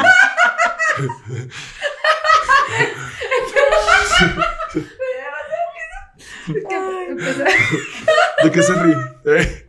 ¿De 8.43 8.51
qué 8.51 8.61
se 8.61 8.73
ríe? 8.73 8.95
¿Eh? 9.25 9.65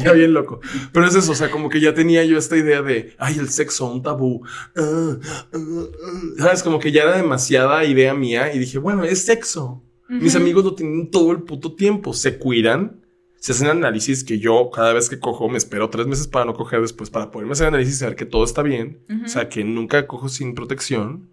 Ya 0.00 0.12
bien 0.12 0.32
loco. 0.32 0.60
Pero 0.92 1.06
es 1.06 1.14
eso, 1.14 1.32
o 1.32 1.34
sea, 1.34 1.50
como 1.50 1.68
que 1.68 1.80
ya 1.80 1.94
tenía 1.94 2.24
yo 2.24 2.38
esta 2.38 2.56
idea 2.56 2.82
de, 2.82 3.14
ay, 3.18 3.38
el 3.38 3.48
sexo, 3.48 3.86
un 3.86 4.02
tabú. 4.02 4.42
Ah, 4.76 5.16
ah, 5.22 5.48
ah. 5.52 5.86
¿Sabes? 6.38 6.62
Como 6.62 6.78
que 6.78 6.92
ya 6.92 7.02
era 7.02 7.16
demasiada 7.16 7.84
idea 7.84 8.14
mía 8.14 8.54
y 8.54 8.58
dije, 8.58 8.78
bueno, 8.78 9.04
es 9.04 9.24
sexo. 9.24 9.82
Mis 10.08 10.36
amigos 10.36 10.64
lo 10.64 10.74
tienen 10.74 11.10
todo 11.10 11.32
el 11.32 11.42
puto 11.42 11.74
tiempo. 11.74 12.12
Se 12.12 12.38
cuidan, 12.38 13.00
se 13.36 13.52
hacen 13.52 13.68
análisis 13.68 14.24
que 14.24 14.38
yo 14.38 14.70
cada 14.70 14.92
vez 14.92 15.08
que 15.08 15.18
cojo 15.18 15.48
me 15.48 15.56
espero 15.56 15.88
tres 15.88 16.06
meses 16.06 16.28
para 16.28 16.44
no 16.44 16.52
coger 16.52 16.82
después, 16.82 17.08
para 17.08 17.30
poderme 17.30 17.52
hacer 17.52 17.68
análisis 17.68 17.94
y 17.94 17.98
saber 17.98 18.14
que 18.14 18.26
todo 18.26 18.44
está 18.44 18.62
bien. 18.62 19.04
O 19.24 19.28
sea, 19.28 19.48
que 19.48 19.64
nunca 19.64 20.06
cojo 20.06 20.28
sin 20.28 20.54
protección. 20.54 21.31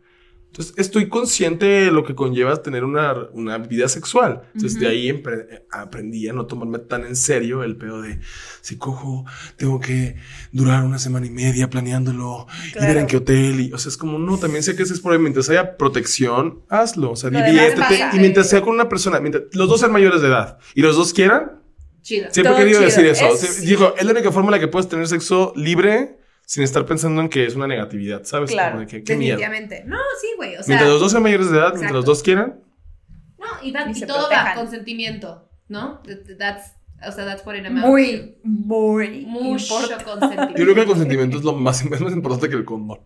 Entonces, 0.52 0.74
estoy 0.78 1.08
consciente 1.10 1.66
de 1.66 1.92
lo 1.92 2.04
que 2.04 2.16
conlleva 2.16 2.62
tener 2.62 2.84
una, 2.84 3.14
una 3.34 3.60
vida 3.60 3.88
sexual. 3.88 4.42
Entonces, 4.56 4.80
de 4.80 4.88
ahí 4.88 5.24
aprendí 5.72 6.28
a 6.28 6.34
no 6.34 6.48
tomarme 6.48 6.80
tan 6.80 7.06
en 7.06 7.16
serio 7.16 7.64
el 7.64 7.78
pedo 7.78 8.02
de 8.02 8.20
si 8.62 8.76
cojo, 8.78 9.26
tengo 9.58 9.80
que 9.80 10.16
durar 10.52 10.84
una 10.84 10.98
semana 10.98 11.28
y 11.28 11.30
media 11.30 11.70
planeándolo 11.70 12.48
y 12.50 12.74
ver 12.74 12.84
Claro. 12.84 13.00
en 13.02 13.08
qué 13.08 13.18
hotel. 13.18 13.60
Y, 13.60 13.74
o 13.74 13.78
sea, 13.78 13.90
es 13.90 13.98
como, 13.98 14.18
no, 14.18 14.38
también 14.38 14.64
sé 14.64 14.76
que 14.76 14.84
es 14.84 15.00
por 15.00 15.14
ahí. 15.14 15.20
Mientras 15.20 15.50
haya 15.50 15.78
protección, 15.78 16.64
hazlo. 16.68 17.12
O 17.12 17.16
sea, 17.16 17.30
Lo 17.30 17.44
diviértete. 17.44 17.82
pasa. 17.82 18.12
Y 18.16 18.20
mientras 18.20 18.50
sea 18.50 18.62
con 18.62 18.74
una 18.74 18.90
persona, 18.90 19.20
mientras 19.20 19.44
los 19.54 19.70
dos 19.70 19.80
sean 19.80 19.92
mayores 19.92 20.22
de 20.22 20.28
edad 20.30 20.58
y 20.74 20.82
los 20.82 20.96
dos 20.96 21.14
quieran, 21.14 21.62
Chido. 22.02 22.28
Siempre 22.32 22.54
he 22.54 22.58
querido 22.58 22.80
decir 22.82 23.06
eso. 23.06 23.28
Es- 23.28 23.62
Digo, 23.62 23.94
es 23.98 24.06
la 24.06 24.12
única 24.14 24.32
forma 24.32 24.48
en 24.48 24.52
la 24.54 24.60
que 24.60 24.68
puedes 24.70 24.88
tener 24.88 25.06
sexo 25.08 25.52
libre, 25.58 26.19
sin 26.50 26.64
estar 26.64 26.84
pensando 26.84 27.22
en 27.22 27.30
que 27.30 27.46
es 27.46 27.56
una 27.56 27.68
negatividad, 27.68 28.24
¿sabes? 28.24 28.50
Claro, 28.50 28.72
Como 28.72 28.82
de 28.82 28.88
que, 28.88 29.04
qué 29.04 29.16
miedo. 29.16 29.38
Definitivamente. 29.38 29.84
No, 29.86 29.98
sí, 30.20 30.28
güey. 30.36 30.56
O 30.56 30.64
sea, 30.64 30.66
Mientras 30.70 30.90
los 30.90 31.00
dos 31.00 31.12
sean 31.12 31.22
mayores 31.22 31.52
de 31.52 31.58
edad, 31.58 31.66
mientras 31.76 31.82
Exacto. 31.92 31.98
los 31.98 32.06
dos 32.06 32.24
quieran, 32.24 32.60
no, 33.38 33.46
y, 33.62 33.72
that- 33.72 33.88
Y 33.88 33.92
y 33.92 33.94
se 33.96 34.08
todo 34.08 34.18
protejan. 34.28 34.46
va 34.48 34.56
consentimiento, 34.56 35.48
¿no? 35.68 36.02
That- 36.08 36.38
That's, 36.40 36.72
o 37.08 37.12
sea, 37.12 37.26
that's 37.26 37.46
what 37.46 37.54
it 37.54 37.68
amounts 37.68 37.88
Muy, 37.88 38.36
muy 38.44 39.26
mucho 39.28 39.76
importante. 39.76 40.04
consentimiento. 40.06 40.58
yo 40.58 40.64
creo 40.64 40.74
que 40.76 40.82
el 40.82 40.88
consentimiento 40.88 41.38
es 41.38 41.44
lo 41.44 41.54
más, 41.54 41.82
es 41.86 42.02
más 42.02 42.14
importante 42.14 42.50
que 42.50 42.56
el 42.56 42.66
condón. 42.66 43.00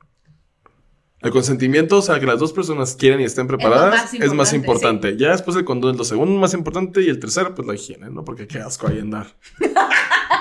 El 1.21 1.31
consentimiento, 1.31 1.97
o 1.97 2.01
sea, 2.01 2.21
que 2.21 2.25
las 2.25 2.39
dos 2.39 2.53
personas 2.53 2.95
quieran 2.95 3.19
y 3.19 3.25
estén 3.25 3.47
preparadas, 3.47 3.91
más 3.93 4.13
es 4.13 4.33
más 4.33 4.53
importante, 4.53 5.09
importante. 5.09 5.17
Ya 5.17 5.31
después 5.31 5.57
el 5.57 5.65
condón 5.65 5.91
es 5.91 5.97
lo 5.97 6.05
segundo 6.05 6.39
más 6.39 6.53
importante 6.53 7.01
y 7.01 7.09
el 7.09 7.19
tercero, 7.19 7.53
pues 7.53 7.67
la 7.67 7.75
higiene, 7.75 8.09
¿no? 8.09 8.23
Porque 8.23 8.47
qué 8.47 8.59
asco 8.59 8.87
ahí 8.87 8.99
andar. 8.99 9.27
Ahí 9.59 9.69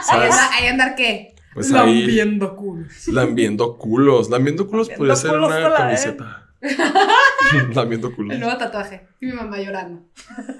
¿Sabes? 0.08 0.32
andar, 0.34 0.50
ahí 0.52 0.66
andar 0.68 0.94
qué? 0.96 1.34
Pues 1.54 1.72
ahí 1.72 2.00
Lambiendo 2.00 2.56
culos. 2.56 3.08
lambiendo 3.08 3.78
culos. 3.78 4.30
Lambiendo 4.30 4.66
culos 4.66 4.88
Lambiendo 4.88 4.98
podría 4.98 5.16
ser 5.16 5.38
una 5.38 5.74
camiseta. 5.74 6.48
lambiendo 7.74 8.14
culos. 8.14 8.34
El 8.34 8.40
nuevo 8.40 8.56
tatuaje. 8.56 9.08
Y 9.20 9.26
mi 9.26 9.32
mamá 9.32 9.58
llorando. 9.58 10.02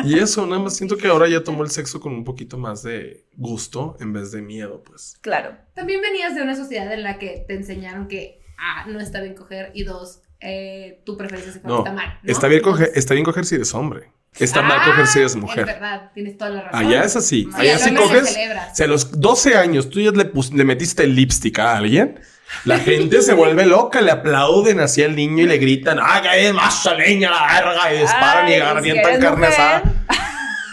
Y 0.05 0.19
eso, 0.19 0.47
nada 0.47 0.61
más 0.61 0.77
siento 0.77 0.97
que 0.97 1.07
ahora 1.07 1.29
ya 1.29 1.43
tomó 1.45 1.63
el 1.63 1.71
sexo 1.71 2.01
con 2.01 2.13
un 2.13 2.25
poquito 2.25 2.59
más 2.59 2.83
de 2.83 3.27
gusto 3.37 3.97
en 4.01 4.13
vez 4.13 4.33
de 4.33 4.43
miedo, 4.43 4.83
pues. 4.83 5.17
Claro. 5.21 5.57
También 5.75 6.01
venías 6.01 6.35
de 6.35 6.43
una 6.43 6.57
sociedad 6.57 6.93
en 6.93 7.03
la 7.03 7.19
que 7.19 7.45
te 7.47 7.55
enseñaron 7.55 8.09
que, 8.09 8.41
ah, 8.59 8.87
no 8.89 9.01
está 9.01 9.21
bien 9.21 9.35
coger 9.35 9.71
y 9.75 9.85
dos, 9.85 10.23
eh, 10.41 11.03
tu 11.07 11.17
preferencia 11.17 11.53
sexual 11.53 11.73
No, 11.73 11.79
está 11.79 11.93
mal. 11.93 12.19
¿no? 12.23 12.33
está, 12.33 12.49
bien 12.49 12.63
coger, 12.63 12.91
está 12.95 13.15
bien 13.15 13.25
coger 13.25 13.45
si 13.45 13.55
eres 13.55 13.73
hombre. 13.75 14.11
Está 14.39 14.63
mal 14.63 14.79
Ah, 14.81 14.85
coger 14.87 15.07
si 15.07 15.19
eres 15.19 15.33
Es 15.33 15.37
mujer. 15.37 15.67
verdad, 15.67 16.11
tienes 16.15 16.39
toda 16.39 16.51
la 16.51 16.63
razón. 16.63 16.87
Allá 16.87 17.05
es 17.05 17.17
así. 17.17 17.45
Sí, 17.45 17.51
Allá 17.55 17.79
sí 17.79 17.85
se 17.91 17.95
coges. 17.95 18.33
celebra. 18.33 18.75
Si 18.75 18.83
a 18.83 18.87
los 18.87 19.21
12 19.21 19.57
años 19.57 19.91
tú 19.91 20.01
ya 20.01 20.11
le, 20.11 20.31
le 20.55 20.65
metiste 20.65 21.05
el 21.05 21.15
lipstick 21.15 21.59
a 21.59 21.77
alguien, 21.77 22.19
la 22.65 22.79
gente 22.79 23.21
se 23.23 23.35
vuelve 23.35 23.67
loca, 23.67 24.01
le 24.01 24.11
aplauden 24.11 24.81
así 24.81 25.03
al 25.03 25.17
niño 25.17 25.45
y 25.45 25.47
le 25.47 25.59
gritan, 25.59 25.99
¡ah, 26.01 26.21
que 26.23 26.49
es 26.49 26.55
más 26.55 26.85
leña 26.97 27.31
la 27.31 27.47
verga! 27.47 27.95
Y 27.95 27.99
disparan 28.01 28.49
y 28.49 28.53
Ay, 28.55 28.83
si 28.83 28.91
eres 28.91 29.19
carne 29.19 29.47
asada. 29.47 29.83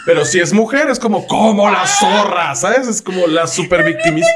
Pero 0.06 0.24
si 0.24 0.40
es 0.40 0.52
mujer, 0.54 0.88
es 0.88 0.98
como, 0.98 1.26
como 1.26 1.70
la 1.70 1.86
zorra, 1.86 2.54
¿sabes? 2.54 2.88
Es 2.88 3.02
como 3.02 3.26
la 3.26 3.46
super 3.46 3.84
victimista. 3.84 4.30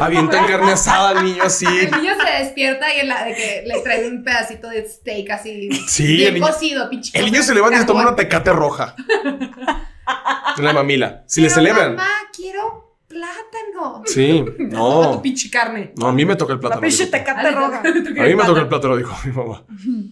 Avientan 0.00 0.46
carne 0.46 0.72
asada 0.72 1.10
al 1.10 1.24
niño 1.24 1.42
así. 1.44 1.66
El 1.80 1.90
niño 1.90 2.12
se 2.22 2.42
despierta 2.44 2.94
y 2.94 3.00
en 3.00 3.08
la 3.08 3.24
de 3.24 3.34
que 3.34 3.64
le 3.66 3.80
traen 3.80 4.12
un 4.16 4.24
pedacito 4.24 4.68
de 4.68 4.88
steak 4.88 5.30
así. 5.30 5.70
Sí, 5.88 6.16
bien 6.16 6.28
el 6.28 6.34
niño- 6.34 6.46
cocido, 6.46 6.90
pinche. 6.90 7.18
El 7.18 7.26
niño 7.26 7.42
se 7.42 7.54
levanta 7.54 7.76
y 7.76 7.80
se 7.80 7.86
toma 7.86 8.02
una 8.02 8.16
tecate 8.16 8.52
roja. 8.52 8.94
En 10.58 10.64
la 10.64 10.72
mamila. 10.72 11.24
Si 11.26 11.40
le 11.40 11.48
Pero, 11.48 11.54
celebran. 11.56 11.96
Mamá, 11.96 12.08
quiero 12.34 12.94
plátano. 13.08 14.02
Sí, 14.06 14.44
No. 14.58 15.02
no. 15.02 15.12
tu 15.16 15.22
pinche 15.22 15.50
carne. 15.50 15.92
No, 15.96 16.06
a 16.06 16.12
mí 16.12 16.24
me 16.24 16.36
toca 16.36 16.52
el 16.52 16.58
La 16.58 16.60
plátano. 16.60 16.80
pinche 16.82 17.04
dijo. 17.06 17.10
tecate 17.16 17.50
roja. 17.50 17.80
A 17.80 18.22
mí 18.24 18.34
me 18.34 18.44
toca 18.44 18.60
el 18.60 18.68
plátano, 18.68 18.96
dijo 18.96 19.14
mi 19.24 19.32
mamá. 19.32 19.64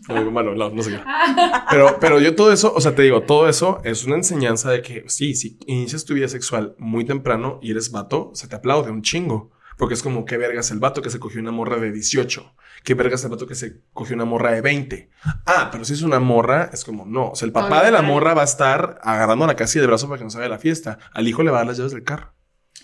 No, 0.09 0.14
mi 0.16 0.24
mamá 0.24 0.43
no, 0.43 0.55
no, 0.55 0.70
no 0.70 0.82
sé 0.82 0.91
qué. 0.91 1.01
Pero, 1.70 1.97
pero 2.01 2.20
yo 2.20 2.35
todo 2.35 2.53
eso, 2.53 2.74
o 2.74 2.80
sea, 2.80 2.95
te 2.95 3.03
digo, 3.03 3.22
todo 3.22 3.49
eso 3.49 3.80
es 3.85 4.05
una 4.05 4.16
enseñanza 4.16 4.70
de 4.70 4.82
que 4.82 5.05
sí, 5.07 5.35
si 5.35 5.59
inicias 5.66 6.05
tu 6.05 6.14
vida 6.14 6.28
sexual 6.28 6.74
muy 6.78 7.05
temprano 7.05 7.59
y 7.62 7.70
eres 7.70 7.91
vato, 7.91 8.32
se 8.35 8.49
te 8.49 8.57
aplaude 8.57 8.91
un 8.91 9.03
chingo. 9.03 9.53
Porque 9.77 9.95
es 9.95 10.03
como, 10.03 10.25
qué 10.25 10.37
vergas 10.37 10.70
el 10.70 10.79
vato 10.79 11.03
que 11.03 11.11
se 11.11 11.18
cogió 11.18 11.41
una 11.41 11.51
morra 11.51 11.77
de 11.79 11.91
18. 11.93 12.55
Qué 12.85 12.95
vergas 12.95 13.25
el 13.25 13.31
vato 13.31 13.47
que 13.47 13.55
se 13.55 13.81
cogió 13.93 14.14
una 14.14 14.25
morra 14.25 14.53
de 14.53 14.61
20. 14.61 15.11
Ah, 15.47 15.68
pero 15.72 15.85
si 15.85 15.95
es 15.95 16.03
una 16.03 16.20
morra, 16.20 16.70
es 16.72 16.85
como, 16.85 17.07
no. 17.07 17.31
O 17.31 17.35
sea, 17.35 17.47
el 17.47 17.53
papá 17.53 17.83
de 17.85 17.91
la 17.91 18.03
morra 18.03 18.35
va 18.35 18.43
a 18.43 18.45
estar 18.45 18.99
agarrando 19.03 19.47
la 19.47 19.57
casilla 19.57 19.83
del 19.83 19.89
brazo 19.91 20.07
para 20.09 20.18
que 20.18 20.25
no 20.25 20.31
se 20.31 20.39
vaya 20.39 20.47
a 20.47 20.51
la 20.51 20.59
fiesta. 20.59 20.99
Al 21.12 21.27
hijo 21.27 21.43
le 21.43 21.51
va 21.51 21.59
a 21.59 21.61
dar 21.61 21.66
las 21.68 21.77
llaves 21.79 21.93
del 21.93 22.05
carro. 22.05 22.33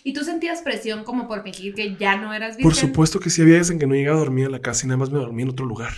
¿Y 0.03 0.15
tú 0.15 0.25
sentías 0.25 0.63
presión 0.63 1.05
como 1.05 1.29
por 1.29 1.43
fingir 1.43 1.75
que 1.75 1.97
ya 1.97 2.17
no 2.17 2.33
eras 2.33 2.57
virgen? 2.57 2.63
Por 2.63 2.75
supuesto 2.75 3.21
que 3.21 3.29
sí 3.29 3.43
había 3.43 3.55
veces 3.59 3.73
en 3.73 3.79
que 3.79 3.87
no 3.87 3.95
llegaba 3.95 4.17
a 4.17 4.21
dormir 4.21 4.47
en 4.47 4.53
la 4.53 4.61
casa 4.61 4.87
y 4.87 4.89
nada 4.89 4.97
más 4.99 5.11
me 5.11 5.19
dormía 5.19 5.45
en 5.45 5.51
otro 5.51 5.67
lugar. 5.67 5.93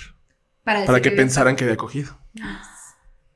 Para, 0.65 0.85
Para 0.85 1.01
que 1.01 1.09
habías- 1.11 1.21
pensaran 1.23 1.55
que 1.57 1.65
había 1.65 1.77
cogido. 1.77 2.19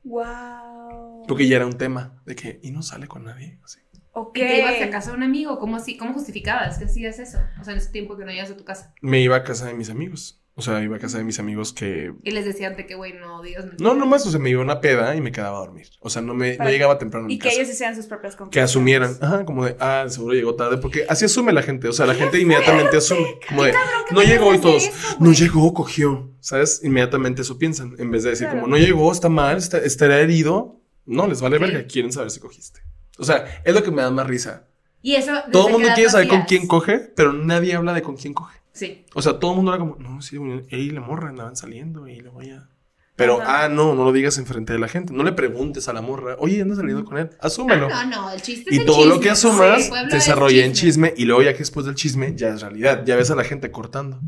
Wow. 0.03 1.25
Porque 1.27 1.47
ya 1.47 1.57
era 1.57 1.65
un 1.65 1.77
tema 1.77 2.21
de 2.25 2.35
que, 2.35 2.59
y 2.63 2.71
no 2.71 2.81
sale 2.81 3.07
con 3.07 3.23
nadie. 3.25 3.59
Así. 3.63 3.79
Ok. 4.19 4.37
¿Y 4.37 4.41
te 4.41 4.59
ibas 4.61 4.81
a 4.81 4.89
casa 4.89 5.11
de 5.11 5.17
un 5.17 5.23
amigo? 5.23 5.59
¿Cómo, 5.59 5.75
así, 5.75 5.95
¿Cómo 5.97 6.13
justificabas 6.13 6.79
que 6.79 6.85
hacías 6.85 7.19
eso? 7.19 7.37
O 7.61 7.63
sea, 7.63 7.73
en 7.73 7.79
ese 7.79 7.91
tiempo 7.91 8.17
que 8.17 8.25
no 8.25 8.31
ibas 8.31 8.49
a 8.49 8.57
tu 8.57 8.63
casa. 8.63 8.93
Me 9.01 9.21
iba 9.21 9.35
a 9.35 9.43
casa 9.43 9.67
de 9.67 9.73
mis 9.75 9.89
amigos. 9.91 10.41
O 10.59 10.63
sea, 10.63 10.81
iba 10.81 10.95
a 10.95 10.99
casa 10.99 11.19
de 11.19 11.23
mis 11.23 11.37
amigos 11.37 11.71
que. 11.71 12.13
Y 12.23 12.31
les 12.31 12.43
decían 12.43 12.75
de 12.75 12.87
que, 12.87 12.95
güey, 12.95 13.13
no 13.13 13.43
digas 13.43 13.65
mentiras. 13.67 13.93
No, 13.93 13.93
nomás, 13.99 14.25
o 14.25 14.31
sea, 14.31 14.39
me 14.39 14.49
iba 14.49 14.59
a 14.59 14.63
una 14.63 14.81
peda 14.81 15.15
y 15.15 15.21
me 15.21 15.31
quedaba 15.31 15.57
a 15.57 15.59
dormir. 15.59 15.85
O 15.99 16.09
sea, 16.09 16.23
no 16.23 16.33
me 16.33 16.57
no 16.57 16.67
llegaba 16.67 16.97
temprano 16.97 17.25
a 17.25 17.27
mi 17.27 17.35
Y 17.35 17.37
que 17.37 17.49
casa. 17.49 17.59
ellos 17.61 17.71
hicieran 17.71 17.95
sus 17.95 18.07
propias 18.07 18.33
Que 18.33 18.39
conclusiones. 18.39 18.71
asumieran, 18.71 19.17
ajá, 19.21 19.45
como 19.45 19.65
de, 19.65 19.75
ah, 19.79 20.05
seguro 20.09 20.33
llegó 20.33 20.55
tarde, 20.55 20.77
porque 20.79 21.05
así 21.07 21.25
asume 21.25 21.53
la 21.53 21.61
gente, 21.61 21.87
o 21.87 21.93
sea, 21.93 22.07
la 22.07 22.15
gente 22.15 22.39
inmediatamente 22.41 22.97
asume, 22.97 23.37
como 23.47 23.65
de, 23.65 23.71
¿qué 23.73 24.15
no 24.15 24.21
me 24.21 24.25
llegó 24.25 24.55
y 24.55 24.57
todos, 24.59 24.83
eso, 24.87 25.17
no 25.19 25.31
llegó, 25.31 25.71
cogió, 25.75 26.31
¿sabes? 26.39 26.81
Inmediatamente 26.83 27.43
eso 27.43 27.59
piensan, 27.59 27.93
en 27.99 28.09
vez 28.09 28.23
de 28.23 28.31
decir, 28.31 28.47
Claro. 28.47 28.61
como, 28.63 28.75
no 28.75 28.79
llegó, 28.83 29.11
está 29.11 29.29
mal, 29.29 29.57
está, 29.57 29.77
estará 29.77 30.19
herido, 30.21 30.81
no, 31.05 31.27
les 31.27 31.39
vale 31.39 31.57
Sí. 31.59 31.63
verga, 31.65 31.85
quieren 31.87 32.11
saber 32.11 32.31
si 32.31 32.39
cogiste. 32.39 32.79
O 33.17 33.23
sea, 33.23 33.61
es 33.63 33.73
lo 33.73 33.83
que 33.83 33.91
me 33.91 34.01
da 34.01 34.11
más 34.11 34.27
risa. 34.27 34.67
Y 35.01 35.15
eso. 35.15 35.31
¿desde 35.33 35.51
Todo 35.51 35.67
el 35.67 35.73
mundo 35.73 35.89
quiere 35.95 36.09
saber 36.09 36.27
con 36.27 36.41
quién 36.43 36.67
coge, 36.67 36.99
pero 37.15 37.33
nadie 37.33 37.75
habla 37.75 37.93
de 37.93 38.01
con 38.01 38.15
quién 38.17 38.33
coge. 38.33 38.57
Sí. 38.73 39.05
O 39.13 39.21
sea, 39.21 39.39
todo 39.39 39.51
el 39.51 39.57
mundo 39.57 39.71
era 39.73 39.79
como, 39.79 39.95
no, 39.97 40.21
sí, 40.21 40.35
él 40.37 40.79
y 40.79 40.89
la 40.91 41.01
morra 41.01 41.29
andaban 41.29 41.55
saliendo 41.55 42.07
y 42.07 42.19
luego 42.19 42.41
ya. 42.41 42.69
Pero, 43.15 43.41
Ajá. 43.41 43.63
ah, 43.65 43.69
no, 43.69 43.95
no 43.95 44.03
lo 44.05 44.11
digas 44.11 44.37
enfrente 44.37 44.73
de 44.73 44.79
la 44.79 44.87
gente. 44.87 45.11
No 45.11 45.23
le 45.23 45.31
preguntes 45.31 45.87
a 45.87 45.93
la 45.93 46.01
morra, 46.01 46.35
oye, 46.37 46.61
andas 46.61 46.77
saliendo 46.77 47.03
con 47.03 47.17
él. 47.17 47.31
Asúmelo. 47.39 47.87
Ah, 47.91 48.05
no, 48.05 48.21
no, 48.27 48.31
el 48.31 48.41
chiste 48.43 48.69
es 48.69 48.75
y 48.75 48.79
el 48.81 48.85
todo 48.85 49.05
lo 49.05 49.19
que 49.19 49.31
asumas 49.31 49.85
Sí, 49.85 49.91
desarrolla 50.11 50.63
en 50.63 50.73
chisme 50.73 51.15
y 51.17 51.25
luego 51.25 51.41
ya 51.41 51.53
que 51.53 51.59
después 51.59 51.87
del 51.87 51.95
chisme 51.95 52.35
ya 52.35 52.49
es 52.49 52.61
realidad. 52.61 53.03
Ya 53.05 53.15
ves 53.15 53.31
a 53.31 53.35
la 53.35 53.43
gente 53.43 53.71
cortando. 53.71 54.19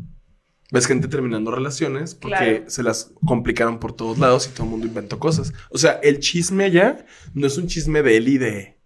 Ves 0.72 0.86
gente 0.88 1.06
terminando 1.06 1.52
relaciones 1.52 2.16
porque 2.16 2.36
Claro. 2.36 2.64
se 2.70 2.82
las 2.82 3.12
complicaron 3.24 3.78
por 3.78 3.92
todos 3.92 4.18
lados 4.18 4.48
y 4.48 4.50
todo 4.50 4.64
el 4.64 4.70
mundo 4.70 4.86
inventó 4.88 5.20
cosas. 5.20 5.52
O 5.70 5.78
sea, 5.78 6.00
el 6.02 6.18
chisme 6.18 6.64
allá 6.64 7.06
no 7.34 7.46
es 7.46 7.58
un 7.58 7.68
chisme 7.68 8.02
de 8.02 8.16
él 8.16 8.26
y 8.28 8.38
de, 8.38 8.79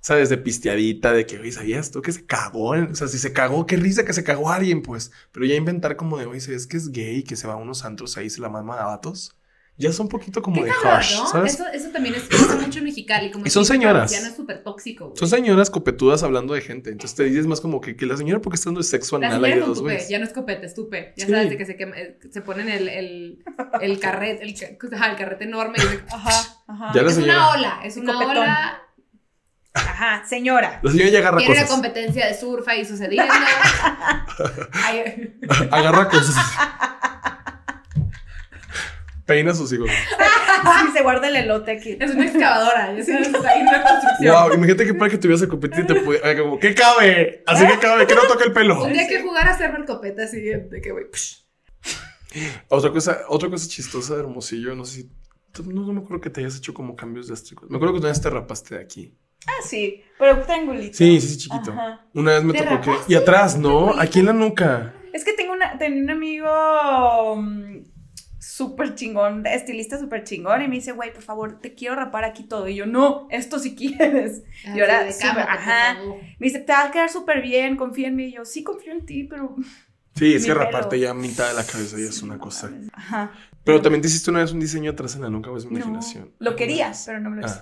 ¿sabes? 0.00 0.28
De 0.28 0.38
pisteadita, 0.38 1.12
de 1.12 1.26
que, 1.26 1.38
oye, 1.38 1.52
¿sabías 1.52 1.90
tú 1.90 2.02
que 2.02 2.12
se 2.12 2.24
cagó? 2.26 2.70
O 2.70 2.94
sea, 2.94 3.08
si 3.08 3.18
se 3.18 3.32
cagó, 3.32 3.66
qué 3.66 3.76
risa 3.76 4.04
que 4.04 4.12
se 4.12 4.24
cagó 4.24 4.50
alguien, 4.50 4.82
pues. 4.82 5.12
Pero 5.32 5.46
ya 5.46 5.54
inventar 5.54 5.96
como 5.96 6.18
de, 6.18 6.26
oye, 6.26 6.40
¿sabes 6.40 6.66
que 6.66 6.76
es 6.76 6.90
gay? 6.90 7.22
Que 7.22 7.36
se 7.36 7.46
va 7.46 7.54
a 7.54 7.56
unos 7.56 7.84
antros 7.84 8.16
ahí 8.16 8.26
y 8.26 8.30
se 8.30 8.40
la 8.40 8.48
mama 8.48 8.80
a 8.80 8.86
vatos. 8.86 9.36
Ya 9.76 9.88
es 9.88 9.98
un 9.98 10.08
poquito 10.08 10.42
como 10.42 10.62
de 10.62 10.68
cabrón, 10.70 10.92
harsh, 10.92 11.14
¿no? 11.16 11.26
¿sabes? 11.26 11.54
Eso, 11.54 11.64
eso 11.72 11.88
también 11.88 12.14
es 12.14 12.24
mucho 12.60 12.80
en 12.80 12.84
Mexicali. 12.84 13.30
Como 13.30 13.46
Y 13.46 13.50
son 13.50 13.64
señoras. 13.64 14.12
es 14.12 14.36
súper 14.36 14.62
tóxico, 14.62 15.06
güey. 15.06 15.16
Son 15.16 15.26
señoras 15.26 15.70
copetudas 15.70 16.22
hablando 16.22 16.52
de 16.52 16.60
gente. 16.60 16.90
Entonces 16.90 17.16
te 17.16 17.24
dices 17.24 17.46
más 17.46 17.62
como 17.62 17.80
que, 17.80 17.96
que 17.96 18.04
la 18.04 18.14
señora 18.18 18.42
porque 18.42 18.56
está 18.56 18.68
dando 18.68 18.82
sexo 18.82 19.18
La 19.18 19.28
anal 19.28 19.42
ahí 19.44 19.54
de 19.54 19.60
dos 19.60 19.78
tupe, 19.78 20.04
ya 20.10 20.18
no 20.18 20.26
es 20.26 20.34
copete, 20.34 20.66
es 20.66 20.74
tupe. 20.74 21.14
Ya 21.16 21.24
Sí. 21.24 21.32
sabes 21.32 21.48
de 21.48 21.56
que 21.56 21.64
se, 21.64 21.78
quema- 21.78 21.96
eh, 21.96 22.18
se 22.30 22.42
ponen 22.42 22.68
el, 22.68 22.88
el, 22.90 23.44
el 23.80 23.98
carrete, 24.00 24.44
el, 24.44 24.54
carrete 25.16 25.44
enorme. 25.44 25.78
Y 25.78 25.80
de- 25.80 26.02
Ajá, 26.12 26.62
ajá. 26.66 26.92
Ya 26.94 27.00
la 27.02 27.08
es 27.08 27.14
señora- 27.14 27.36
una 27.38 27.50
ola, 27.52 27.80
es 27.82 27.96
una 27.96 28.12
Copetón. 28.12 28.36
ola. 28.36 28.82
Ajá, 29.74 30.24
señora. 30.26 30.80
La 30.82 30.90
señora 30.90 31.10
ya 31.10 31.18
agarra 31.20 31.38
Tiene 31.38 31.52
una 31.52 31.62
cosas. 31.62 31.74
competencia 31.74 32.26
de 32.26 32.34
surf 32.34 32.66
ahí 32.66 32.84
sucediendo. 32.84 33.32
Ay, 34.72 35.36
Agarra 35.70 36.08
cosas. 36.08 36.36
Peina 39.26 39.52
a 39.52 39.54
sus 39.54 39.72
hijos. 39.72 39.88
Sí, 39.90 40.92
se 40.92 41.02
guarda 41.02 41.28
el 41.28 41.36
elote 41.36 41.70
aquí. 41.72 41.96
es 41.98 42.10
una 42.10 42.26
excavadora, 42.26 42.90
una 42.90 43.82
construcción. 43.82 44.34
Wow, 44.34 44.54
imagínate 44.54 44.86
que 44.86 44.94
para 44.94 45.10
que 45.10 45.18
tuvieras 45.18 45.42
a 45.42 45.48
competir 45.48 45.86
te 45.86 45.94
ah, 45.94 46.36
Como, 46.36 46.58
¿qué 46.58 46.74
cabe? 46.74 47.42
Así 47.46 47.66
que 47.66 47.78
cabe, 47.78 48.06
que 48.06 48.14
no 48.14 48.22
toque 48.22 48.44
el 48.44 48.52
pelo. 48.52 48.84
Hay 48.84 49.06
que 49.08 49.22
jugar 49.22 49.46
a 49.46 49.52
hacerme 49.52 49.78
el 49.78 49.84
copete 49.84 50.24
así 50.24 50.40
de 50.40 50.58
de 50.58 50.80
que, 50.80 50.90
güey. 50.90 51.06
Otra 52.68 52.90
cosa, 52.90 53.20
otra 53.28 53.48
cosa 53.48 53.68
chistosa 53.68 54.14
de 54.14 54.20
Hermosillo, 54.20 54.74
no 54.74 54.84
sé 54.84 55.02
si. 55.02 55.10
No, 55.64 55.82
no 55.84 55.92
me 55.92 56.00
acuerdo 56.00 56.20
que 56.20 56.30
te 56.30 56.40
hayas 56.40 56.56
hecho 56.56 56.74
como 56.74 56.94
cambios 56.94 57.28
drásticos. 57.28 57.70
Me 57.70 57.76
acuerdo 57.76 57.94
que 57.94 58.00
una 58.00 58.08
vez 58.08 58.20
te 58.20 58.30
rapaste 58.30 58.76
de 58.76 58.82
aquí. 58.82 59.16
Ah, 59.46 59.62
sí, 59.64 60.02
pero 60.18 60.40
triangulito. 60.42 60.96
Sí, 60.96 61.20
sí, 61.20 61.28
sí, 61.28 61.38
chiquito. 61.38 61.72
Ajá. 61.72 62.04
Una 62.14 62.32
vez 62.34 62.44
me 62.44 62.52
¿Te 62.52 62.62
tocó 62.62 62.80
que. 62.80 63.12
Y 63.12 63.14
atrás, 63.16 63.58
¿no? 63.58 63.98
Aquí 63.98 64.20
en 64.20 64.26
la 64.26 64.32
nuca. 64.32 64.94
Es 65.12 65.24
que 65.24 65.32
tengo 65.32 65.52
una, 65.52 65.76
tenía 65.78 66.02
un 66.02 66.10
amigo 66.10 67.36
mm, 67.36 67.78
súper 68.38 68.94
chingón, 68.94 69.44
estilista 69.46 69.98
súper 69.98 70.24
chingón, 70.24 70.62
y 70.62 70.68
me 70.68 70.76
dice, 70.76 70.92
güey, 70.92 71.12
por 71.12 71.22
favor, 71.22 71.60
te 71.60 71.74
quiero 71.74 71.96
rapar 71.96 72.24
aquí 72.24 72.44
todo. 72.44 72.68
Y 72.68 72.76
yo, 72.76 72.86
no, 72.86 73.26
esto 73.30 73.58
si 73.58 73.74
quieres. 73.74 74.42
Y 74.74 74.80
ahora, 74.80 75.10
sí, 75.10 75.26
ajá. 75.26 75.98
Me 76.38 76.46
dice, 76.46 76.60
te 76.60 76.72
va 76.72 76.84
a 76.84 76.90
quedar 76.90 77.10
súper 77.10 77.42
bien, 77.42 77.76
confía 77.76 78.08
en 78.08 78.16
mí. 78.16 78.24
Y 78.26 78.32
yo, 78.34 78.44
sí, 78.44 78.62
confío 78.62 78.92
en 78.92 79.04
ti, 79.06 79.24
pero. 79.24 79.56
Sí, 80.14 80.34
es 80.34 80.42
que 80.46 80.52
pelo. 80.52 80.64
raparte 80.64 81.00
ya 81.00 81.14
mitad 81.14 81.48
de 81.48 81.54
la 81.54 81.64
cabeza 81.64 81.96
ya 81.98 82.04
es 82.08 82.22
una 82.22 82.38
cosa. 82.38 82.70
Ajá. 82.92 83.32
Pero 83.64 83.82
también 83.82 84.00
te 84.02 84.08
hiciste 84.08 84.30
una 84.30 84.40
vez 84.40 84.52
un 84.52 84.60
diseño 84.60 84.90
atrás 84.92 85.14
en 85.16 85.22
la 85.22 85.30
nuca, 85.30 85.50
o 85.50 85.56
es 85.56 85.64
mi 85.64 85.72
No, 85.72 85.76
imaginación. 85.78 86.32
lo 86.38 86.56
querías, 86.56 87.02
pero 87.06 87.20
no 87.20 87.30
me 87.30 87.40
lo 87.40 87.46
hice. 87.46 87.60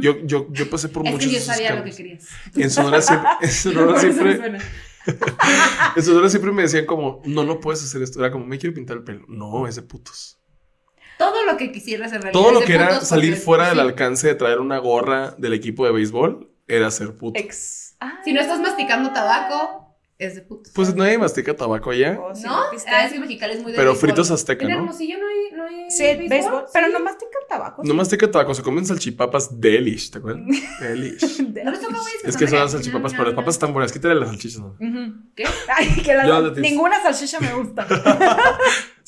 Yo, 0.00 0.18
yo, 0.24 0.46
yo 0.52 0.68
pasé 0.68 0.88
por 0.90 1.06
Es 1.06 1.12
muchos 1.12 1.28
que 1.28 1.34
yo 1.36 1.40
sabía 1.40 1.74
lo 1.74 1.84
que 1.84 1.90
querías. 1.92 2.28
En 2.54 2.70
Sonora 2.70 3.00
siempre, 3.00 3.30
en 3.40 3.50
Sonora 3.50 3.98
siempre, 4.00 4.36
suena. 4.36 4.58
en 5.96 6.02
Sonora 6.02 6.28
siempre 6.28 6.52
me 6.52 6.62
decían 6.62 6.84
como, 6.86 7.22
no, 7.24 7.44
no 7.44 7.60
puedes 7.60 7.82
hacer 7.82 8.02
esto. 8.02 8.20
Era 8.20 8.30
como, 8.30 8.44
me 8.46 8.58
quiero 8.58 8.74
pintar 8.74 8.98
el 8.98 9.04
pelo. 9.04 9.24
No, 9.28 9.66
es 9.66 9.76
de 9.76 9.82
putos. 9.82 10.38
Todo 11.18 11.44
lo 11.44 11.56
que 11.56 11.72
quisieras 11.72 12.12
en 12.12 12.22
realidad. 12.22 12.42
Todo 12.42 12.52
lo 12.52 12.60
que 12.60 12.74
era 12.74 13.00
salir 13.00 13.32
porque- 13.32 13.44
fuera 13.44 13.68
del 13.70 13.80
alcance 13.80 14.26
de 14.26 14.34
traer 14.34 14.58
una 14.58 14.78
gorra 14.78 15.34
del 15.38 15.54
equipo 15.54 15.84
de 15.86 15.92
béisbol 15.92 16.50
era 16.66 16.90
ser 16.90 17.14
puto. 17.16 17.38
Ex. 17.38 17.96
Ah. 18.00 18.20
Si 18.24 18.32
no 18.32 18.40
estás 18.40 18.60
masticando 18.60 19.12
tabaco, 19.12 19.89
es 20.20 20.34
de 20.36 20.42
putos. 20.42 20.72
Pues 20.74 20.94
nadie 20.94 21.18
mastica 21.18 21.56
tabaco 21.56 21.90
allá. 21.90 22.20
O 22.20 22.34
si 22.34 22.44
¿No? 22.44 22.54
Ah, 22.54 23.04
es 23.04 23.12
que 23.12 23.18
Mexicali 23.18 23.54
es 23.54 23.62
muy 23.62 23.72
de 23.72 23.78
Pero 23.78 23.90
béisbol. 23.92 24.08
fritos 24.08 24.30
azteca, 24.30 24.64
En 24.64 24.70
¿no? 24.70 24.76
Hermosillo 24.78 25.16
no 25.18 25.26
hay, 25.26 25.56
no 25.56 25.64
hay 25.64 25.90
Sí, 25.90 26.04
béisbol, 26.28 26.66
pero 26.72 26.88
no 26.88 27.00
mastican 27.00 27.42
tabaco. 27.48 27.82
No 27.84 27.94
mastica 27.94 28.30
tabaco, 28.30 28.54
se 28.54 28.62
comen 28.62 28.86
salchipapas 28.86 29.60
delish, 29.60 30.10
¿te 30.10 30.18
acuerdas? 30.18 30.42
Delish. 30.80 31.40
No 31.64 31.70
les 31.70 31.80
toca 31.80 31.96
güeyes 31.98 32.24
Es 32.24 32.36
que 32.36 32.46
son 32.46 32.58
las 32.60 32.72
salchipapas, 32.72 33.12
pero 33.12 33.24
las 33.24 33.34
papas 33.34 33.54
están 33.54 33.72
buenas. 33.72 33.92
Quítale 33.92 34.14
las 34.14 34.28
salchichas. 34.28 34.60
¿no? 34.60 34.76
¿Qué? 35.34 35.44
Ay, 35.76 36.02
que 36.02 36.14
la- 36.14 36.26
Yo 36.26 36.42
de 36.50 36.60
ti. 36.62 36.68
ninguna 36.68 37.02
salchicha 37.02 37.40
me 37.40 37.52
gusta. 37.54 37.86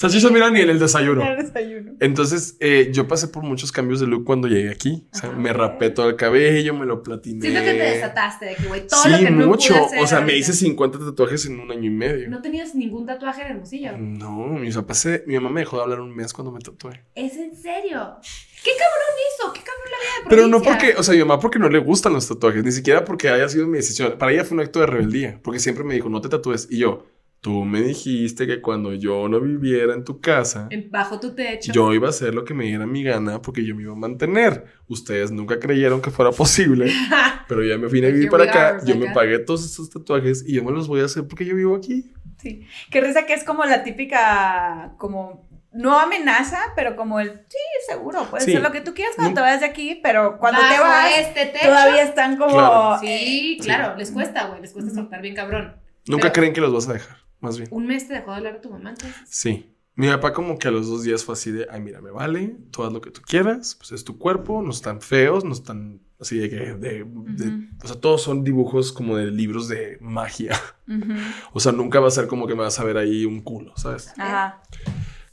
Salchichas, 0.03 0.33
mira, 0.33 0.51
ni 0.51 0.61
en 0.61 0.69
el 0.71 0.79
desayuno. 0.79 1.23
El 1.23 1.37
desayuno. 1.37 1.93
Entonces, 2.01 2.57
eh, 2.61 2.91
yo 2.93 3.07
pasé 3.07 3.29
por 3.29 3.43
muchos 3.45 3.71
cambios 3.71 4.01
de 4.01 4.07
look 4.09 4.25
cuando 4.25 4.49
llegué 4.49 4.69
aquí. 4.71 5.07
O 5.13 5.17
sea, 5.17 5.31
Ajá. 5.31 5.39
me 5.39 5.53
rapé 5.53 5.91
todo 5.91 6.09
el 6.09 6.17
cabello, 6.17 6.75
me 6.75 6.85
lo 6.87 7.03
platiné. 7.03 7.41
Siento 7.43 7.61
que 7.61 7.75
te 7.75 7.83
desataste 7.83 8.47
de 8.47 8.55
que, 8.57 8.65
güey, 8.67 8.87
todo 8.87 9.01
sí, 9.03 9.11
lo 9.11 9.19
que 9.19 9.31
no 9.31 9.47
mucho. 9.47 9.75
pude 9.75 9.85
hacer 9.87 9.99
o 10.01 10.07
sea, 10.09 10.21
me 10.21 10.37
hice 10.37 10.53
50 10.53 10.99
tatuajes 10.99 11.47
en 11.47 11.61
un 11.61 11.71
año 11.71 11.85
y 11.85 11.91
medio. 11.91 12.29
No 12.29 12.43
tenías 12.43 12.75
ningún 12.75 13.07
tatuaje 13.07 13.43
en 13.43 13.49
Hermosillo. 13.53 13.93
No, 13.97 14.49
mis 14.49 14.75
papás 14.75 14.99
se- 14.99 15.23
mi 15.27 15.35
mamá 15.35 15.51
me 15.51 15.61
dejó 15.61 15.77
de 15.77 15.85
hablar 15.85 16.01
un 16.01 16.15
mes 16.15 16.33
cuando 16.33 16.51
me 16.51 16.59
tatué. 16.61 17.05
¿Es 17.15 17.37
en 17.37 17.55
serio? 17.57 18.17
¿Qué 18.65 18.71
cabrón 18.79 19.17
hizo? 19.29 19.53
¿Qué 19.53 19.61
cabrón 19.61 19.91
la 19.91 19.99
vida 19.99 20.25
de 20.25 20.31
Pero 20.31 20.47
no 20.49 20.63
porque, 20.63 20.95
o 20.97 21.03
sea, 21.03 21.15
mi 21.15 21.21
mamá 21.21 21.41
porque 21.41 21.59
no 21.59 21.69
le 21.69 21.79
gustan 21.79 22.13
los 22.13 22.29
tatuajes, 22.29 22.63
ni 22.65 22.71
siquiera 22.73 23.05
porque 23.05 23.29
haya 23.29 23.49
sido 23.49 23.67
mi 23.67 23.77
decisión. 23.79 24.15
Para 24.19 24.33
ella 24.33 24.45
fue 24.45 24.57
un 24.57 24.63
acto 24.65 24.81
de 24.81 24.87
rebeldía, 24.87 25.41
porque 25.43 25.59
siempre 25.61 25.83
me 25.85 25.95
dijo, 25.95 26.09
no 26.09 26.21
te 26.21 26.29
tatúes. 26.29 26.69
Y 26.71 26.79
yo, 26.79 27.07
tú 27.43 27.65
me 27.65 27.83
dijiste 27.83 28.47
que 28.47 28.61
cuando 28.63 28.95
yo 28.95 29.29
no 29.29 29.41
viviera 29.41 29.93
en 29.95 30.05
tu 30.05 30.21
casa, 30.21 30.69
Bajo 30.91 31.21
tu 31.21 31.35
techo. 31.35 31.73
yo 31.73 31.93
iba 31.93 32.07
a 32.07 32.11
hacer 32.11 32.35
lo 32.35 32.45
que 32.45 32.55
me 32.55 32.65
diera 32.65 32.87
mi 32.87 33.03
gana 33.03 33.43
porque 33.43 33.65
yo 33.67 33.75
me 33.75 33.83
iba 33.83 33.93
a 33.93 33.97
mantener. 33.97 34.65
Ustedes 34.89 35.31
nunca 35.33 35.59
creyeron 35.59 36.01
que 36.01 36.11
fuera 36.11 36.31
posible, 36.31 36.91
pero 37.49 37.65
ya 37.65 37.77
me 37.79 37.89
vine 37.89 38.07
a 38.07 38.11
vivir 38.11 38.31
para 38.31 38.45
acá. 38.45 38.79
Yo 38.87 38.97
me 38.97 39.11
pagué 39.13 39.39
todos 39.41 39.65
estos 39.65 39.91
tatuajes 39.91 40.45
y 40.49 40.55
yo 40.55 40.65
me 40.65 40.71
los 40.73 40.87
voy 40.89 41.01
a 41.01 41.05
hacer 41.07 41.27
porque 41.27 41.45
yo 41.45 41.55
vivo 41.57 41.75
aquí. 41.77 42.13
Sí. 42.39 42.65
Qué 42.91 43.01
risa 43.01 43.27
que 43.27 43.35
es 43.35 43.45
como 43.45 43.65
la 43.65 43.83
típica, 43.85 44.95
como, 44.99 45.49
no 45.73 45.99
amenaza, 45.99 46.59
pero 46.77 46.95
como 46.97 47.19
el, 47.21 47.31
sí, 47.49 47.59
seguro, 47.89 48.25
puedes 48.31 48.45
Sí. 48.45 48.53
hacer 48.53 48.63
lo 48.63 48.71
que 48.73 48.81
tú 48.83 48.95
quieras 48.95 49.15
cuando 49.17 49.31
No. 49.31 49.35
te 49.37 49.41
vayas 49.41 49.61
de 49.61 49.67
aquí, 49.67 49.99
pero 50.03 50.39
cuando 50.39 50.61
te 50.61 50.67
Bajo 50.79 50.83
vas, 50.85 51.13
este 51.19 51.47
techo. 51.47 51.67
todavía 51.67 52.03
están 52.05 52.37
como... 52.37 52.53
Claro. 52.55 52.99
Sí, 53.01 53.57
eh, 53.61 53.63
claro, 53.63 53.97
les 53.97 54.11
cuesta, 54.13 54.47
güey, 54.47 54.61
les 54.61 54.73
cuesta 54.73 54.93
soltar 54.93 55.23
bien 55.23 55.35
cabrón. 55.35 55.77
Nunca 56.07 56.23
Pero- 56.25 56.33
creen 56.35 56.53
que 56.53 56.61
los 56.61 56.73
vas 56.75 56.89
a 56.89 56.95
dejar, 56.95 57.17
más 57.43 57.59
bien. 57.59 57.69
Un 57.71 57.87
mes 57.87 58.09
te 58.09 58.15
dejó 58.15 58.31
de 58.31 58.39
hablar 58.39 58.55
a 58.57 58.61
tu 58.63 58.71
mamá, 58.71 58.91
entonces. 58.91 59.21
Sí. 59.27 59.69
Mi 59.95 60.09
papá 60.09 60.33
como 60.33 60.59
que 60.59 60.69
a 60.69 60.71
los 60.71 60.89
dos 60.89 61.03
días 61.03 61.23
fue 61.23 61.35
así 61.35 61.51
de, 61.53 61.67
ay, 61.71 61.81
mira, 61.83 62.01
me 62.01 62.11
vale, 62.11 62.57
tú 62.71 62.83
haz 62.83 62.91
lo 62.95 63.03
que 63.03 63.11
tú 63.11 63.21
quieras, 63.21 63.75
pues 63.75 63.93
es 63.93 64.05
tu 64.05 64.17
cuerpo, 64.17 64.63
no 64.63 64.71
están 64.71 65.03
feos, 65.03 65.45
no 65.45 65.53
están 65.53 66.01
así 66.19 66.39
de 66.39 66.49
que, 66.49 66.57
de, 66.57 67.03
o 67.03 67.87
sea, 67.87 68.01
todos 68.01 68.23
son 68.23 68.43
dibujos 68.43 68.91
como 68.93 69.19
de 69.19 69.31
libros 69.31 69.69
de 69.69 69.99
magia. 70.01 70.59
O 71.53 71.61
sea, 71.61 71.73
nunca 71.73 72.01
va 72.01 72.09
a 72.09 72.11
ser 72.11 72.27
como 72.27 72.47
que 72.47 72.55
me 72.55 72.63
vas 72.63 72.79
a 72.81 72.85
ver 72.85 72.97
ahí 72.97 73.25
un 73.27 73.43
culo, 73.43 73.77
¿sabes? 73.77 74.13
Ajá. 74.19 74.63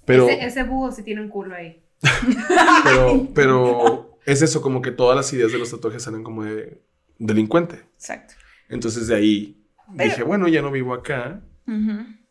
Pero, 0.05 0.27
Ese, 0.27 0.45
ese 0.45 0.63
búho 0.63 0.91
sí 0.91 1.03
tiene 1.03 1.21
un 1.21 1.29
culo 1.29 1.55
ahí. 1.55 1.81
pero, 2.83 3.27
pero 3.33 4.17
es 4.25 4.41
eso, 4.41 4.61
como 4.61 4.81
que 4.81 4.91
todas 4.91 5.15
las 5.15 5.31
ideas 5.33 5.51
de 5.51 5.57
los 5.59 5.71
tatuajes 5.71 6.03
salen 6.03 6.23
como 6.23 6.43
de 6.43 6.81
delincuente. 7.17 7.85
Exacto. 7.95 8.33
Entonces 8.69 9.07
de 9.07 9.15
ahí 9.15 9.63
Pero- 9.97 10.09
dije, 10.09 10.23
bueno, 10.23 10.47
ya 10.47 10.61
no 10.61 10.71
vivo 10.71 10.93
acá, 10.93 11.41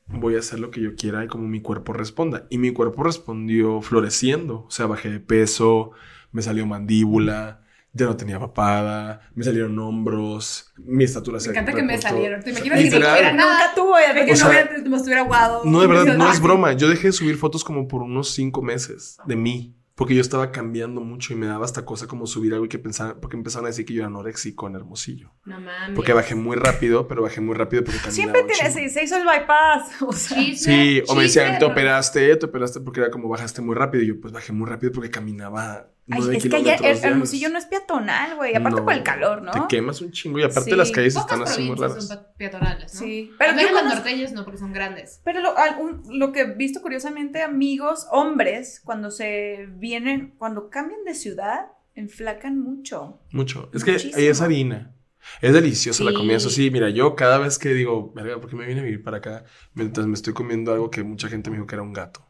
Voy 0.06 0.36
a 0.36 0.38
hacer 0.38 0.58
lo 0.58 0.70
que 0.70 0.80
yo 0.80 0.94
quiera 0.94 1.24
y 1.24 1.28
como 1.28 1.46
mi 1.46 1.60
cuerpo 1.60 1.92
responda. 1.92 2.46
Y 2.50 2.58
mi 2.58 2.72
cuerpo 2.72 3.02
respondió 3.02 3.82
floreciendo. 3.82 4.64
O 4.66 4.70
sea, 4.70 4.86
bajé 4.86 5.10
de 5.10 5.20
peso, 5.20 5.90
me 6.32 6.40
salió 6.42 6.64
mandíbula, 6.66 7.62
ya 7.92 8.06
no 8.06 8.16
tenía 8.16 8.38
papada, 8.38 9.20
me 9.34 9.44
salieron 9.44 9.78
hombros, 9.78 10.72
mi 10.78 11.04
estatura 11.04 11.40
se 11.40 11.48
Me 11.50 11.52
encanta 11.58 11.74
que 11.74 11.82
me 11.82 12.00
salieron. 12.00 12.42
¿Te 12.42 12.50
O 12.52 12.54
sea, 12.54 12.64
imaginas 12.64 12.78
que 12.78 12.84
no 12.90 12.96
literal. 12.96 13.16
tuviera 13.16 13.32
nada? 13.36 13.52
Nunca 13.52 13.74
tuvo, 13.74 13.94
ya 13.98 14.14
que 14.14 14.22
O 14.22 14.26
no, 14.28 14.36
sea, 14.36 14.70
no 14.86 14.96
estuviera 14.96 15.20
aguado. 15.22 15.62
No, 15.64 15.80
de 15.80 15.86
verdad, 15.86 16.16
no 16.16 16.30
es 16.30 16.40
broma. 16.40 16.72
Yo 16.74 16.88
dejé 16.88 17.08
de 17.08 17.12
subir 17.12 17.36
fotos 17.36 17.64
como 17.64 17.88
por 17.88 18.02
unos 18.02 18.30
cinco 18.30 18.62
meses 18.62 19.18
de 19.26 19.36
mí. 19.36 19.74
Porque 19.98 20.14
yo 20.14 20.20
estaba 20.20 20.52
cambiando 20.52 21.00
mucho 21.00 21.32
y 21.32 21.36
me 21.36 21.46
daba 21.46 21.64
hasta 21.64 21.84
cosa 21.84 22.06
como 22.06 22.28
subir 22.28 22.52
algo 22.52 22.64
y 22.66 22.68
que 22.68 22.78
pensaban, 22.78 23.18
porque 23.20 23.36
empezaron 23.36 23.66
a 23.66 23.70
decir 23.70 23.84
que 23.84 23.94
yo 23.94 24.02
era 24.02 24.06
anoréxico 24.06 24.68
en 24.68 24.76
Hermosillo. 24.76 25.32
No 25.44 25.60
mames. 25.60 25.96
Porque 25.96 26.12
bajé 26.12 26.36
muy 26.36 26.56
rápido, 26.56 27.08
pero 27.08 27.20
bajé 27.22 27.40
muy 27.40 27.56
rápido 27.56 27.82
porque 27.82 27.98
caminaba 27.98 28.32
Siempre 28.32 28.54
chingo. 28.54 28.70
se, 28.70 28.88
se 28.90 29.02
hizo 29.02 29.16
el 29.16 29.24
bypass. 29.24 30.00
O 30.02 30.12
sea, 30.12 30.38
Chisme, 30.38 30.72
Sí, 30.72 31.02
o 31.08 31.16
me 31.16 31.24
decían, 31.24 31.58
te 31.58 31.64
operaste, 31.64 32.36
te 32.36 32.46
operaste 32.46 32.78
porque 32.78 33.00
era 33.00 33.10
como 33.10 33.28
bajaste 33.28 33.60
muy 33.60 33.74
rápido. 33.74 34.04
Y 34.04 34.06
yo, 34.06 34.20
pues 34.20 34.32
bajé 34.32 34.52
muy 34.52 34.68
rápido 34.68 34.92
porque 34.92 35.10
caminaba 35.10 35.90
Ay, 36.10 36.36
es 36.36 36.48
que 36.48 36.56
allá 36.56 36.76
Hermosillo 36.76 37.48
no 37.50 37.58
es 37.58 37.66
peatonal, 37.66 38.36
güey. 38.36 38.54
Aparte 38.54 38.78
No, 38.80 38.84
por 38.84 38.94
el 38.94 39.02
calor, 39.02 39.42
¿no? 39.42 39.52
Te 39.52 39.60
quemas 39.68 40.00
un 40.00 40.10
chingo 40.10 40.38
y 40.38 40.42
aparte 40.42 40.70
Sí. 40.70 40.76
las 40.76 40.90
calles 40.90 41.14
Pocas 41.14 41.30
están 41.32 41.42
así 41.42 41.62
muy 41.62 41.76
raras. 41.76 42.06
son 42.06 42.18
peatonales, 42.36 42.94
¿no? 42.94 43.00
Sí. 43.00 43.30
Pero 43.38 43.54
menos 43.54 43.72
los 43.72 43.80
conozco- 43.82 43.96
norteños 43.96 44.32
no, 44.32 44.44
porque 44.44 44.58
son 44.58 44.72
grandes. 44.72 45.20
Pero 45.24 45.40
lo, 45.40 45.56
al- 45.58 45.78
un- 45.80 46.02
lo 46.18 46.32
que 46.32 46.40
he 46.40 46.54
visto 46.54 46.80
curiosamente, 46.82 47.42
amigos, 47.42 48.06
hombres, 48.10 48.80
cuando 48.84 49.10
se 49.10 49.66
vienen, 49.76 50.34
cuando 50.38 50.70
cambian 50.70 51.04
de 51.04 51.14
ciudad, 51.14 51.66
enflacan 51.94 52.58
mucho. 52.58 53.20
Mucho. 53.32 53.70
Es 53.74 53.84
que 53.84 53.92
Muchísimo. 53.92 54.16
ahí 54.18 54.26
es 54.28 54.40
harina. 54.40 54.94
Es 55.42 55.52
deliciosa 55.52 56.04
la 56.04 56.12
Sí. 56.12 56.16
comida. 56.16 56.36
Eso 56.36 56.48
sí, 56.48 56.70
mira, 56.70 56.88
yo 56.90 57.14
cada 57.16 57.38
vez 57.38 57.58
que 57.58 57.74
digo, 57.74 58.12
verga, 58.14 58.40
¿por 58.40 58.48
qué 58.48 58.56
me 58.56 58.66
vine 58.66 58.80
a 58.80 58.84
vivir 58.84 59.02
para 59.02 59.18
acá? 59.18 59.44
Mientras 59.74 60.06
me 60.06 60.14
estoy 60.14 60.32
comiendo 60.32 60.72
algo 60.72 60.90
que 60.90 61.02
mucha 61.02 61.28
gente 61.28 61.50
me 61.50 61.56
dijo 61.56 61.66
que 61.66 61.74
era 61.74 61.82
un 61.82 61.92
gato. 61.92 62.24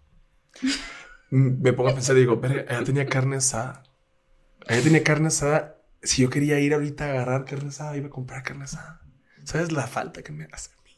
Me 1.30 1.72
pongo 1.72 1.90
a 1.90 1.94
pensar 1.94 2.16
y 2.16 2.20
digo, 2.20 2.38
verga, 2.40 2.64
allá 2.68 2.84
tenía 2.84 3.06
carne 3.06 3.36
asada. 3.36 3.82
Allá 4.66 4.82
tenía 4.82 5.02
carne 5.02 5.28
asada. 5.28 5.76
Si 6.02 6.22
yo 6.22 6.30
quería 6.30 6.58
ir 6.60 6.74
ahorita 6.74 7.04
a 7.04 7.10
agarrar 7.10 7.44
carne 7.44 7.68
asada, 7.68 7.96
iba 7.96 8.06
a 8.06 8.10
comprar 8.10 8.42
carne 8.42 8.64
asada. 8.64 9.02
¿Sabes 9.44 9.72
la 9.72 9.86
falta 9.86 10.22
que 10.22 10.32
me 10.32 10.46
hace 10.52 10.70
a 10.72 10.82
mí? 10.82 10.90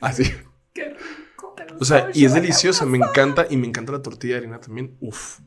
Así. 0.00 0.24
Qué 0.72 0.90
rico. 0.90 1.54
pero 1.56 1.76
O 1.78 1.84
sea, 1.84 2.10
y 2.12 2.24
es 2.24 2.34
deliciosa. 2.34 2.86
Me 2.86 2.98
encanta 2.98 3.46
y 3.48 3.56
me 3.56 3.66
encanta 3.66 3.92
la 3.92 4.02
tortilla 4.02 4.34
de 4.34 4.38
harina 4.40 4.60
también. 4.60 4.96
Uf. 5.00 5.40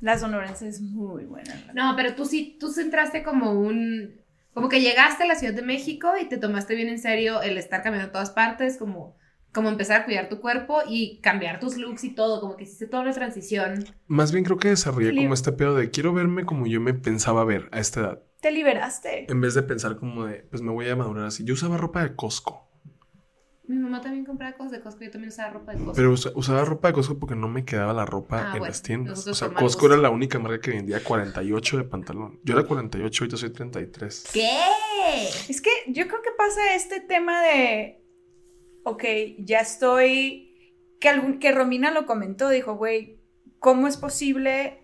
La 0.00 0.18
sonorense 0.18 0.68
es 0.68 0.80
muy 0.80 1.24
buena. 1.24 1.54
No, 1.74 1.94
pero 1.96 2.14
tú 2.14 2.24
sí, 2.24 2.56
tú 2.60 2.72
entraste 2.78 3.22
como 3.22 3.52
un... 3.52 4.20
Como 4.54 4.68
que 4.68 4.80
llegaste 4.80 5.24
a 5.24 5.26
la 5.26 5.36
Ciudad 5.36 5.54
de 5.54 5.62
México 5.62 6.12
y 6.20 6.28
te 6.28 6.36
tomaste 6.36 6.74
bien 6.74 6.88
en 6.88 6.98
serio 6.98 7.42
el 7.42 7.58
estar 7.58 7.82
caminando 7.82 8.08
a 8.08 8.12
todas 8.12 8.30
partes, 8.30 8.76
como, 8.76 9.16
como 9.58 9.68
empezar 9.68 10.00
a 10.00 10.04
cuidar 10.04 10.28
tu 10.28 10.40
cuerpo 10.40 10.78
y 10.88 11.20
cambiar 11.20 11.60
tus 11.60 11.76
looks 11.76 12.04
y 12.04 12.14
todo, 12.14 12.40
como 12.40 12.56
que 12.56 12.64
hiciste 12.64 12.86
toda 12.86 13.02
una 13.02 13.12
transición. 13.12 13.84
Más 14.06 14.32
bien 14.32 14.44
creo 14.44 14.56
que 14.56 14.68
desarrollé 14.70 15.14
como 15.14 15.34
este 15.34 15.52
pedo 15.52 15.74
de 15.76 15.90
quiero 15.90 16.12
verme 16.14 16.44
como 16.46 16.66
yo 16.66 16.80
me 16.80 16.94
pensaba 16.94 17.44
ver 17.44 17.68
a 17.72 17.78
esta 17.80 18.00
edad. 18.00 18.22
Te 18.40 18.50
liberaste. 18.52 19.30
En 19.30 19.40
vez 19.40 19.54
de 19.54 19.62
pensar 19.64 19.96
como 19.96 20.24
de, 20.26 20.36
pues 20.50 20.62
me 20.62 20.70
voy 20.72 20.88
a 20.88 20.96
madurar 20.96 21.26
así. 21.26 21.44
Yo 21.44 21.54
usaba 21.54 21.76
ropa 21.76 22.02
de 22.04 22.14
Costco. 22.14 22.64
Mi 23.66 23.76
mamá 23.76 24.00
también 24.00 24.24
compraba 24.24 24.56
cosas 24.56 24.72
de 24.72 24.80
Costco, 24.80 25.04
yo 25.04 25.10
también 25.10 25.28
usaba 25.28 25.50
ropa 25.50 25.72
de 25.72 25.78
Costco. 25.78 25.92
Pero 25.94 26.10
usa- 26.12 26.32
usaba 26.36 26.64
ropa 26.64 26.88
de 26.88 26.94
Costco 26.94 27.18
porque 27.18 27.34
no 27.34 27.48
me 27.48 27.64
quedaba 27.66 27.92
la 27.92 28.06
ropa 28.06 28.38
Ah, 28.38 28.44
en 28.46 28.50
bueno, 28.52 28.66
las 28.66 28.82
tiendas. 28.82 29.26
O 29.26 29.34
sea, 29.34 29.48
Costco 29.48 29.62
gusto. 29.64 29.86
era 29.88 29.96
la 29.96 30.08
única 30.10 30.38
marca 30.38 30.58
que 30.60 30.70
vendía 30.70 31.02
48 31.04 31.76
de 31.76 31.84
pantalón. 31.84 32.40
Yo 32.44 32.54
era 32.54 32.66
48, 32.66 33.24
ahorita 33.24 33.36
soy 33.36 33.50
33. 33.50 34.30
¿Qué? 34.32 34.48
Es 35.50 35.60
que 35.60 35.70
yo 35.88 36.06
creo 36.08 36.22
que 36.22 36.30
pasa 36.36 36.74
este 36.74 37.00
tema 37.00 37.42
de, 37.42 38.02
ok, 38.90 39.04
ya 39.38 39.60
estoy, 39.60 40.72
que, 41.00 41.08
algún, 41.08 41.38
que 41.38 41.52
Romina 41.52 41.90
lo 41.90 42.06
comentó, 42.06 42.48
dijo, 42.48 42.74
güey, 42.76 43.18
¿cómo 43.58 43.86
es 43.88 43.96
posible 43.96 44.82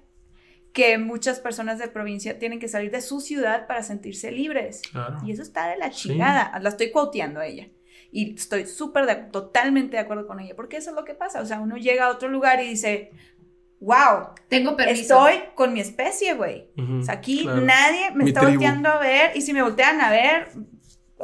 que 0.73 0.99
muchas 0.99 1.39
personas 1.41 1.79
de 1.79 1.89
provincia 1.89 2.39
tienen 2.39 2.59
que 2.59 2.69
salir 2.69 2.91
de 2.91 3.01
su 3.01 3.21
ciudad 3.21 3.67
para 3.67 3.83
sentirse 3.83 4.33
libres? 4.33 4.83
Claro. 4.91 5.19
Y 5.25 5.33
eso 5.33 5.43
está 5.43 5.69
de 5.69 5.77
la 5.79 5.93
Sí. 5.93 6.09
chingada. 6.09 6.59
La 6.61 6.69
estoy 6.71 6.91
quoteando 6.91 7.41
a 7.41 7.47
ella. 7.47 7.69
Y 8.11 8.35
estoy 8.35 8.67
súper, 8.67 9.31
totalmente 9.31 9.97
de 9.97 10.03
acuerdo 10.03 10.27
con 10.27 10.39
ella, 10.41 10.55
porque 10.57 10.77
eso 10.77 10.91
es 10.91 10.97
lo 10.97 11.05
que 11.05 11.15
pasa. 11.15 11.41
O 11.41 11.47
sea, 11.47 11.61
uno 11.61 11.77
llega 11.77 12.05
a 12.07 12.11
otro 12.11 12.29
lugar 12.29 12.61
y 12.63 12.69
dice, 12.69 13.11
wow, 13.81 14.29
Tengo 14.49 14.77
permiso. 14.77 15.29
estoy 15.29 15.43
con 15.55 15.73
mi 15.73 15.81
especie, 15.81 16.35
güey. 16.35 16.69
O 17.01 17.03
sea, 17.03 17.15
aquí 17.15 17.43
claro. 17.43 17.61
nadie 17.63 18.11
me 18.13 18.25
Mi 18.25 18.31
está 18.31 18.41
tribu. 18.41 18.55
volteando 18.55 18.89
a 18.89 18.99
ver 18.99 19.33
y 19.37 19.41
si 19.43 19.53
me 19.53 19.63
voltean 19.63 20.01
a 20.01 20.11
ver, 20.11 20.49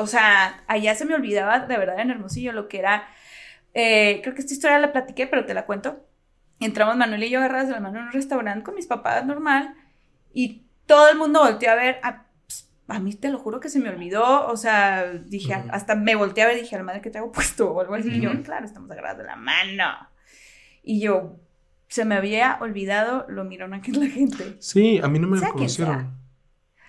o 0.00 0.06
sea, 0.06 0.62
allá 0.66 0.94
se 0.94 1.04
me 1.04 1.14
olvidaba 1.14 1.60
de 1.60 1.76
verdad 1.76 2.00
en 2.00 2.10
Hermosillo 2.10 2.52
lo 2.52 2.68
que 2.68 2.78
era, 2.78 3.06
eh, 3.74 4.20
creo 4.22 4.34
que 4.34 4.40
esta 4.40 4.54
historia 4.54 4.78
la 4.78 4.92
platiqué, 4.92 5.26
pero 5.26 5.44
te 5.44 5.54
la 5.54 5.66
cuento. 5.66 6.06
Entramos 6.58 6.96
Manuel 6.96 7.22
y 7.22 7.30
yo 7.30 7.38
agarradas 7.38 7.68
de 7.68 7.74
la 7.74 7.80
mano 7.80 7.98
en 7.98 8.06
un 8.06 8.12
restaurante 8.12 8.64
con 8.64 8.74
mis 8.74 8.86
papás 8.86 9.24
normal 9.24 9.74
y 10.32 10.66
todo 10.86 11.08
el 11.08 11.16
mundo 11.16 11.40
volteó 11.40 11.70
a 11.70 11.74
ver, 11.74 12.00
a, 12.02 12.26
a 12.88 12.98
mí 12.98 13.14
te 13.14 13.30
lo 13.30 13.38
juro 13.38 13.60
que 13.60 13.68
se 13.68 13.78
me 13.78 13.88
olvidó, 13.88 14.46
o 14.46 14.56
sea, 14.56 15.12
dije, 15.12 15.54
hasta 15.70 15.94
me 15.94 16.16
volteé 16.16 16.44
a 16.44 16.46
ver 16.48 16.58
y 16.58 16.60
dije, 16.62 16.74
a 16.74 16.78
la 16.78 16.84
madre 16.84 17.00
que 17.00 17.10
traigo 17.10 17.32
puesto 17.32 17.70
o 17.70 17.80
algo 17.80 17.94
así, 17.94 18.10
y 18.10 18.20
yo, 18.20 18.30
claro, 18.42 18.66
estamos 18.66 18.90
agarradas 18.90 19.18
de 19.18 19.24
la 19.24 19.36
mano. 19.36 20.08
Y 20.82 21.00
yo, 21.00 21.36
se 21.88 22.04
me 22.04 22.14
había 22.14 22.58
olvidado 22.60 23.26
lo 23.28 23.44
mirona 23.44 23.80
que 23.80 23.90
es 23.90 23.96
la 23.96 24.06
gente. 24.06 24.56
Sí, 24.60 24.98
a 25.02 25.08
mí 25.08 25.18
no 25.18 25.28
me 25.28 25.38
quien 25.38 25.52
reconocieron. 25.52 26.19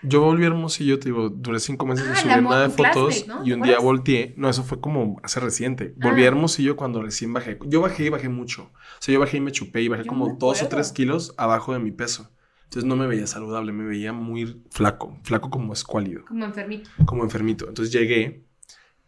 Yo 0.04 0.22
volví 0.22 0.44
a 0.44 0.48
Hermosillo, 0.48 0.98
te 1.00 1.06
digo, 1.06 1.30
duré 1.30 1.60
cinco 1.60 1.86
meses 1.86 2.06
Ah, 2.10 2.16
sin 2.16 2.32
subir 2.32 2.44
nada 2.44 2.68
de 2.68 2.70
fotos 2.70 3.28
¿no? 3.28 3.42
y 3.46 3.50
¿Te 3.50 3.54
un 3.56 3.62
día 3.62 3.80
volteé. 3.80 4.34
No, 4.38 4.50
eso 4.50 4.64
fue 4.64 4.82
como 4.82 5.20
hace 5.24 5.40
reciente. 5.40 5.94
Volví 5.98 6.22
Ah. 6.22 6.26
a 6.26 6.28
Hermosillo 6.30 6.76
cuando 6.76 7.02
recién 7.02 7.34
bajé. 7.34 7.60
Yo 7.68 7.82
bajé 7.82 8.06
y 8.06 8.10
bajé 8.10 8.28
mucho. 8.30 8.64
O 8.74 8.98
sea, 9.00 9.14
yo 9.14 9.20
bajé 9.20 9.38
y 9.38 9.42
me 9.42 9.52
chupé 9.52 9.82
y 9.84 9.88
bajé 9.88 10.04
Yo 10.04 10.10
como 10.10 10.36
dos 10.40 10.62
o 10.64 10.68
tres 10.68 10.92
kilos 10.92 11.34
abajo 11.38 11.74
de 11.74 11.80
mi 11.80 11.92
peso. 11.92 12.32
Entonces 12.64 12.86
no 12.88 12.96
me 12.96 13.06
veía 13.06 13.28
saludable, 13.28 13.74
me 13.74 13.84
veía 13.84 14.14
muy 14.14 14.64
flaco, 14.72 15.20
flaco 15.24 15.50
como 15.50 15.74
escuálido, 15.74 16.24
Como 16.26 16.46
enfermito. 16.46 16.90
como 17.06 17.24
enfermito. 17.24 17.68
Entonces 17.68 17.94
llegué 17.94 18.46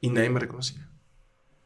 y 0.01 0.09
nadie 0.09 0.29
me 0.29 0.39
reconocía. 0.39 0.89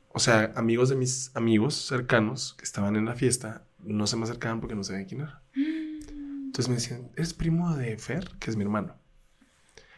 o 0.09 0.19
sea, 0.19 0.51
amigos 0.55 0.89
de 0.89 0.95
mis 0.95 1.31
amigos 1.35 1.75
cercanos 1.75 2.55
que 2.57 2.63
estaban 2.65 2.95
en 2.95 3.05
la 3.05 3.13
fiesta 3.15 3.65
no 3.83 4.07
se 4.07 4.15
me 4.17 4.23
acercaban 4.23 4.59
porque 4.61 4.73
no 4.75 4.83
sabían 4.83 5.05
quién 5.05 5.21
era. 5.21 5.43
Entonces 5.55 6.69
me 6.69 6.75
decían, 6.75 7.11
¿eres 7.15 7.33
primo 7.33 7.75
de 7.75 7.97
Fer? 7.97 8.29
Que 8.39 8.49
es 8.49 8.55
mi 8.57 8.63
hermano. 8.63 8.95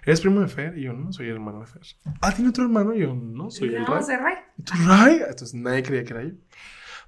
¿Eres 0.10 0.22
primo 0.22 0.42
de 0.42 0.48
Fer? 0.48 0.78
Y 0.78 0.82
yo, 0.84 0.94
no, 0.94 1.14
soy 1.14 1.28
el 1.28 1.34
hermano 1.34 1.60
de 1.62 1.68
Fer. 1.68 1.82
Ah, 2.22 2.34
¿tiene 2.34 2.50
otro 2.50 2.64
hermano? 2.64 2.94
Y 2.96 3.00
yo, 3.02 3.14
no, 3.14 3.52
soy 3.52 3.70
el 3.76 3.86
Ray. 3.86 4.04
Ray. 4.08 4.36
¿Y 4.58 4.62
tú, 4.64 4.74
Ray? 4.88 5.16
Entonces 5.30 5.54
nadie 5.54 5.84
creía 5.84 6.04
que 6.04 6.14
era 6.14 6.24
yo. 6.24 6.32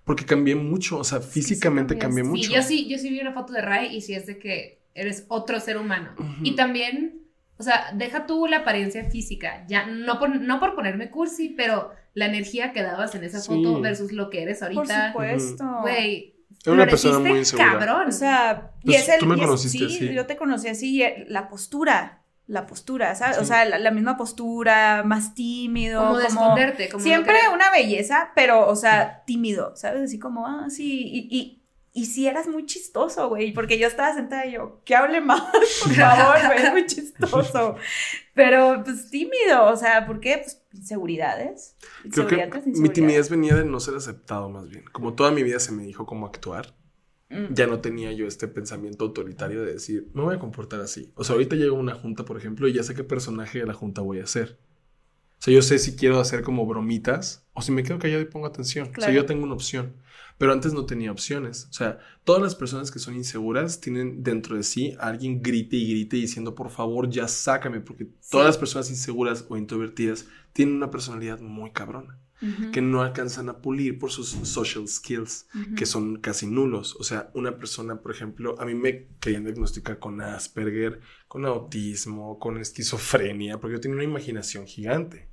Porque 0.03 0.25
cambié 0.25 0.55
mucho, 0.55 0.97
o 0.99 1.03
sea, 1.03 1.19
físicamente 1.19 1.97
cambié 1.97 2.23
cambiaste. 2.23 2.29
mucho. 2.49 2.49
Sí, 2.49 2.55
yo 2.55 2.61
sí, 2.63 2.89
yo 2.89 2.97
sí 2.99 3.09
vi 3.09 3.19
una 3.19 3.33
foto 3.33 3.53
de 3.53 3.61
Ray 3.61 3.95
y 3.95 4.01
sí 4.01 4.13
es 4.13 4.25
de 4.27 4.37
que 4.37 4.81
eres 4.93 5.25
otro 5.29 5.59
ser 5.59 5.77
humano. 5.77 6.11
Ujú. 6.17 6.31
Y 6.43 6.55
también, 6.55 7.21
o 7.57 7.63
sea, 7.63 7.91
deja 7.95 8.25
tú 8.25 8.45
la 8.47 8.57
apariencia 8.57 9.03
física, 9.09 9.65
ya 9.67 9.85
no 9.87 10.19
por, 10.19 10.39
no 10.39 10.59
por 10.59 10.75
ponerme 10.75 11.09
cursi, 11.09 11.49
pero 11.49 11.91
la 12.13 12.25
energía 12.27 12.71
que 12.73 12.81
dabas 12.83 13.15
en 13.15 13.23
esa 13.23 13.39
Sí. 13.39 13.47
foto 13.47 13.79
versus 13.81 14.11
lo 14.11 14.29
que 14.29 14.43
eres 14.43 14.59
Por 14.59 14.67
ahorita. 14.75 15.07
supuesto. 15.11 15.65
Güey, 15.81 16.35
Era 16.65 16.73
una 16.73 16.85
persona 16.87 17.19
muy 17.19 17.39
insegura. 17.39 17.71
cabrón. 17.79 18.07
O 18.09 18.11
sea, 18.11 18.71
y 18.83 18.87
Pues, 18.87 19.01
es 19.03 19.09
el. 19.09 19.19
tú 19.19 19.25
me 19.27 19.35
y 19.37 19.39
es- 19.39 19.45
conociste 19.45 19.77
sí, 19.77 19.85
así. 19.85 20.13
yo 20.13 20.25
te 20.27 20.35
conocí 20.37 20.67
así, 20.67 20.95
y 20.97 21.01
eh, 21.03 21.25
la 21.29 21.47
postura. 21.49 22.20
La 22.51 22.67
postura, 22.67 23.15
¿sabes? 23.15 23.37
O 23.37 23.45
sea, 23.45 23.63
la, 23.63 23.79
la 23.79 23.91
misma 23.91 24.17
postura, 24.17 25.03
más 25.05 25.33
tímido. 25.33 26.01
como 26.01 26.17
de 26.17 26.27
esconderte, 26.27 26.89
como 26.89 27.01
Siempre 27.01 27.37
una 27.53 27.71
belleza, 27.71 28.31
pero, 28.35 28.67
o 28.67 28.75
sea, 28.75 29.23
tímido, 29.25 29.73
¿sabes? 29.77 30.01
Así 30.01 30.19
como, 30.19 30.45
ah, 30.45 30.65
sí, 30.69 31.01
y, 31.01 31.27
y, 31.31 31.63
y 31.93 32.07
sí 32.07 32.27
eras 32.27 32.47
muy 32.47 32.65
chistoso, 32.65 33.29
güey, 33.29 33.53
porque 33.53 33.79
yo 33.79 33.87
estaba 33.87 34.13
sentada 34.13 34.45
y 34.45 34.51
yo, 34.51 34.81
que 34.83 34.95
hable 34.97 35.21
más, 35.21 35.41
por 35.81 35.93
favor, 35.95 36.45
güey, 36.45 36.61
es 36.61 36.71
muy 36.71 36.85
chistoso. 36.85 37.75
Pero, 38.33 38.81
pues, 38.83 39.09
tímido, 39.09 39.65
o 39.67 39.77
sea, 39.77 40.05
¿por 40.05 40.19
qué? 40.19 40.39
Pues, 40.39 40.61
inseguridades. 40.73 41.77
Creo 42.11 42.27
que 42.27 42.49
mi 42.65 42.89
timidez 42.89 43.29
venía 43.29 43.55
de 43.55 43.63
no 43.63 43.79
ser 43.79 43.95
aceptado 43.95 44.49
más 44.49 44.67
bien. 44.67 44.83
Como 44.91 45.13
toda 45.13 45.31
mi 45.31 45.41
vida 45.41 45.59
se 45.59 45.71
me 45.71 45.83
dijo 45.83 46.05
cómo 46.05 46.25
actuar. 46.25 46.73
Ya 47.51 47.67
no 47.67 47.79
tenía 47.79 48.11
yo 48.11 48.27
este 48.27 48.47
pensamiento 48.47 49.05
autoritario 49.05 49.63
de 49.63 49.73
decir, 49.73 50.07
me 50.13 50.21
voy 50.21 50.35
a 50.35 50.39
comportar 50.39 50.81
así. 50.81 51.11
O 51.15 51.23
sea, 51.23 51.33
ahorita 51.33 51.55
llego 51.55 51.75
a 51.77 51.79
una 51.79 51.95
junta, 51.95 52.25
por 52.25 52.37
ejemplo, 52.37 52.67
y 52.67 52.73
ya 52.73 52.83
sé 52.83 52.93
qué 52.95 53.03
personaje 53.03 53.59
de 53.59 53.65
la 53.65 53.73
junta 53.73 54.01
voy 54.01 54.19
a 54.19 54.23
hacer. 54.23 54.57
O 55.39 55.43
sea, 55.43 55.53
yo 55.53 55.61
sé 55.61 55.79
si 55.79 55.95
quiero 55.95 56.19
hacer 56.19 56.43
como 56.43 56.65
bromitas 56.67 57.47
o 57.53 57.61
si 57.61 57.71
me 57.71 57.83
quedo 57.83 57.97
callado 57.99 58.21
y 58.21 58.25
pongo 58.25 58.45
atención. 58.45 58.87
O 58.89 58.91
Claro. 58.91 59.11
sea, 59.11 59.21
yo 59.21 59.25
tengo 59.25 59.43
una 59.43 59.53
opción. 59.55 59.93
Pero 60.37 60.53
antes 60.53 60.73
no 60.73 60.85
tenía 60.85 61.11
opciones. 61.11 61.67
O 61.69 61.73
sea, 61.73 61.99
todas 62.23 62.41
las 62.41 62.55
personas 62.55 62.89
que 62.91 62.99
son 62.99 63.15
inseguras 63.15 63.79
tienen 63.79 64.23
dentro 64.23 64.55
de 64.55 64.63
sí 64.63 64.95
a 64.99 65.07
alguien 65.07 65.41
grite 65.41 65.75
y 65.77 65.89
grite 65.91 66.17
diciendo, 66.17 66.55
por 66.55 66.69
favor, 66.69 67.09
ya 67.09 67.27
sácame. 67.27 67.79
Porque 67.79 68.07
todas 68.29 68.47
las 68.47 68.57
personas 68.57 68.89
inseguras 68.89 69.45
o 69.49 69.57
introvertidas 69.57 70.25
tienen 70.53 70.75
una 70.75 70.89
personalidad 70.91 71.39
muy 71.41 71.71
cabrona 71.71 72.19
Que 72.71 72.81
no 72.81 73.03
alcanzan 73.03 73.49
a 73.49 73.61
pulir 73.61 73.99
por 73.99 74.11
sus 74.11 74.29
social 74.29 74.87
skills, 74.87 75.47
que 75.75 75.85
son 75.85 76.17
casi 76.17 76.47
nulos. 76.47 76.95
O 76.99 77.03
sea, 77.03 77.29
una 77.35 77.57
persona, 77.57 78.01
por 78.01 78.11
ejemplo, 78.11 78.59
a 78.59 78.65
mí 78.65 78.73
me 78.73 79.07
querían 79.19 79.43
diagnosticar 79.43 79.99
con 79.99 80.21
Asperger, 80.21 81.01
con 81.27 81.45
autismo, 81.45 82.39
con 82.39 82.57
esquizofrenia, 82.57 83.59
porque 83.59 83.75
yo 83.75 83.81
tenía 83.81 83.95
una 83.95 84.03
imaginación 84.03 84.65
gigante. 84.65 85.29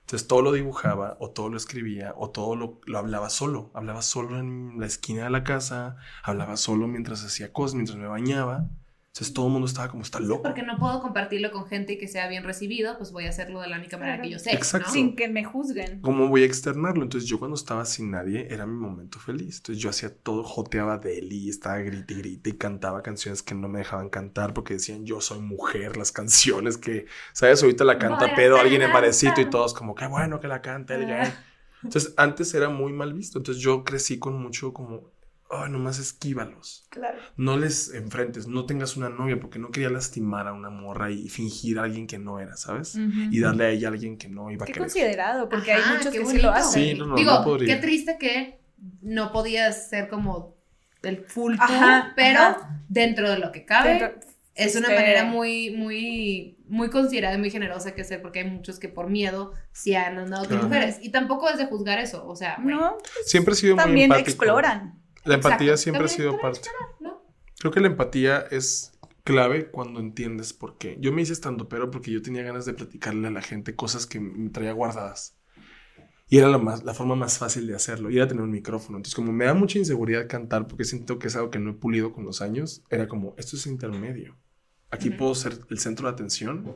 Entonces 0.00 0.26
todo 0.26 0.40
lo 0.40 0.52
dibujaba, 0.52 1.18
o 1.20 1.32
todo 1.32 1.50
lo 1.50 1.58
escribía, 1.58 2.14
o 2.16 2.30
todo 2.30 2.56
lo, 2.56 2.80
lo 2.86 2.98
hablaba 2.98 3.28
solo. 3.28 3.70
Hablaba 3.74 4.00
solo 4.00 4.38
en 4.38 4.80
la 4.80 4.86
esquina 4.86 5.24
de 5.24 5.30
la 5.30 5.44
casa, 5.44 5.96
hablaba 6.22 6.56
solo 6.56 6.88
mientras 6.88 7.22
hacía 7.24 7.52
cosas, 7.52 7.74
mientras 7.74 7.98
me 7.98 8.06
bañaba. 8.06 8.70
Entonces 9.18 9.34
todo 9.34 9.46
el 9.46 9.52
mundo 9.52 9.66
estaba 9.66 9.88
como, 9.88 10.04
está 10.04 10.20
loco. 10.20 10.42
Porque 10.44 10.62
no 10.62 10.78
puedo 10.78 11.00
compartirlo 11.00 11.50
con 11.50 11.66
gente 11.66 11.94
y 11.94 11.98
que 11.98 12.06
sea 12.06 12.28
bien 12.28 12.44
recibido, 12.44 12.96
pues 12.98 13.10
voy 13.10 13.26
a 13.26 13.30
hacerlo 13.30 13.60
de 13.60 13.66
la 13.66 13.76
única 13.76 13.96
manera 13.96 14.18
Claro. 14.18 14.28
que 14.28 14.32
yo 14.32 14.38
sé. 14.38 14.52
Exacto. 14.52 14.86
¿no? 14.86 14.92
Sin 14.92 15.16
que 15.16 15.26
me 15.26 15.42
juzguen. 15.42 16.00
¿Cómo 16.02 16.28
voy 16.28 16.44
a 16.44 16.46
externarlo? 16.46 17.02
Entonces 17.02 17.28
yo 17.28 17.40
cuando 17.40 17.56
estaba 17.56 17.84
sin 17.84 18.12
nadie 18.12 18.46
era 18.48 18.64
mi 18.64 18.76
momento 18.78 19.18
feliz. 19.18 19.56
Entonces 19.56 19.82
yo 19.82 19.90
hacía 19.90 20.14
todo, 20.14 20.44
joteaba 20.44 20.98
de 20.98 21.18
él 21.18 21.32
y 21.32 21.48
estaba 21.48 21.78
grite 21.78 22.14
y 22.14 22.18
grite 22.18 22.50
y 22.50 22.52
cantaba 22.52 23.02
canciones 23.02 23.42
que 23.42 23.56
no 23.56 23.68
me 23.68 23.80
dejaban 23.80 24.08
cantar 24.08 24.54
porque 24.54 24.74
decían 24.74 25.04
yo 25.04 25.20
soy 25.20 25.40
mujer, 25.40 25.96
las 25.96 26.12
canciones 26.12 26.78
que, 26.78 27.06
¿sabes? 27.32 27.60
Ahorita 27.60 27.82
la 27.82 27.98
canta 27.98 28.26
Voy 28.26 28.30
a 28.30 28.36
pedo 28.36 28.56
alguien 28.58 28.82
en 28.82 28.92
barecito 28.92 29.40
y 29.40 29.50
todos 29.50 29.74
como, 29.74 29.96
qué 29.96 30.06
bueno 30.06 30.38
que 30.38 30.46
la 30.46 30.62
canta 30.62 30.96
gay. 30.96 31.28
Entonces 31.82 32.14
antes 32.16 32.54
era 32.54 32.68
muy 32.68 32.92
mal 32.92 33.14
visto. 33.14 33.38
Entonces 33.38 33.60
yo 33.60 33.82
crecí 33.82 34.20
con 34.20 34.40
mucho 34.40 34.72
como, 34.72 35.10
ay, 35.50 35.70
nomás 35.70 35.98
esquívalos. 35.98 36.86
Claro. 36.90 37.18
No 37.36 37.56
les 37.56 37.92
enfrentes, 37.94 38.46
no 38.46 38.66
tengas 38.66 38.96
una 38.96 39.08
novia 39.08 39.38
porque 39.40 39.58
no 39.58 39.70
quería 39.70 39.90
lastimar 39.90 40.46
a 40.48 40.52
una 40.52 40.70
morra 40.70 41.10
y 41.10 41.28
fingir 41.28 41.78
a 41.78 41.84
alguien 41.84 42.06
que 42.06 42.18
no 42.18 42.38
era, 42.40 42.56
¿sabes? 42.56 42.96
Y 42.96 43.40
darle 43.40 43.64
a 43.66 43.70
ella 43.70 43.88
a 43.88 43.92
alguien 43.92 44.18
que 44.18 44.28
no 44.28 44.50
iba 44.50 44.64
a 44.64 44.66
Qué 44.66 44.72
querer. 44.72 44.86
considerado, 44.86 45.48
porque 45.48 45.72
Ajá, 45.72 45.90
hay 45.90 45.96
muchos 45.96 46.12
qué 46.12 46.18
que 46.20 46.26
sí 46.26 46.38
lo 46.38 46.50
hacen. 46.50 46.82
Sí, 46.82 46.94
no, 46.98 47.06
no, 47.06 47.14
Digo, 47.16 47.32
no 47.32 47.44
podría. 47.44 47.74
qué 47.74 47.80
triste 47.80 48.16
que 48.18 48.60
no 49.02 49.32
podías 49.32 49.88
ser 49.88 50.08
como 50.08 50.56
el 51.02 51.18
full 51.24 51.54
tú, 51.56 51.62
Ajá, 51.62 52.12
pero 52.16 52.40
ajá. 52.40 52.82
dentro 52.88 53.30
de 53.30 53.38
lo 53.38 53.50
que 53.52 53.64
cabe, 53.64 53.90
Dentro- 54.00 54.20
es 54.54 54.74
una 54.74 54.88
este- 54.88 55.00
manera 55.00 55.24
muy, 55.24 55.70
muy, 55.70 56.58
muy 56.68 56.90
considerada 56.90 57.36
y 57.36 57.38
muy 57.38 57.50
generosa 57.50 57.94
que 57.94 58.02
hacer, 58.02 58.20
porque 58.20 58.40
hay 58.40 58.50
muchos 58.50 58.80
que 58.80 58.88
por 58.88 59.08
miedo 59.08 59.52
sí 59.72 59.94
han 59.94 60.18
andado 60.18 60.42
con 60.42 60.58
Claro. 60.58 60.64
mujeres. 60.68 60.98
Y 61.00 61.10
tampoco 61.10 61.48
es 61.48 61.58
de 61.58 61.66
juzgar 61.66 62.00
eso, 62.00 62.26
o 62.26 62.34
sea, 62.34 62.58
No, 62.58 62.98
Siempre 63.24 63.54
he 63.54 63.56
sido 63.56 63.76
muy 63.76 63.84
también 63.84 64.04
empático. 64.06 64.30
exploran. 64.30 64.97
La 65.28 65.34
empatía 65.34 65.72
Exacto. 65.72 65.82
siempre 65.82 66.04
ha 66.04 66.08
sido 66.08 66.40
parte. 66.40 66.68
¿no? 67.00 67.22
Creo 67.58 67.72
que 67.72 67.80
la 67.80 67.88
empatía 67.88 68.46
es 68.50 68.98
clave 69.24 69.70
cuando 69.70 70.00
entiendes 70.00 70.54
por 70.54 70.78
qué. 70.78 70.96
Yo 71.00 71.12
me 71.12 71.20
hice 71.20 71.34
estando 71.34 71.68
pero 71.68 71.90
porque 71.90 72.10
yo 72.10 72.22
tenía 72.22 72.42
ganas 72.42 72.64
de 72.64 72.72
platicarle 72.72 73.28
a 73.28 73.30
la 73.30 73.42
gente 73.42 73.76
cosas 73.76 74.06
que 74.06 74.20
me 74.20 74.48
traía 74.48 74.72
guardadas. 74.72 75.36
Y 76.30 76.38
era 76.38 76.48
la, 76.48 76.56
más, 76.56 76.82
la 76.82 76.94
forma 76.94 77.14
más 77.14 77.36
fácil 77.36 77.66
de 77.66 77.74
hacerlo. 77.74 78.10
Y 78.10 78.16
era 78.16 78.26
tener 78.26 78.42
un 78.42 78.50
micrófono. 78.50 78.96
Entonces, 78.96 79.14
como 79.14 79.32
me 79.32 79.44
da 79.44 79.52
mucha 79.52 79.78
inseguridad 79.78 80.28
cantar 80.28 80.66
porque 80.66 80.84
siento 80.84 81.18
que 81.18 81.28
es 81.28 81.36
algo 81.36 81.50
que 81.50 81.58
no 81.58 81.70
he 81.70 81.74
pulido 81.74 82.12
con 82.12 82.24
los 82.24 82.40
años, 82.40 82.82
era 82.88 83.06
como, 83.06 83.34
esto 83.36 83.56
es 83.56 83.66
intermedio. 83.66 84.34
Aquí 84.90 85.10
puedo 85.10 85.34
ser 85.34 85.58
el 85.68 85.78
centro 85.78 86.08
de 86.08 86.14
atención 86.14 86.74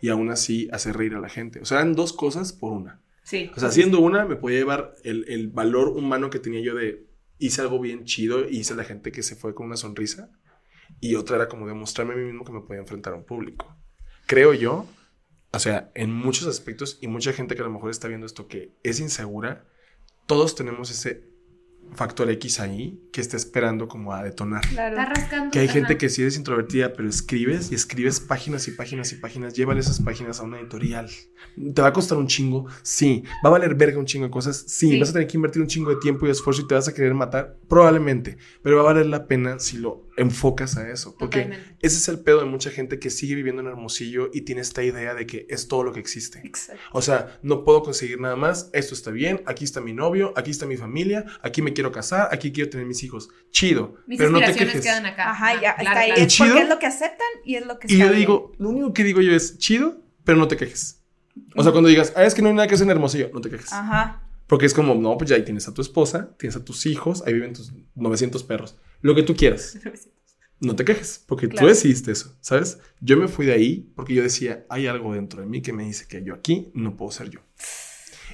y 0.00 0.10
aún 0.10 0.30
así 0.30 0.68
hacer 0.70 0.96
reír 0.96 1.14
a 1.16 1.20
la 1.20 1.28
gente. 1.28 1.60
O 1.60 1.64
sea, 1.64 1.78
eran 1.78 1.94
dos 1.94 2.12
cosas 2.12 2.52
por 2.52 2.72
una. 2.72 3.00
Sí. 3.24 3.50
O 3.56 3.58
sea, 3.58 3.70
haciendo 3.70 3.98
una 3.98 4.24
me 4.24 4.36
podía 4.36 4.58
llevar 4.58 4.94
el, 5.02 5.24
el 5.28 5.48
valor 5.48 5.88
humano 5.88 6.30
que 6.30 6.38
tenía 6.38 6.60
yo 6.60 6.76
de 6.76 7.07
hice 7.38 7.60
algo 7.60 7.80
bien 7.80 8.04
chido 8.04 8.48
y 8.48 8.58
hice 8.58 8.74
a 8.74 8.76
la 8.76 8.84
gente 8.84 9.12
que 9.12 9.22
se 9.22 9.36
fue 9.36 9.54
con 9.54 9.66
una 9.66 9.76
sonrisa. 9.76 10.30
Y 11.00 11.14
otra 11.14 11.36
era 11.36 11.48
como 11.48 11.66
demostrarme 11.66 12.14
a 12.14 12.16
mí 12.16 12.24
mismo 12.24 12.44
que 12.44 12.52
me 12.52 12.60
podía 12.62 12.80
enfrentar 12.80 13.12
a 13.12 13.16
un 13.16 13.24
público. 13.24 13.76
Creo 14.26 14.54
yo, 14.54 14.86
o 15.52 15.58
sea, 15.58 15.90
en 15.94 16.12
muchos 16.12 16.46
aspectos 16.46 16.98
y 17.00 17.08
mucha 17.08 17.32
gente 17.32 17.54
que 17.54 17.62
a 17.62 17.64
lo 17.64 17.70
mejor 17.70 17.90
está 17.90 18.08
viendo 18.08 18.26
esto 18.26 18.48
que 18.48 18.74
es 18.82 19.00
insegura, 19.00 19.66
todos 20.26 20.54
tenemos 20.54 20.90
ese 20.90 21.37
factor 21.94 22.30
X 22.30 22.60
ahí 22.60 23.00
que 23.12 23.20
está 23.20 23.36
esperando 23.36 23.88
como 23.88 24.12
a 24.12 24.22
detonar. 24.22 24.66
Claro. 24.68 24.98
Está 24.98 25.12
rascando. 25.12 25.50
Que 25.50 25.60
hay 25.60 25.68
gente 25.68 25.96
que 25.96 26.08
sí 26.08 26.22
eres 26.22 26.36
introvertida, 26.36 26.92
pero 26.92 27.08
escribes 27.08 27.70
y 27.70 27.74
escribes 27.74 28.20
páginas 28.20 28.66
y 28.68 28.72
páginas 28.72 29.12
y 29.12 29.16
páginas. 29.16 29.54
Llévale 29.54 29.80
esas 29.80 30.00
páginas 30.00 30.40
a 30.40 30.44
una 30.44 30.58
editorial. 30.60 31.08
¿Te 31.74 31.82
va 31.82 31.88
a 31.88 31.92
costar 31.92 32.18
un 32.18 32.26
chingo? 32.26 32.66
Sí. 32.82 33.22
¿Va 33.44 33.48
a 33.48 33.52
valer 33.52 33.74
verga 33.74 33.98
un 33.98 34.06
chingo 34.06 34.26
de 34.26 34.30
cosas? 34.30 34.64
Sí. 34.66 34.90
Sí. 34.90 34.98
¿Vas 34.98 35.10
a 35.10 35.12
tener 35.12 35.28
que 35.28 35.36
invertir 35.36 35.62
un 35.62 35.68
chingo 35.68 35.90
de 35.90 35.96
tiempo 35.96 36.26
y 36.26 36.30
esfuerzo 36.30 36.62
y 36.62 36.66
te 36.66 36.74
vas 36.74 36.88
a 36.88 36.94
querer 36.94 37.14
matar? 37.14 37.58
Probablemente. 37.68 38.38
Pero 38.62 38.76
va 38.76 38.82
a 38.82 38.92
valer 38.94 39.06
la 39.06 39.26
pena 39.26 39.58
si 39.58 39.78
lo 39.78 40.07
enfocas 40.18 40.76
a 40.76 40.90
eso. 40.90 41.16
Porque 41.18 41.42
Totalmente. 41.42 41.76
ese 41.80 41.96
es 41.96 42.08
el 42.08 42.20
pedo 42.20 42.40
de 42.40 42.44
mucha 42.44 42.70
gente 42.70 42.98
que 42.98 43.08
sigue 43.10 43.34
viviendo 43.34 43.62
en 43.62 43.68
Hermosillo 43.68 44.28
y 44.32 44.42
tiene 44.42 44.60
esta 44.60 44.82
idea 44.82 45.14
de 45.14 45.26
que 45.26 45.46
es 45.48 45.68
todo 45.68 45.82
lo 45.84 45.92
que 45.92 46.00
existe. 46.00 46.40
Exacto. 46.44 46.82
O 46.92 47.00
sea, 47.00 47.38
no 47.42 47.64
puedo 47.64 47.82
conseguir 47.82 48.20
nada 48.20 48.36
más, 48.36 48.70
esto 48.72 48.94
está 48.94 49.10
bien, 49.10 49.42
aquí 49.46 49.64
está 49.64 49.80
mi 49.80 49.92
novio, 49.92 50.32
aquí 50.36 50.50
está 50.50 50.66
mi 50.66 50.76
familia, 50.76 51.24
aquí 51.42 51.62
me 51.62 51.72
quiero 51.72 51.92
casar, 51.92 52.28
aquí 52.32 52.52
quiero 52.52 52.68
tener 52.70 52.86
mis 52.86 53.02
hijos. 53.02 53.28
Chido, 53.50 53.94
Mis 54.06 54.18
pero 54.18 54.30
no 54.30 54.40
te 54.40 54.54
quejes. 54.54 54.82
quedan 54.82 55.06
acá. 55.06 55.30
Ajá, 55.30 55.54
ya, 55.54 55.74
claro, 55.76 55.80
está 55.80 56.00
ahí. 56.00 56.06
claro. 56.08 56.20
¿Y 56.20 56.24
Es 56.24 56.32
chido? 56.32 56.48
porque 56.50 56.62
es 56.64 56.68
lo 56.68 56.78
que 56.78 56.86
aceptan 56.86 57.26
y 57.44 57.54
es 57.56 57.66
lo 57.66 57.78
que 57.78 57.86
Y 57.92 57.96
yo 57.96 58.06
bien. 58.08 58.18
digo, 58.18 58.52
lo 58.58 58.68
único 58.68 58.92
que 58.92 59.04
digo 59.04 59.20
yo 59.20 59.32
es 59.34 59.58
chido, 59.58 60.02
pero 60.24 60.36
no 60.38 60.48
te 60.48 60.56
quejes. 60.56 61.00
O 61.56 61.62
sea, 61.62 61.72
cuando 61.72 61.88
digas, 61.88 62.12
ah, 62.16 62.24
es 62.24 62.34
que 62.34 62.42
no 62.42 62.48
hay 62.48 62.54
nada 62.54 62.66
que 62.68 62.74
hacer 62.74 62.84
en 62.84 62.90
Hermosillo, 62.90 63.30
no 63.32 63.40
te 63.40 63.48
quejes. 63.48 63.72
Ajá. 63.72 64.22
Porque 64.48 64.66
es 64.66 64.74
como, 64.74 64.94
no, 64.96 65.16
pues 65.16 65.30
ya 65.30 65.36
ahí 65.36 65.44
tienes 65.44 65.68
a 65.68 65.74
tu 65.74 65.82
esposa, 65.82 66.34
tienes 66.38 66.56
a 66.56 66.64
tus 66.64 66.86
hijos, 66.86 67.22
ahí 67.26 67.34
viven 67.34 67.52
tus 67.52 67.72
900 67.94 68.42
perros. 68.42 68.76
Lo 69.00 69.14
que 69.14 69.22
tú 69.22 69.36
quieras, 69.36 69.78
no 70.60 70.74
te 70.74 70.84
quejes, 70.84 71.22
porque 71.26 71.46
tú 71.46 71.52
Claro. 71.52 71.68
decidiste 71.68 72.10
eso, 72.10 72.36
¿sabes? 72.40 72.78
Yo 73.00 73.16
me 73.16 73.28
fui 73.28 73.46
de 73.46 73.52
ahí 73.52 73.92
porque 73.94 74.14
yo 74.14 74.22
decía, 74.22 74.64
hay 74.68 74.86
algo 74.88 75.14
dentro 75.14 75.40
de 75.40 75.46
mí 75.46 75.62
que 75.62 75.72
me 75.72 75.84
dice 75.84 76.06
que 76.08 76.24
yo 76.24 76.34
aquí 76.34 76.70
no 76.74 76.96
puedo 76.96 77.12
ser 77.12 77.30
yo. 77.30 77.40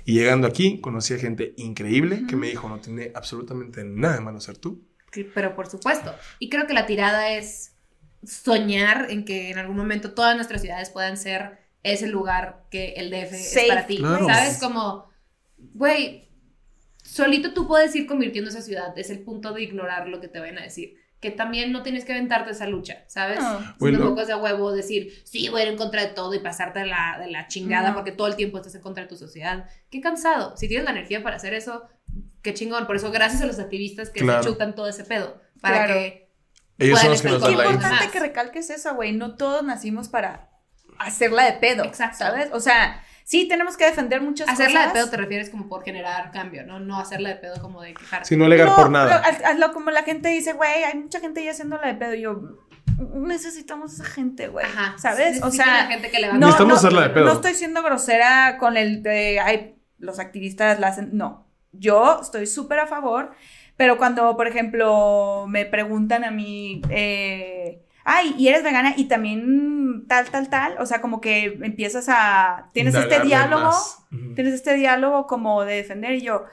Y 0.07 0.15
llegando 0.15 0.47
aquí, 0.47 0.81
conocí 0.81 1.15
a 1.15 1.19
gente 1.19 1.55
increíble 1.57 2.25
que 2.29 2.37
me 2.37 2.49
dijo, 2.49 2.69
no 2.69 2.79
tiene 2.79 3.11
absolutamente 3.15 3.85
nada 3.85 4.15
de 4.15 4.21
malo 4.21 4.41
ser 4.41 4.57
tú. 4.59 4.87
Pero 5.35 5.55
por 5.55 5.69
supuesto. 5.69 6.15
Y 6.39 6.49
creo 6.49 6.67
que 6.67 6.75
la 6.75 6.87
tirada 6.87 7.31
es 7.37 7.73
soñar 8.25 9.07
en 9.11 9.25
que 9.25 9.51
en 9.51 9.59
algún 9.59 9.77
momento 9.77 10.13
todas 10.15 10.35
nuestras 10.37 10.63
ciudades 10.63 10.91
puedan 10.91 11.17
ser 11.17 11.59
ese 11.83 12.07
lugar 12.09 12.65
que 12.71 12.95
el 12.97 13.11
DF 13.11 13.31
Safe 13.31 13.63
es 13.63 13.69
para 13.69 13.87
ti. 13.87 13.99
Claro. 13.99 14.27
¿Sabes? 14.27 14.59
Como, 14.59 15.09
güey, 15.73 16.29
solito 17.03 17.53
tú 17.55 17.67
puedes 17.67 17.95
ir 17.97 18.07
convirtiendo 18.07 18.51
esa 18.51 18.63
ciudad. 18.63 18.97
Es 18.99 19.11
el 19.11 19.21
punto 19.23 19.53
de 19.53 19.63
ignorar 19.63 20.09
lo 20.09 20.21
que 20.21 20.29
te 20.29 20.41
vayan 20.41 20.59
a 20.59 20.63
decir. 20.63 20.97
que 21.21 21.31
también 21.31 21.73
no 21.73 21.83
tienes 21.83 22.05
que 22.05 22.13
aventarte 22.13 22.51
esa 22.51 22.67
lucha, 22.67 23.03
¿sabes? 23.07 23.41
No. 23.41 23.59
Bueno. 23.79 23.97
tampoco 23.99 24.21
es 24.21 24.29
de 24.29 24.35
huevo 24.35 24.73
decir, 24.73 25.23
sí, 25.25 25.49
voy 25.49 25.63
a 25.63 25.65
ir 25.65 25.71
en 25.71 25.79
contra 25.79 26.03
de 26.03 26.09
todo 26.09 26.35
y 26.35 26.41
pasarte 26.41 26.81
de 26.81 26.87
la, 26.87 27.17
de 27.19 27.31
la 27.31 27.47
chingada 27.49 27.89
No. 27.89 27.95
porque 27.95 28.13
todo 28.13 28.27
el 28.27 28.37
tiempo 28.37 28.59
estás 28.59 28.75
en 28.75 28.83
contra 28.83 29.05
de 29.05 29.09
tu 29.09 29.17
sociedad. 29.17 29.65
Qué 29.91 30.03
cansado. 30.03 30.55
Si 30.59 30.69
tienes 30.69 30.85
la 30.85 30.91
energía 30.91 31.23
para 31.23 31.37
hacer 31.37 31.55
eso, 31.55 31.89
qué 32.43 32.53
chingón. 32.53 32.87
Por 32.87 32.97
eso, 32.97 33.11
gracias 33.11 33.41
a 33.41 33.47
los 33.47 33.59
activistas 33.59 34.11
que 34.11 34.21
Claro. 34.21 34.43
se 34.43 34.51
chutan 34.51 34.75
todo 34.75 34.87
ese 34.87 35.03
pedo. 35.05 35.41
Para 35.63 35.87
Claro. 35.87 35.95
que. 35.95 36.31
Ellos 36.77 37.01
son 37.01 37.09
los 37.13 37.23
que 37.23 37.29
nos 37.31 37.41
dan 37.41 37.57
la 37.57 37.65
importante 37.69 38.05
Más. 38.05 38.13
que 38.13 38.21
recalques 38.21 38.69
eso, 38.69 38.95
güey. 38.95 39.13
No 39.15 39.37
todos 39.37 39.65
nacimos 39.65 40.11
para 40.11 40.51
hacerla 40.99 41.45
de 41.47 41.53
pedo. 41.55 41.85
Exacto. 41.85 42.19
¿Sabes? 42.19 42.51
O 42.53 42.61
sea, 42.61 43.03
sí 43.25 43.49
tenemos 43.49 43.77
que 43.77 43.87
defender 43.87 44.21
muchas 44.21 44.49
Hacerla 44.49 44.81
de 44.81 44.87
cosas. 44.87 44.93
pedo 44.93 45.11
te 45.11 45.17
refieres 45.17 45.51
como 45.51 45.69
por 45.69 45.83
generar 45.83 46.31
cambio, 46.31 46.65
¿no? 46.65 46.79
No 46.79 46.99
hacerla 47.01 47.31
de 47.31 47.37
pedo 47.37 47.61
como 47.61 47.83
de 47.83 47.95
quejarte. 47.95 48.29
Si 48.29 48.37
no 48.37 48.45
alegar 48.45 48.69
No, 48.69 48.77
por 48.77 48.91
nada. 48.91 49.19
lo- 49.19 49.25
haz- 49.27 49.43
hazlo 49.45 49.73
como 49.73 49.91
la 49.91 50.03
gente 50.05 50.29
dice, 50.29 50.53
güey, 50.53 50.85
hay 50.85 50.97
mucha 50.99 51.19
gente 51.21 51.43
ya 51.45 51.51
haciéndola 51.51 51.87
de 51.89 51.95
pedo. 51.95 52.15
Y 52.15 52.21
yo, 52.21 52.41
necesitamos 53.15 53.95
esa 53.95 54.05
gente, 54.05 54.49
güey. 54.49 54.67
Ajá. 54.67 54.95
¿Sabes? 54.99 55.43
O 55.43 55.51
sea, 55.51 55.67
la 55.85 55.87
gente 55.87 56.11
que 56.11 56.21
levante. 56.21 56.41
no, 56.41 56.47
Necesitamos 56.47 56.73
no, 56.75 56.79
hacerla 56.79 57.03
de 57.09 57.11
pedo. 57.15 57.25
no 57.27 57.33
estoy 57.33 57.55
siendo 57.55 57.83
grosera 57.83 58.57
con 58.59 58.77
el 58.77 59.03
de, 59.03 59.41
ay, 59.41 59.77
los 59.99 60.19
activistas 60.19 60.79
la 60.81 60.89
hacen. 60.89 61.11
No, 61.13 61.47
yo 61.73 62.21
estoy 62.23 62.47
súper 62.47 62.79
a 62.81 62.87
favor, 62.87 63.33
pero 63.77 63.97
cuando, 63.97 64.37
por 64.37 64.47
ejemplo, 64.47 65.47
me 65.49 65.65
preguntan 65.65 66.25
a 66.25 66.31
mí, 66.31 66.83
eh, 66.91 67.84
ay, 68.05 68.35
¿y 68.39 68.49
eres 68.49 68.63
vegana? 68.63 68.95
Y 68.97 69.07
también 69.07 70.05
tal, 70.09 70.27
tal, 70.31 70.49
tal, 70.51 70.77
o 70.79 70.87
sea, 70.87 71.01
como 71.01 71.21
que 71.21 71.59
empiezas 71.63 72.07
a, 72.09 72.69
tienes 72.73 72.95
este 72.95 73.21
diálogo, 73.21 73.71
tienes 74.35 74.55
este 74.55 74.75
diálogo 74.75 75.27
como 75.27 75.65
de 75.65 75.75
defender 75.77 76.13
y 76.13 76.21
yo, 76.23 76.45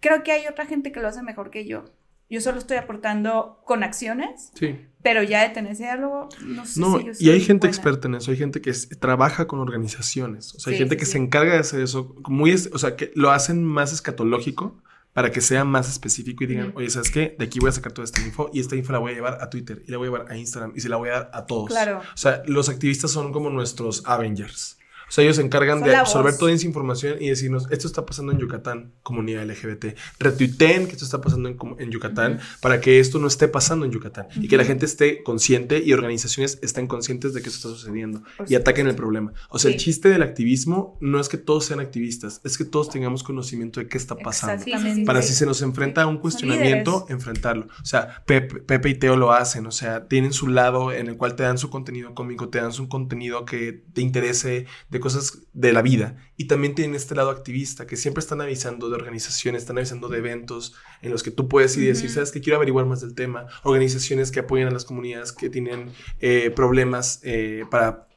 creo 0.00 0.22
que 0.22 0.32
hay 0.32 0.46
otra 0.46 0.66
gente 0.66 0.92
que 0.92 1.00
lo 1.00 1.08
hace 1.08 1.22
mejor 1.22 1.50
que 1.50 1.66
yo. 1.66 1.84
Yo 2.30 2.40
solo 2.40 2.58
estoy 2.58 2.78
aportando 2.78 3.60
con 3.66 3.82
acciones, 3.82 4.50
Sí. 4.54 4.80
pero 5.02 5.22
ya 5.22 5.42
de 5.42 5.50
tener 5.50 5.72
ese 5.72 5.82
diálogo, 5.84 6.28
no 6.42 6.64
sé 6.64 6.80
No, 6.80 6.98
si 6.98 7.04
yo 7.04 7.12
y 7.18 7.30
hay 7.30 7.40
gente 7.40 7.66
buena. 7.66 7.76
experta 7.76 8.08
en 8.08 8.14
eso, 8.14 8.30
hay 8.30 8.38
gente 8.38 8.60
que 8.62 8.70
es- 8.70 8.88
trabaja 8.98 9.46
con 9.46 9.58
organizaciones, 9.60 10.54
o 10.54 10.58
sea, 10.58 10.70
hay 10.70 10.76
Sí, 10.76 10.82
gente 10.84 10.94
sí, 10.94 10.98
que 11.00 11.06
se 11.06 11.18
encarga 11.18 11.52
de 11.52 11.58
hacer 11.58 11.80
eso, 11.82 12.14
muy, 12.28 12.50
es- 12.52 12.70
o 12.72 12.78
sea, 12.78 12.96
que 12.96 13.12
lo 13.14 13.30
hacen 13.30 13.62
más 13.62 13.92
escatológico 13.92 14.82
para 15.14 15.30
que 15.30 15.40
sea 15.40 15.64
más 15.64 15.88
específico 15.88 16.42
y 16.42 16.48
digan, 16.48 16.72
oye, 16.74 16.90
¿sabes 16.90 17.10
qué? 17.10 17.36
De 17.38 17.44
aquí 17.44 17.60
voy 17.60 17.68
a 17.70 17.72
sacar 17.72 17.92
toda 17.92 18.04
esta 18.04 18.20
info 18.20 18.50
y 18.52 18.58
esta 18.58 18.74
info 18.74 18.92
la 18.92 18.98
voy 18.98 19.12
a 19.12 19.14
llevar 19.14 19.38
a 19.40 19.48
Twitter 19.48 19.82
y 19.86 19.90
la 19.92 19.96
voy 19.96 20.08
a 20.08 20.10
llevar 20.10 20.30
a 20.30 20.36
Instagram 20.36 20.72
y 20.74 20.80
se 20.80 20.88
la 20.88 20.96
voy 20.96 21.08
a 21.08 21.12
dar 21.12 21.30
a 21.32 21.46
todos. 21.46 21.68
Claro. 21.68 22.00
O 22.00 22.16
sea, 22.16 22.42
los 22.46 22.68
activistas 22.68 23.12
son 23.12 23.32
como 23.32 23.48
nuestros 23.48 24.02
Avengers. 24.06 24.76
O 25.14 25.16
sea, 25.16 25.22
ellos 25.22 25.36
se 25.36 25.42
encargan 25.42 25.78
Son 25.78 25.88
de 25.88 25.94
absorber 25.94 26.32
voz. 26.32 26.40
toda 26.40 26.50
esa 26.50 26.66
información 26.66 27.18
y 27.20 27.28
decirnos, 27.28 27.68
esto 27.70 27.86
está 27.86 28.04
pasando 28.04 28.32
en 28.32 28.38
Yucatán, 28.38 28.94
comunidad 29.04 29.48
LGBT. 29.48 29.96
Retuiteen 30.18 30.88
que 30.88 30.94
esto 30.94 31.04
está 31.04 31.20
pasando 31.20 31.48
en, 31.48 31.90
Yucatán 31.92 32.40
para 32.60 32.80
que 32.80 32.98
esto 32.98 33.20
no 33.20 33.28
esté 33.28 33.46
pasando 33.46 33.86
en 33.86 33.92
Yucatán 33.92 34.26
y 34.34 34.48
que 34.48 34.56
la 34.56 34.64
gente 34.64 34.86
esté 34.86 35.22
consciente 35.22 35.80
y 35.84 35.92
organizaciones 35.92 36.58
estén 36.62 36.88
conscientes 36.88 37.32
de 37.32 37.42
que 37.42 37.48
esto 37.48 37.68
está 37.68 37.80
sucediendo 37.80 38.24
Por 38.36 38.50
y 38.50 38.56
ataquen 38.56 38.88
el 38.88 38.96
problema. 38.96 39.32
O 39.50 39.60
sea, 39.60 39.70
el 39.70 39.76
chiste 39.76 40.08
del 40.08 40.20
activismo 40.20 40.98
no 41.00 41.20
es 41.20 41.28
que 41.28 41.38
todos 41.38 41.66
sean 41.66 41.78
activistas, 41.78 42.40
es 42.42 42.58
que 42.58 42.64
todos 42.64 42.88
tengamos 42.88 43.22
conocimiento 43.22 43.78
de 43.78 43.86
qué 43.86 43.98
está 43.98 44.16
pasando. 44.16 44.64
Para 45.06 45.22
si 45.22 45.32
se 45.32 45.46
nos 45.46 45.62
enfrenta 45.62 46.02
a 46.02 46.06
un 46.08 46.18
cuestionamiento, 46.18 47.06
enfrentarlo. 47.08 47.68
O 47.80 47.86
sea, 47.86 48.24
Pepe, 48.26 48.62
Pepe 48.62 48.88
y 48.88 48.94
Teo 48.96 49.14
lo 49.14 49.30
hacen. 49.30 49.68
O 49.68 49.70
sea, 49.70 50.08
tienen 50.08 50.32
su 50.32 50.48
lado 50.48 50.90
en 50.90 51.06
el 51.06 51.16
cual 51.16 51.36
te 51.36 51.44
dan 51.44 51.56
su 51.56 51.70
contenido 51.70 52.16
cómico, 52.16 52.48
te 52.48 52.58
dan 52.58 52.72
su 52.72 52.88
contenido 52.88 53.44
que 53.44 53.84
te 53.92 54.00
interese 54.00 54.66
de 54.90 55.03
cosas 55.04 55.42
de 55.52 55.74
la 55.74 55.82
vida. 55.82 56.16
Y 56.38 56.46
también 56.46 56.74
tienen 56.74 56.96
este 56.96 57.14
lado 57.14 57.28
activista, 57.28 57.86
que 57.86 57.94
siempre 57.94 58.20
están 58.20 58.40
avisando 58.40 58.88
de 58.88 58.94
organizaciones, 58.94 59.60
están 59.60 59.76
avisando 59.76 60.08
de 60.08 60.16
eventos 60.16 60.74
en 61.02 61.10
los 61.10 61.22
que 61.22 61.30
tú 61.30 61.46
puedes 61.46 61.76
ir 61.76 61.82
y 61.82 61.86
decir, 61.88 62.08
sabes 62.08 62.32
que 62.32 62.40
quiero 62.40 62.56
averiguar 62.56 62.86
más 62.86 63.02
del 63.02 63.14
tema. 63.14 63.44
Organizaciones 63.64 64.30
que 64.30 64.40
apoyan 64.40 64.68
a 64.68 64.70
las 64.70 64.86
comunidades 64.86 65.32
que 65.32 65.50
tienen 65.50 65.92
eh, 66.20 66.50
problemas 66.56 67.20
eh, 67.22 67.64
para 67.70 68.08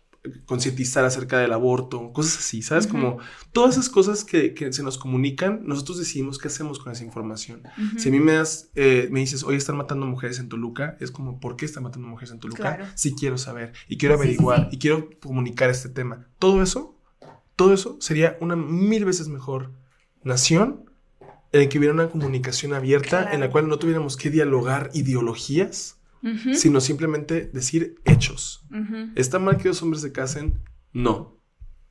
concientizar 0.46 1.04
acerca 1.06 1.40
del 1.40 1.54
aborto, 1.54 2.12
cosas 2.14 2.40
así, 2.40 2.62
¿sabes? 2.62 2.88
Como 2.88 3.18
todas 3.52 3.76
esas 3.76 3.90
cosas 3.90 4.24
que, 4.24 4.54
que 4.54 4.72
se 4.74 4.84
nos 4.84 4.98
comunican, 4.98 5.62
nosotros 5.66 5.98
decidimos 6.00 6.38
qué 6.38 6.48
hacemos 6.48 6.80
con 6.80 6.92
esa 6.94 7.04
información. 7.04 7.64
Si 7.98 8.10
a 8.10 8.12
mí 8.12 8.20
me, 8.20 8.34
das, 8.34 8.70
eh, 8.76 9.08
me 9.12 9.20
dices, 9.22 9.44
hoy 9.44 9.56
están 9.56 9.78
matando 9.78 10.06
mujeres 10.06 10.40
en 10.40 10.50
Toluca, 10.50 10.98
es 11.00 11.12
como, 11.12 11.40
¿por 11.40 11.56
qué 11.56 11.66
están 11.66 11.84
matando 11.84 12.08
mujeres 12.08 12.32
en 12.32 12.40
Toluca? 12.40 12.76
Claro. 12.78 12.86
Sí 12.96 13.16
quiero 13.18 13.38
saber 13.38 13.74
y 13.88 13.98
quiero 13.98 14.16
Sí, 14.16 14.22
sí, 14.22 14.28
averiguar 14.28 14.62
sí. 14.70 14.76
y 14.76 14.80
quiero 14.80 15.10
comunicar 15.22 15.70
este 15.70 15.90
tema. 15.90 16.28
Todo 16.40 16.62
eso, 16.62 16.96
todo 17.56 17.74
eso 17.74 17.98
sería 18.00 18.38
una 18.42 18.56
mil 18.56 19.06
veces 19.06 19.28
mejor 19.28 19.72
nación 20.24 20.86
en 21.54 21.62
la 21.64 21.70
que 21.70 21.78
hubiera 21.80 21.94
una 21.94 22.10
comunicación 22.10 22.74
abierta, 22.74 23.08
Claro. 23.22 23.34
en 23.34 23.40
la 23.40 23.50
cual 23.50 23.68
no 23.70 23.80
tuviéramos 23.80 24.18
que 24.18 24.30
dialogar 24.30 24.90
ideologías, 24.94 25.97
Sino 26.54 26.82
simplemente 26.82 27.46
decir 27.54 27.96
hechos. 28.06 28.66
¿Está 29.16 29.40
mal 29.40 29.58
que 29.58 29.70
dos 29.70 29.82
hombres 29.82 30.02
se 30.02 30.12
casen? 30.12 30.60
No. 30.94 31.42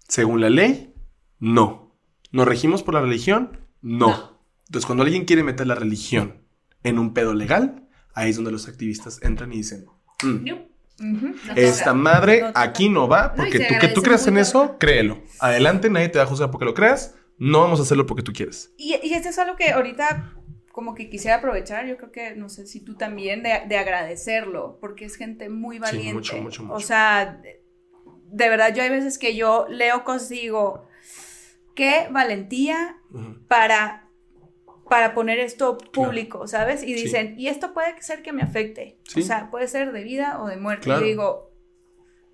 Según 0.09 0.41
la 0.41 0.51
ley, 0.51 0.95
no. 1.39 1.97
¿Nos 2.33 2.47
regimos 2.47 2.83
por 2.83 2.95
la 2.95 3.01
religión? 3.01 3.59
No. 3.83 4.09
No. 4.09 4.37
Entonces, 4.67 4.87
cuando 4.87 5.05
alguien 5.05 5.25
quiere 5.27 5.43
meter 5.45 5.67
la 5.67 5.75
religión 5.77 6.43
en 6.83 6.99
un 6.99 7.15
pedo 7.15 7.35
legal, 7.35 7.89
ahí 8.15 8.31
es 8.31 8.37
donde 8.37 8.51
los 8.51 8.67
activistas 8.69 9.21
entran 9.23 9.53
y 9.53 9.59
dicen, 9.59 9.87
"Mm, 10.25 10.45
No, 10.45 10.55
Ujú. 10.99 11.27
no 11.47 11.55
esta 11.55 11.93
madre 11.95 12.41
No 12.41 12.53
aquí 12.55 12.89
no 12.89 13.07
va, 13.07 13.35
porque 13.35 13.61
tú 13.61 13.75
que 13.81 13.89
tú 13.89 14.03
creas 14.03 14.27
en 14.27 14.39
eso, 14.39 14.77
créelo. 14.79 15.23
Adelante, 15.41 15.89
nadie 15.91 16.09
te 16.09 16.19
va 16.19 16.25
a 16.25 16.27
juzgar 16.29 16.51
porque 16.51 16.65
lo 16.65 16.75
creas. 16.75 17.15
No 17.39 17.61
vamos 17.61 17.79
a 17.81 17.83
hacerlo 17.83 18.07
porque 18.07 18.23
tú 18.23 18.33
quieres. 18.33 18.73
Y, 18.79 18.97
y 19.03 19.13
esto 19.13 19.29
es 19.29 19.39
algo 19.39 19.57
que 19.57 19.71
ahorita 19.71 20.33
como 20.77 20.95
que 20.95 21.09
quisiera 21.09 21.39
aprovechar, 21.39 21.87
yo 21.87 21.97
creo 21.97 22.13
que, 22.13 22.37
no 22.37 22.51
sé 22.51 22.67
si 22.67 22.81
tú 22.81 22.97
también, 22.97 23.43
de, 23.43 23.63
de 23.67 23.79
agradecerlo, 23.79 24.77
porque 24.79 25.07
es 25.07 25.17
gente 25.17 25.49
muy 25.49 25.79
valiente. 25.79 26.13
mucho, 26.13 26.37
mucho, 26.37 26.65
mucho. 26.65 26.75
O 26.75 26.81
sea, 26.81 27.41
de, 27.43 27.63
de 28.27 28.49
verdad, 28.51 28.75
yo 28.75 28.83
hay 28.83 28.91
veces 28.91 29.17
que 29.17 29.35
yo 29.35 29.65
leo 29.71 30.05
cosas 30.05 30.31
y 30.33 30.41
digo, 30.43 30.87
qué 31.75 32.09
valentía 32.11 32.99
para, 33.49 34.11
para 34.91 35.15
poner 35.15 35.39
esto 35.39 35.79
público, 35.79 36.47
¿sabes? 36.47 36.83
Y 36.83 36.93
dicen, 36.93 37.37
y 37.39 37.47
esto 37.49 37.73
puede 37.73 37.99
ser 38.03 38.21
que 38.21 38.35
me 38.35 38.43
afecte. 38.43 38.99
Sí. 39.05 39.21
O 39.21 39.25
sea, 39.25 39.51
puede 39.51 39.69
ser 39.69 39.93
de 39.93 40.05
vida 40.05 40.43
o 40.43 40.47
de 40.47 40.59
muerte. 40.59 40.85
Claro. 40.85 41.01
Y 41.01 41.05
yo 41.05 41.09
digo, 41.09 41.53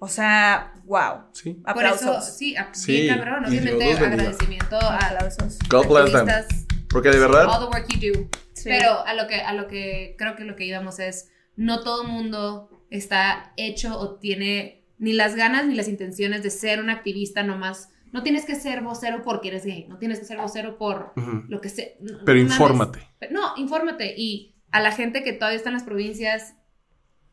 o 0.00 0.08
sea, 0.08 0.82
wow. 0.86 1.26
Sí. 1.30 1.54
Por 1.54 1.70
Aplausos. 1.70 2.02
eso, 2.02 2.20
sí, 2.22 2.56
Sí, 2.72 3.06
cabrón. 3.06 3.44
y 3.44 3.58
Obviamente, 3.58 3.92
agradecimiento 3.92 4.76
a 4.80 5.12
los 5.22 5.38
Aplausos. 5.38 5.58
God 5.70 5.86
bless 5.86 6.10
them. 6.12 6.28
activistas. 6.28 6.61
Porque 6.92 7.10
de 7.10 7.18
verdad, 7.18 7.46
All 7.48 7.58
the 7.60 7.76
work 7.76 7.88
you 7.88 8.12
do. 8.12 8.28
Sí. 8.52 8.64
Pero 8.68 9.04
a 9.06 9.14
lo 9.14 9.26
que, 9.26 9.36
a 9.36 9.52
lo 9.54 9.66
que 9.66 10.14
creo 10.18 10.36
que 10.36 10.44
lo 10.44 10.54
que 10.56 10.64
íbamos 10.66 10.98
es, 10.98 11.30
no 11.56 11.80
todo 11.82 12.04
mundo 12.04 12.70
está 12.90 13.52
hecho 13.56 13.98
o 13.98 14.16
tiene 14.18 14.84
ni 14.98 15.12
las 15.14 15.34
ganas 15.34 15.66
ni 15.66 15.74
las 15.74 15.88
intenciones 15.88 16.42
de 16.42 16.50
ser 16.50 16.80
un 16.80 16.90
activista 16.90 17.42
nomás. 17.42 17.88
No 18.12 18.22
tienes 18.22 18.44
que 18.44 18.54
ser 18.54 18.82
vocero 18.82 19.22
porque 19.24 19.48
eres 19.48 19.64
gay, 19.64 19.86
no 19.88 19.98
tienes 19.98 20.18
que 20.18 20.26
ser 20.26 20.36
vocero 20.38 20.76
por 20.76 21.12
ujú. 21.16 21.44
lo 21.48 21.60
que 21.60 21.70
sea. 21.70 21.86
pero 22.26 22.38
infórmate. 22.38 23.00
No, 23.30 23.54
infórmate. 23.56 24.14
Y 24.16 24.54
a 24.70 24.80
la 24.80 24.92
gente 24.92 25.22
que 25.22 25.32
todavía 25.32 25.56
está 25.56 25.70
en 25.70 25.74
las 25.74 25.82
provincias, 25.84 26.54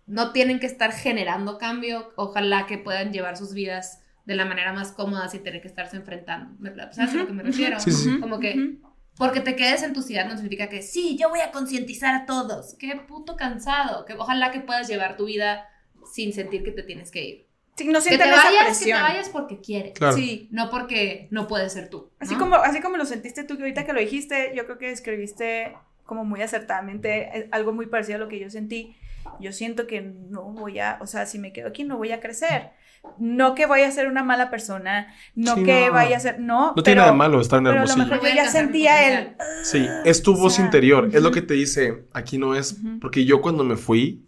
no 0.07 0.32
tienen 0.32 0.60
que 0.60 0.66
estar 0.68 0.91
generando 0.93 1.57
cambio. 1.57 2.12
Ojalá 2.16 2.66
que 2.66 2.78
puedan 2.78 3.12
llevar 3.12 3.38
sus 3.38 3.53
vidas 3.53 4.01
de 4.26 4.36
la 4.36 4.45
manera 4.45 4.74
más 4.74 4.91
cómoda 4.93 5.28
sin 5.28 5.43
tener 5.43 5.62
que 5.62 5.68
estarse 5.68 5.97
enfrentando. 5.97 6.55
¿Me- 6.60 6.74
¿Sabes 6.93 7.14
a 7.14 7.18
lo 7.18 7.28
que 7.28 7.34
me 7.34 7.43
refiero? 7.43 7.80
Sí, 7.80 7.91
sí. 7.91 8.20
Como 8.20 8.39
que. 8.39 8.78
Porque 9.20 9.41
te 9.41 9.57
quedes 9.57 9.84
en 9.84 9.91
tu 9.93 10.01
ciudad 10.01 10.26
no 10.26 10.36
significa 10.36 10.70
que 10.70 10.82
sí, 10.82 11.17
yo 11.17 11.28
voy 11.30 11.41
a 11.41 11.51
concientizar 11.51 12.15
a 12.15 12.26
todos. 12.26 12.76
Qué 12.80 12.95
puto 13.05 13.36
cansado. 13.36 14.05
Que 14.05 14.13
ojalá 14.13 14.49
que 14.51 14.61
puedas 14.61 14.88
llevar 14.88 15.17
tu 15.17 15.26
vida 15.26 15.67
sin 16.11 16.32
sentir 16.32 16.63
que 16.63 16.72
te 16.72 16.84
tienes 16.84 17.11
que 17.11 17.24
ir. 17.24 17.47
Sí, 17.76 17.86
no 17.86 17.99
Que 17.99 18.03
te 18.03 18.09
sientan 18.09 18.30
esa 18.30 18.43
vayas, 18.45 18.51
que 18.51 18.57
te 18.59 18.65
presión. 18.65 19.01
vayas 19.01 19.30
porque 19.30 19.59
quieres. 19.59 19.93
Claro. 19.93 20.15
Sí. 20.15 20.47
No 20.51 20.70
porque 20.70 21.28
no 21.32 21.47
puedes 21.47 21.74
ser 21.74 21.89
tú. 21.89 22.09
Así, 22.20 22.36
como, 22.36 22.55
así 22.55 22.80
como 22.80 22.95
lo 22.95 23.05
sentiste 23.05 23.43
tú, 23.43 23.57
que 23.57 23.63
ahorita 23.63 23.86
que 23.86 23.91
lo 23.91 23.99
dijiste, 23.99 24.53
yo 24.55 24.63
creo 24.65 24.78
que 24.78 24.89
escribiste 24.89 25.76
como 26.05 26.24
muy 26.24 26.41
acertadamente 26.41 27.38
eh, 27.38 27.49
algo 27.51 27.74
muy 27.74 27.88
parecido 27.88 28.15
a 28.15 28.20
lo 28.20 28.30
que 28.30 28.39
yo 28.39 28.49
sentí. 28.49 28.95
Yo 29.41 29.51
siento 29.51 29.86
que 29.86 29.99
no 29.99 30.43
voy 30.43 30.80
a, 30.80 30.97
o 31.01 31.07
sea, 31.07 31.26
si 31.26 31.39
me 31.39 31.51
quedo 31.51 31.67
aquí 31.67 31.84
no 31.84 31.97
voy 31.97 32.13
a 32.13 32.22
crecer. 32.22 32.72
No 33.18 33.56
que 33.56 33.66
vaya 33.66 33.88
a 33.88 33.91
ser 33.91 34.08
una 34.08 34.24
mala 34.24 34.50
persona, 34.50 35.14
no 35.36 35.56
Sí, 35.56 35.64
que 35.64 35.88
no. 35.88 35.93
vaya 35.93 36.18
a 36.18 36.20
ser, 36.20 36.39
no, 36.39 36.74
No 36.76 36.84
pero, 36.84 36.84
tiene 36.84 37.02
nada 37.02 37.12
de 37.12 37.18
malo 37.18 37.41
estar 37.41 37.60
en 37.60 37.66
pero 37.66 37.82
a 37.82 37.86
lo 37.86 37.91
Hermosillo. 37.91 38.06
mejor 38.06 38.22
yo 38.22 38.30
a 38.30 38.36
ya 38.36 38.47
sentía 38.47 39.20
el. 39.20 39.36
Sí, 39.64 39.86
es 40.06 40.24
tu 40.24 40.36
O 40.36 40.36
voz 40.36 40.54
sea, 40.56 40.66
interior, 40.66 41.10
es 41.14 41.22
lo 41.22 41.32
que 41.32 41.41
te 41.41 41.54
dice, 41.54 42.06
aquí 42.14 42.38
no 42.38 42.56
es, 42.56 42.78
porque 43.02 43.26
yo 43.26 43.41
cuando 43.41 43.64
me 43.64 43.76
fui, 43.78 44.26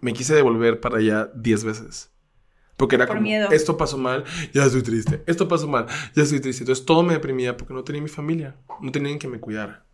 me 0.00 0.12
quise 0.12 0.34
devolver 0.34 0.80
para 0.80 0.98
allá 0.98 1.30
10 1.34 1.64
veces. 1.64 2.10
Porque 2.76 2.96
era 2.96 3.06
Por 3.06 3.16
como, 3.16 3.22
miedo. 3.22 3.50
esto 3.50 3.76
pasó 3.76 3.98
mal, 3.98 4.24
ya 4.52 4.64
estoy 4.64 4.82
triste, 4.82 5.22
esto 5.26 5.48
pasó 5.48 5.68
mal, 5.68 5.86
ya 6.14 6.22
estoy 6.24 6.40
triste. 6.40 6.64
Entonces 6.64 6.84
todo 6.86 7.02
me 7.02 7.14
deprimía 7.14 7.56
porque 7.56 7.74
no 7.74 7.84
tenía 7.84 8.02
mi 8.02 8.08
familia, 8.08 8.56
no 8.80 8.92
tenían 8.92 9.18
que 9.18 9.28
me 9.28 9.40
cuidara. 9.40 9.86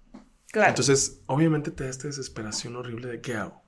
claro, 0.52 0.68
Entonces, 0.70 1.22
obviamente 1.26 1.70
te 1.70 1.84
da 1.84 1.90
esta 1.90 2.08
desesperación 2.08 2.76
horrible 2.76 3.08
de 3.08 3.20
qué 3.20 3.34
hago. 3.36 3.62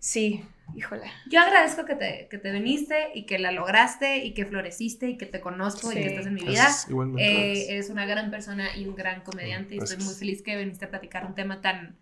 Sí, 0.00 0.44
híjole. 0.74 1.04
Yo 1.30 1.40
agradezco 1.40 1.84
que 1.84 1.94
te, 1.94 2.26
que 2.28 2.38
te 2.38 2.50
viniste 2.50 3.10
y 3.14 3.26
que 3.26 3.38
la 3.38 3.52
lograste 3.52 4.24
y 4.24 4.34
que 4.34 4.44
floreciste 4.46 5.08
y 5.08 5.16
que 5.16 5.26
te 5.26 5.40
conozco 5.40 5.92
y 5.92 5.94
que 5.94 6.06
estás 6.06 6.26
en 6.26 6.34
mi 6.34 6.42
vida. 6.42 6.68
Igualmente. 6.88 7.52
Eh, 7.52 7.72
eres 7.72 7.88
una 7.90 8.04
gran 8.06 8.30
persona 8.32 8.76
y 8.76 8.86
un 8.86 8.96
gran 8.96 9.22
comediante 9.22 9.74
y 9.76 9.78
estoy 9.78 9.96
Gracias. 9.96 10.04
muy 10.04 10.14
feliz 10.18 10.42
que 10.42 10.56
viniste 10.56 10.86
a 10.86 10.90
platicar 10.90 11.24
un 11.26 11.34
tema 11.36 11.60
tan 11.60 11.96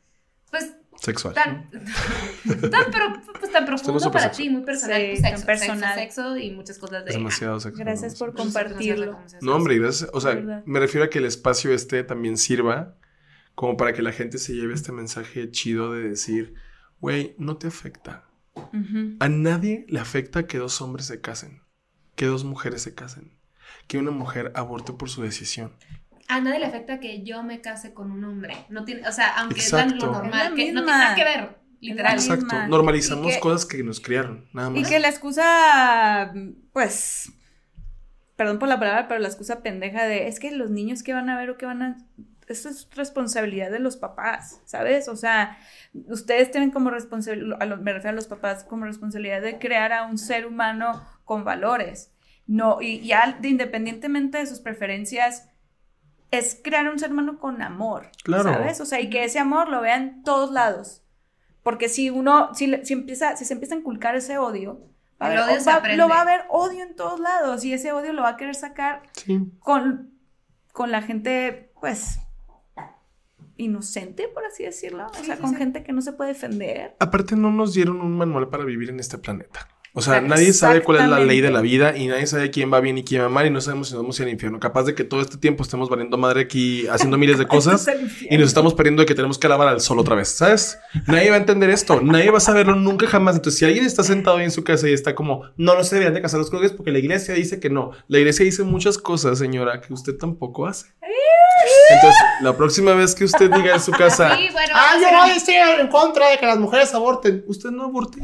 pues, 0.51 0.73
Sexual. 0.97 1.35
tan, 1.35 1.69
tan, 2.71 2.91
pro- 2.91 3.23
pues, 3.39 3.53
tan 3.53 3.67
profundo 3.67 4.11
para 4.11 4.31
ti, 4.31 4.49
muy 4.49 4.63
personal. 4.63 5.01
Sí, 5.01 5.07
pues, 5.11 5.23
tan 5.23 5.31
sexo, 5.33 5.47
personal. 5.47 5.95
Sexo, 5.95 6.23
sexo 6.23 6.37
y 6.39 6.51
muchas 6.53 6.79
cosas 6.79 7.05
de... 7.05 7.11
Es 7.11 7.17
demasiado 7.17 7.61
sexual. 7.61 7.85
Gracias 7.85 8.17
por 8.19 8.35
compartirlo. 8.35 9.19
No, 9.43 9.55
hombre, 9.57 9.75
y 9.75 9.79
gracias. 9.79 10.09
O 10.13 10.21
sea, 10.21 10.35
¿Verdad? 10.35 10.63
me 10.65 10.81
refiero 10.81 11.05
a 11.05 11.11
que 11.11 11.19
el 11.19 11.27
espacio 11.27 11.73
este 11.73 12.03
también 12.03 12.37
sirva 12.39 12.97
como 13.55 13.77
para 13.77 13.93
que 13.93 14.03
la 14.03 14.13
gente 14.13 14.39
se 14.39 14.55
lleve 14.55 14.73
este 14.75 14.91
mensaje 14.93 15.51
chido 15.51 15.93
de 15.93 16.09
decir, 16.09 16.55
güey, 17.01 17.35
no 17.39 17.57
te 17.57 17.67
afecta. 17.69 18.25
A 19.21 19.29
nadie 19.29 19.85
le 19.89 20.01
afecta 20.01 20.47
que 20.47 20.59
dos 20.59 20.81
hombres 20.81 21.07
se 21.07 21.21
casen, 21.21 21.63
que 22.17 22.27
dos 22.27 22.45
mujeres 22.45 22.83
se 22.83 22.95
casen, 22.95 23.39
que 23.87 23.99
una 23.99 24.11
mujer 24.11 24.53
aborte 24.57 24.93
por 24.93 25.09
su 25.09 25.23
decisión. 25.23 25.73
A 26.27 26.41
nadie 26.41 26.59
le 26.59 26.67
afecta 26.67 26.99
que 27.01 27.23
yo 27.23 27.43
me 27.43 27.61
case 27.61 27.95
con 27.95 28.11
un 28.11 28.23
hombre. 28.25 28.55
No 28.69 28.85
tiene, 28.85 29.07
o 29.09 29.13
sea, 29.13 29.39
aunque 29.39 29.61
es 29.61 29.73
Exacto. 29.73 30.07
lo 30.07 30.13
Es 30.13 30.19
normal, 30.19 30.51
la 30.51 30.57
que 30.57 30.73
no 30.73 30.83
tiene 30.83 30.83
nada 30.83 31.15
que 31.15 31.25
ver, 31.25 31.59
literal. 31.81 32.15
Exacto. 32.15 32.67
Normalizamos 32.69 33.27
Y 33.27 33.35
que- 33.35 33.41
cosas 33.41 33.65
que 33.65 33.83
nos 33.83 34.01
criaron, 34.01 34.47
nada 34.53 34.69
Y 34.77 34.81
más. 34.81 34.89
que 34.89 34.99
la 34.99 35.09
excusa, 35.09 36.33
pues, 36.73 37.33
perdón 38.37 38.59
por 38.59 38.69
la 38.69 38.79
palabra, 38.79 39.09
pero 39.09 39.21
la 39.21 39.29
excusa 39.29 39.63
pendeja 39.63 40.05
de, 40.05 40.27
es 40.29 40.39
que 40.41 40.51
los 40.51 40.69
niños 40.71 41.03
que 41.03 41.15
van 41.15 41.31
a 41.31 41.39
ver 41.39 41.51
o 41.51 41.57
que 41.57 41.65
van 41.67 41.83
a... 41.83 41.97
Eso 42.49 42.69
es 42.69 42.89
responsabilidad 42.95 43.71
de 43.71 43.79
los 43.79 43.97
papás, 43.97 44.61
¿sabes? 44.65 45.09
O 45.09 45.17
sea, 45.17 45.59
ustedes 46.09 46.51
tienen 46.51 46.71
como 46.71 46.91
responsabilidad, 46.91 47.59
me 47.79 47.93
refiero 47.93 48.11
a 48.11 48.17
los 48.17 48.27
papás, 48.27 48.65
como 48.65 48.85
responsabilidad 48.87 49.43
de 49.43 49.59
crear 49.59 49.93
a 49.93 50.05
un 50.07 50.19
ser 50.19 50.47
humano 50.47 51.05
con 51.25 51.45
valores. 51.45 52.13
No, 52.47 52.81
y 52.81 53.01
ya 53.07 53.37
de- 53.41 53.49
independientemente 53.49 54.39
de 54.39 54.47
sus 54.47 54.61
preferencias, 54.61 55.49
es 56.31 56.61
crear 56.63 56.89
un 56.89 56.99
ser 56.99 57.11
humano 57.13 57.39
con 57.39 57.63
amor, 57.63 58.11
Claro. 58.25 58.45
¿sabes? 58.45 58.81
O 58.81 58.87
sea, 58.87 59.01
y 59.01 59.09
que 59.11 59.25
ese 59.25 59.39
amor 59.39 59.69
lo 59.69 59.81
vea 59.81 59.97
en 59.97 60.23
todos 60.23 60.51
lados. 60.51 61.03
Porque 61.63 61.89
si 61.89 62.09
uno, 62.11 62.55
si, 62.55 62.75
si 62.85 62.93
empieza, 62.95 63.37
si 63.37 63.45
se 63.45 63.53
empieza 63.55 63.75
a 63.75 63.79
inculcar 63.79 64.15
ese 64.15 64.39
odio, 64.39 64.81
va 65.21 65.27
a 65.27 65.31
haber- 65.31 65.41
odio 65.41 65.65
va- 65.67 65.89
lo 65.97 66.09
va 66.09 66.17
a 66.19 66.21
haber 66.23 66.45
odio 66.49 66.83
en 66.85 66.95
todos 66.97 67.19
lados 67.21 67.65
y 67.65 67.73
ese 67.75 67.93
odio 67.93 68.13
lo 68.13 68.23
va 68.23 68.31
a 68.31 68.37
querer 68.37 68.55
sacar 68.55 69.03
Sí. 69.13 69.51
con, 69.59 70.13
con 70.73 70.91
la 70.91 71.03
gente, 71.03 71.73
pues, 71.81 72.19
inocente, 73.59 74.29
por 74.29 74.45
así 74.45 74.65
decirlo. 74.65 75.07
O 75.07 75.15
Sí, 75.15 75.25
sea, 75.27 75.37
sí, 75.37 75.43
con 75.43 75.51
sí. 75.51 75.57
gente 75.57 75.83
que 75.83 75.93
no 75.93 76.01
se 76.01 76.13
puede 76.13 76.33
defender. 76.33 76.95
Aparte 76.99 77.37
no 77.37 77.53
nos 77.53 77.75
dieron 77.75 78.01
un 78.01 78.17
manual 78.17 78.49
para 78.49 78.65
vivir 78.65 78.91
en 78.91 79.01
este 79.01 79.19
planeta. 79.19 79.69
O 79.95 80.03
sea, 80.03 80.21
nadie 80.21 80.53
sabe 80.53 80.83
cuál 80.83 81.01
es 81.01 81.09
la 81.09 81.19
ley 81.19 81.41
de 81.41 81.51
la 81.51 81.61
vida 81.61 81.97
y 81.97 82.07
nadie 82.07 82.25
sabe 82.29 82.51
quién 82.51 82.73
va 82.73 82.79
bien 82.79 82.99
y 82.99 83.05
quién 83.05 83.23
va 83.23 83.29
mal 83.31 83.47
y 83.47 83.51
no 83.51 83.61
sabemos 83.61 83.89
si 83.89 83.95
nos 83.95 84.03
vamos 84.03 84.21
al 84.21 84.29
infierno. 84.29 84.61
Capaz 84.61 84.85
de 84.85 84.95
que 84.95 85.03
todo 85.03 85.21
este 85.21 85.39
tiempo 85.39 85.65
estemos 85.65 85.89
valiendo 85.89 86.17
madre 86.19 86.43
aquí 86.43 86.87
haciendo 86.87 87.19
miles 87.19 87.37
de 87.39 87.47
cosas 87.49 87.89
y 88.31 88.37
nos 88.39 88.49
estamos 88.49 88.75
perdiendo 88.75 89.03
de 89.03 89.07
que 89.07 89.17
tenemos 89.17 89.39
que 89.39 89.49
alabar 89.49 89.67
al 89.67 89.81
sol 89.81 89.99
otra 89.99 90.15
vez, 90.15 90.29
¿sabes? 90.29 90.79
Nadie 91.09 91.31
va 91.31 91.37
a 91.37 91.39
entender 91.41 91.71
esto, 91.71 92.01
nadie 92.01 92.31
va 92.31 92.37
a 92.39 92.41
saberlo 92.41 92.77
nunca 92.77 93.09
jamás. 93.09 93.37
Entonces, 93.37 93.59
si 93.59 93.65
alguien 93.65 93.85
está 93.85 94.05
sentado 94.05 94.37
ahí 94.37 94.45
en 94.45 94.53
su 94.53 94.63
casa 94.63 94.89
y 94.89 94.93
está 94.93 95.17
como, 95.17 95.43
no, 95.57 95.75
no 95.75 95.83
se 95.83 95.97
deberían 95.97 96.15
de 96.15 96.23
casar 96.23 96.39
los 96.39 96.51
cruces 96.51 96.71
porque 96.71 96.93
la 96.93 96.99
iglesia 97.01 97.35
dice 97.35 97.59
que 97.59 97.71
no. 97.71 97.91
La 98.07 98.19
iglesia 98.19 98.45
dice 98.45 98.63
muchas 98.63 98.99
cosas, 98.99 99.39
señora, 99.39 99.81
que 99.81 99.93
usted 99.93 100.17
tampoco 100.17 100.67
hace. 100.69 100.87
Entonces, 101.91 102.21
la 102.41 102.57
próxima 102.57 102.93
vez 102.93 103.15
que 103.15 103.25
usted 103.25 103.51
diga 103.51 103.75
en 103.75 103.81
su 103.81 103.93
casa, 103.93 104.37
Sí, 104.37 104.49
bueno, 104.53 104.75
ah, 104.75 104.97
yo 105.01 105.09
a 105.09 105.35
estar 105.35 105.81
en 105.81 105.89
contra 105.89 106.31
de 106.31 106.39
que 106.39 106.47
las 106.47 106.59
mujeres 106.59 106.95
aborten. 106.95 107.45
Usted 107.47 107.71
no 107.71 107.85
aborte. 107.85 108.19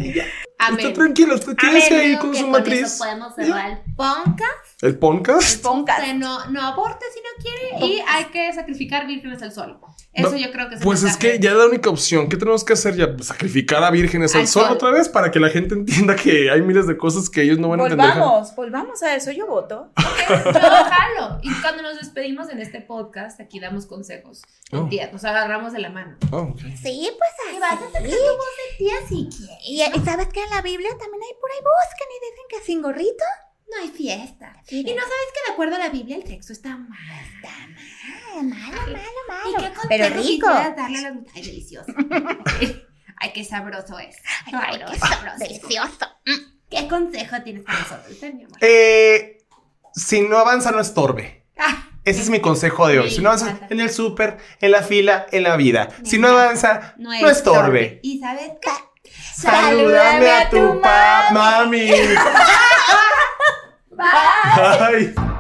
Usted 0.71 0.93
tranquilo, 0.95 1.35
usted 1.35 1.57
quédese 1.57 1.95
ahí 1.95 2.17
con 2.17 2.33
que 2.33 2.39
su 2.39 2.45
con 2.45 2.53
matriz. 2.53 2.83
eso 2.83 2.99
podemos 2.99 3.35
cerrar 3.35 3.71
el 3.71 3.95
podcast. 3.95 4.64
¿El 4.85 4.99
podcast? 4.99 5.55
El 5.55 5.61
podcast. 5.63 6.01
Usted 6.01 6.15
no, 6.17 6.45
no 6.51 6.61
aborte 6.61 7.07
si 7.15 7.19
no 7.21 7.43
quiere 7.43 7.87
y 7.87 8.05
hay 8.07 8.27
que 8.27 8.53
sacrificar 8.53 9.07
vírgenes 9.07 9.41
al 9.41 9.51
sol. 9.51 9.79
Eso 10.13 10.33
No, 10.33 10.37
yo 10.37 10.53
creo 10.53 10.69
que 10.69 10.75
es 10.75 10.83
Pues 10.83 11.03
es 11.03 11.17
que 11.17 11.39
ya 11.39 11.53
es 11.53 11.57
la 11.57 11.65
única 11.65 11.89
opción. 11.89 12.29
¿Qué 12.29 12.37
tenemos 12.37 12.65
que 12.65 12.75
hacer 12.75 12.95
ya? 12.95 13.17
Pues, 13.17 13.29
Sacrificar 13.29 13.83
a 13.83 13.91
vírgenes 13.91 14.35
al, 14.35 14.43
Al 14.43 14.47
sol, 14.47 14.65
sol. 14.67 14.73
otra 14.75 14.91
vez 14.91 15.09
para 15.09 15.31
que 15.31 15.41
la 15.41 15.49
gente 15.49 15.75
entienda 15.75 16.15
que 16.15 16.51
hay 16.51 16.61
miles 16.61 16.87
de 16.87 16.99
cosas 16.99 17.31
que 17.31 17.41
ellos 17.41 17.59
no 17.59 17.71
van 17.71 17.81
a 17.81 17.85
entender. 17.85 18.11
Volvamos, 18.11 18.55
volvamos 18.55 19.03
a 19.03 19.17
eso. 19.17 19.31
Yo 19.33 19.47
voto. 19.47 19.91
Yo 19.97 20.53
jalo. 20.53 21.39
Y 21.41 21.51
cuando 21.63 21.83
nos 21.83 21.99
despedimos 21.99 22.51
en 22.51 22.61
este 22.61 22.83
podcast, 22.83 23.41
aquí 23.41 23.61
damos 23.61 23.87
consejos. 23.87 24.43
Oh. 24.71 24.87
Tía, 24.91 25.11
nos 25.11 25.25
agarramos 25.25 25.73
de 25.73 25.79
la 25.79 25.89
mano. 25.89 26.19
Oh. 26.31 26.53
Sí, 26.59 27.11
pues 27.19 27.31
así. 27.49 27.57
Y 27.57 27.59
vas 27.59 27.73
a 27.73 27.87
sacar 27.87 28.03
tu 28.03 28.09
voz 28.11 28.11
de 28.11 28.77
tía 28.77 28.95
si 29.09 29.29
quieres. 29.35 29.95
Y, 29.97 29.99
y 29.99 30.05
sabes 30.05 30.29
que 30.29 30.43
en 30.43 30.51
la 30.51 30.61
Biblia 30.61 30.91
también 30.91 31.23
hay 31.23 31.41
por 31.41 31.51
ahí 31.51 31.59
buscan 31.61 32.09
y 32.11 32.21
dicen 32.21 32.45
que 32.51 32.67
sin 32.67 32.83
gorrito. 32.83 33.25
No 33.71 33.81
hay 33.83 33.89
fiesta. 33.91 34.53
Sí, 34.67 34.81
Y 34.81 34.95
no 34.95 35.01
sabes 35.01 35.29
que 35.35 35.49
de 35.49 35.53
acuerdo 35.53 35.77
a 35.77 35.79
la 35.79 35.89
Biblia 35.89 36.17
el 36.17 36.27
sexo 36.27 36.53
está 36.53 36.77
mal. 36.77 36.99
Está 37.37 37.51
mal, 38.43 38.45
malo, 38.45 38.83
malo, 38.93 39.49
¿Y 39.49 39.53
malo. 39.53 39.59
qué 39.59 39.65
consejo 39.75 39.87
Pero 39.89 40.09
rico. 40.23 40.47
darle 40.49 40.99
a 40.99 41.03
las? 41.03 41.13
Ay, 41.35 41.43
delicioso. 41.43 41.93
Ay, 43.17 43.33
qué 43.33 43.45
sabroso 43.45 43.99
es. 43.99 44.17
Ay, 44.53 44.79
qué 44.91 44.99
sabroso. 44.99 45.39
Delicioso. 45.39 46.07
¿Qué 46.71 46.89
consejo 46.89 47.37
tienes 47.43 47.65
para 47.65 47.79
nosotros, 47.81 48.17
mi 48.35 48.45
amor? 48.45 48.59
Eh, 48.61 49.45
si 49.95 50.21
no 50.23 50.39
avanza, 50.39 50.71
no 50.73 50.81
estorbe. 50.81 51.47
Ah, 51.57 51.89
Ese 52.05 52.21
es 52.21 52.31
mi 52.31 52.41
consejo 52.41 52.87
de 52.89 52.99
hoy. 52.99 53.11
Si 53.11 53.21
no 53.23 53.31
avanza 53.31 53.59
en 53.71 53.81
el 53.81 53.91
súper, 53.91 54.39
en 54.61 54.71
la 54.73 54.83
fila, 54.83 55.27
en 55.31 55.45
la 55.45 55.57
vida. 55.57 55.89
Me 56.01 56.07
Si 56.07 56.19
no 56.19 56.29
avanza, 56.29 56.95
no, 56.99 57.11
no, 57.19 57.29
estorbe. 57.31 58.01
¿Y 58.03 58.19
sabes 58.19 58.53
qué? 58.61 58.71
Salúdame 59.37 60.31
a 60.31 60.51
tu 60.51 60.81
pa- 60.81 61.29
mami. 61.33 61.89
Bye. 63.97 65.31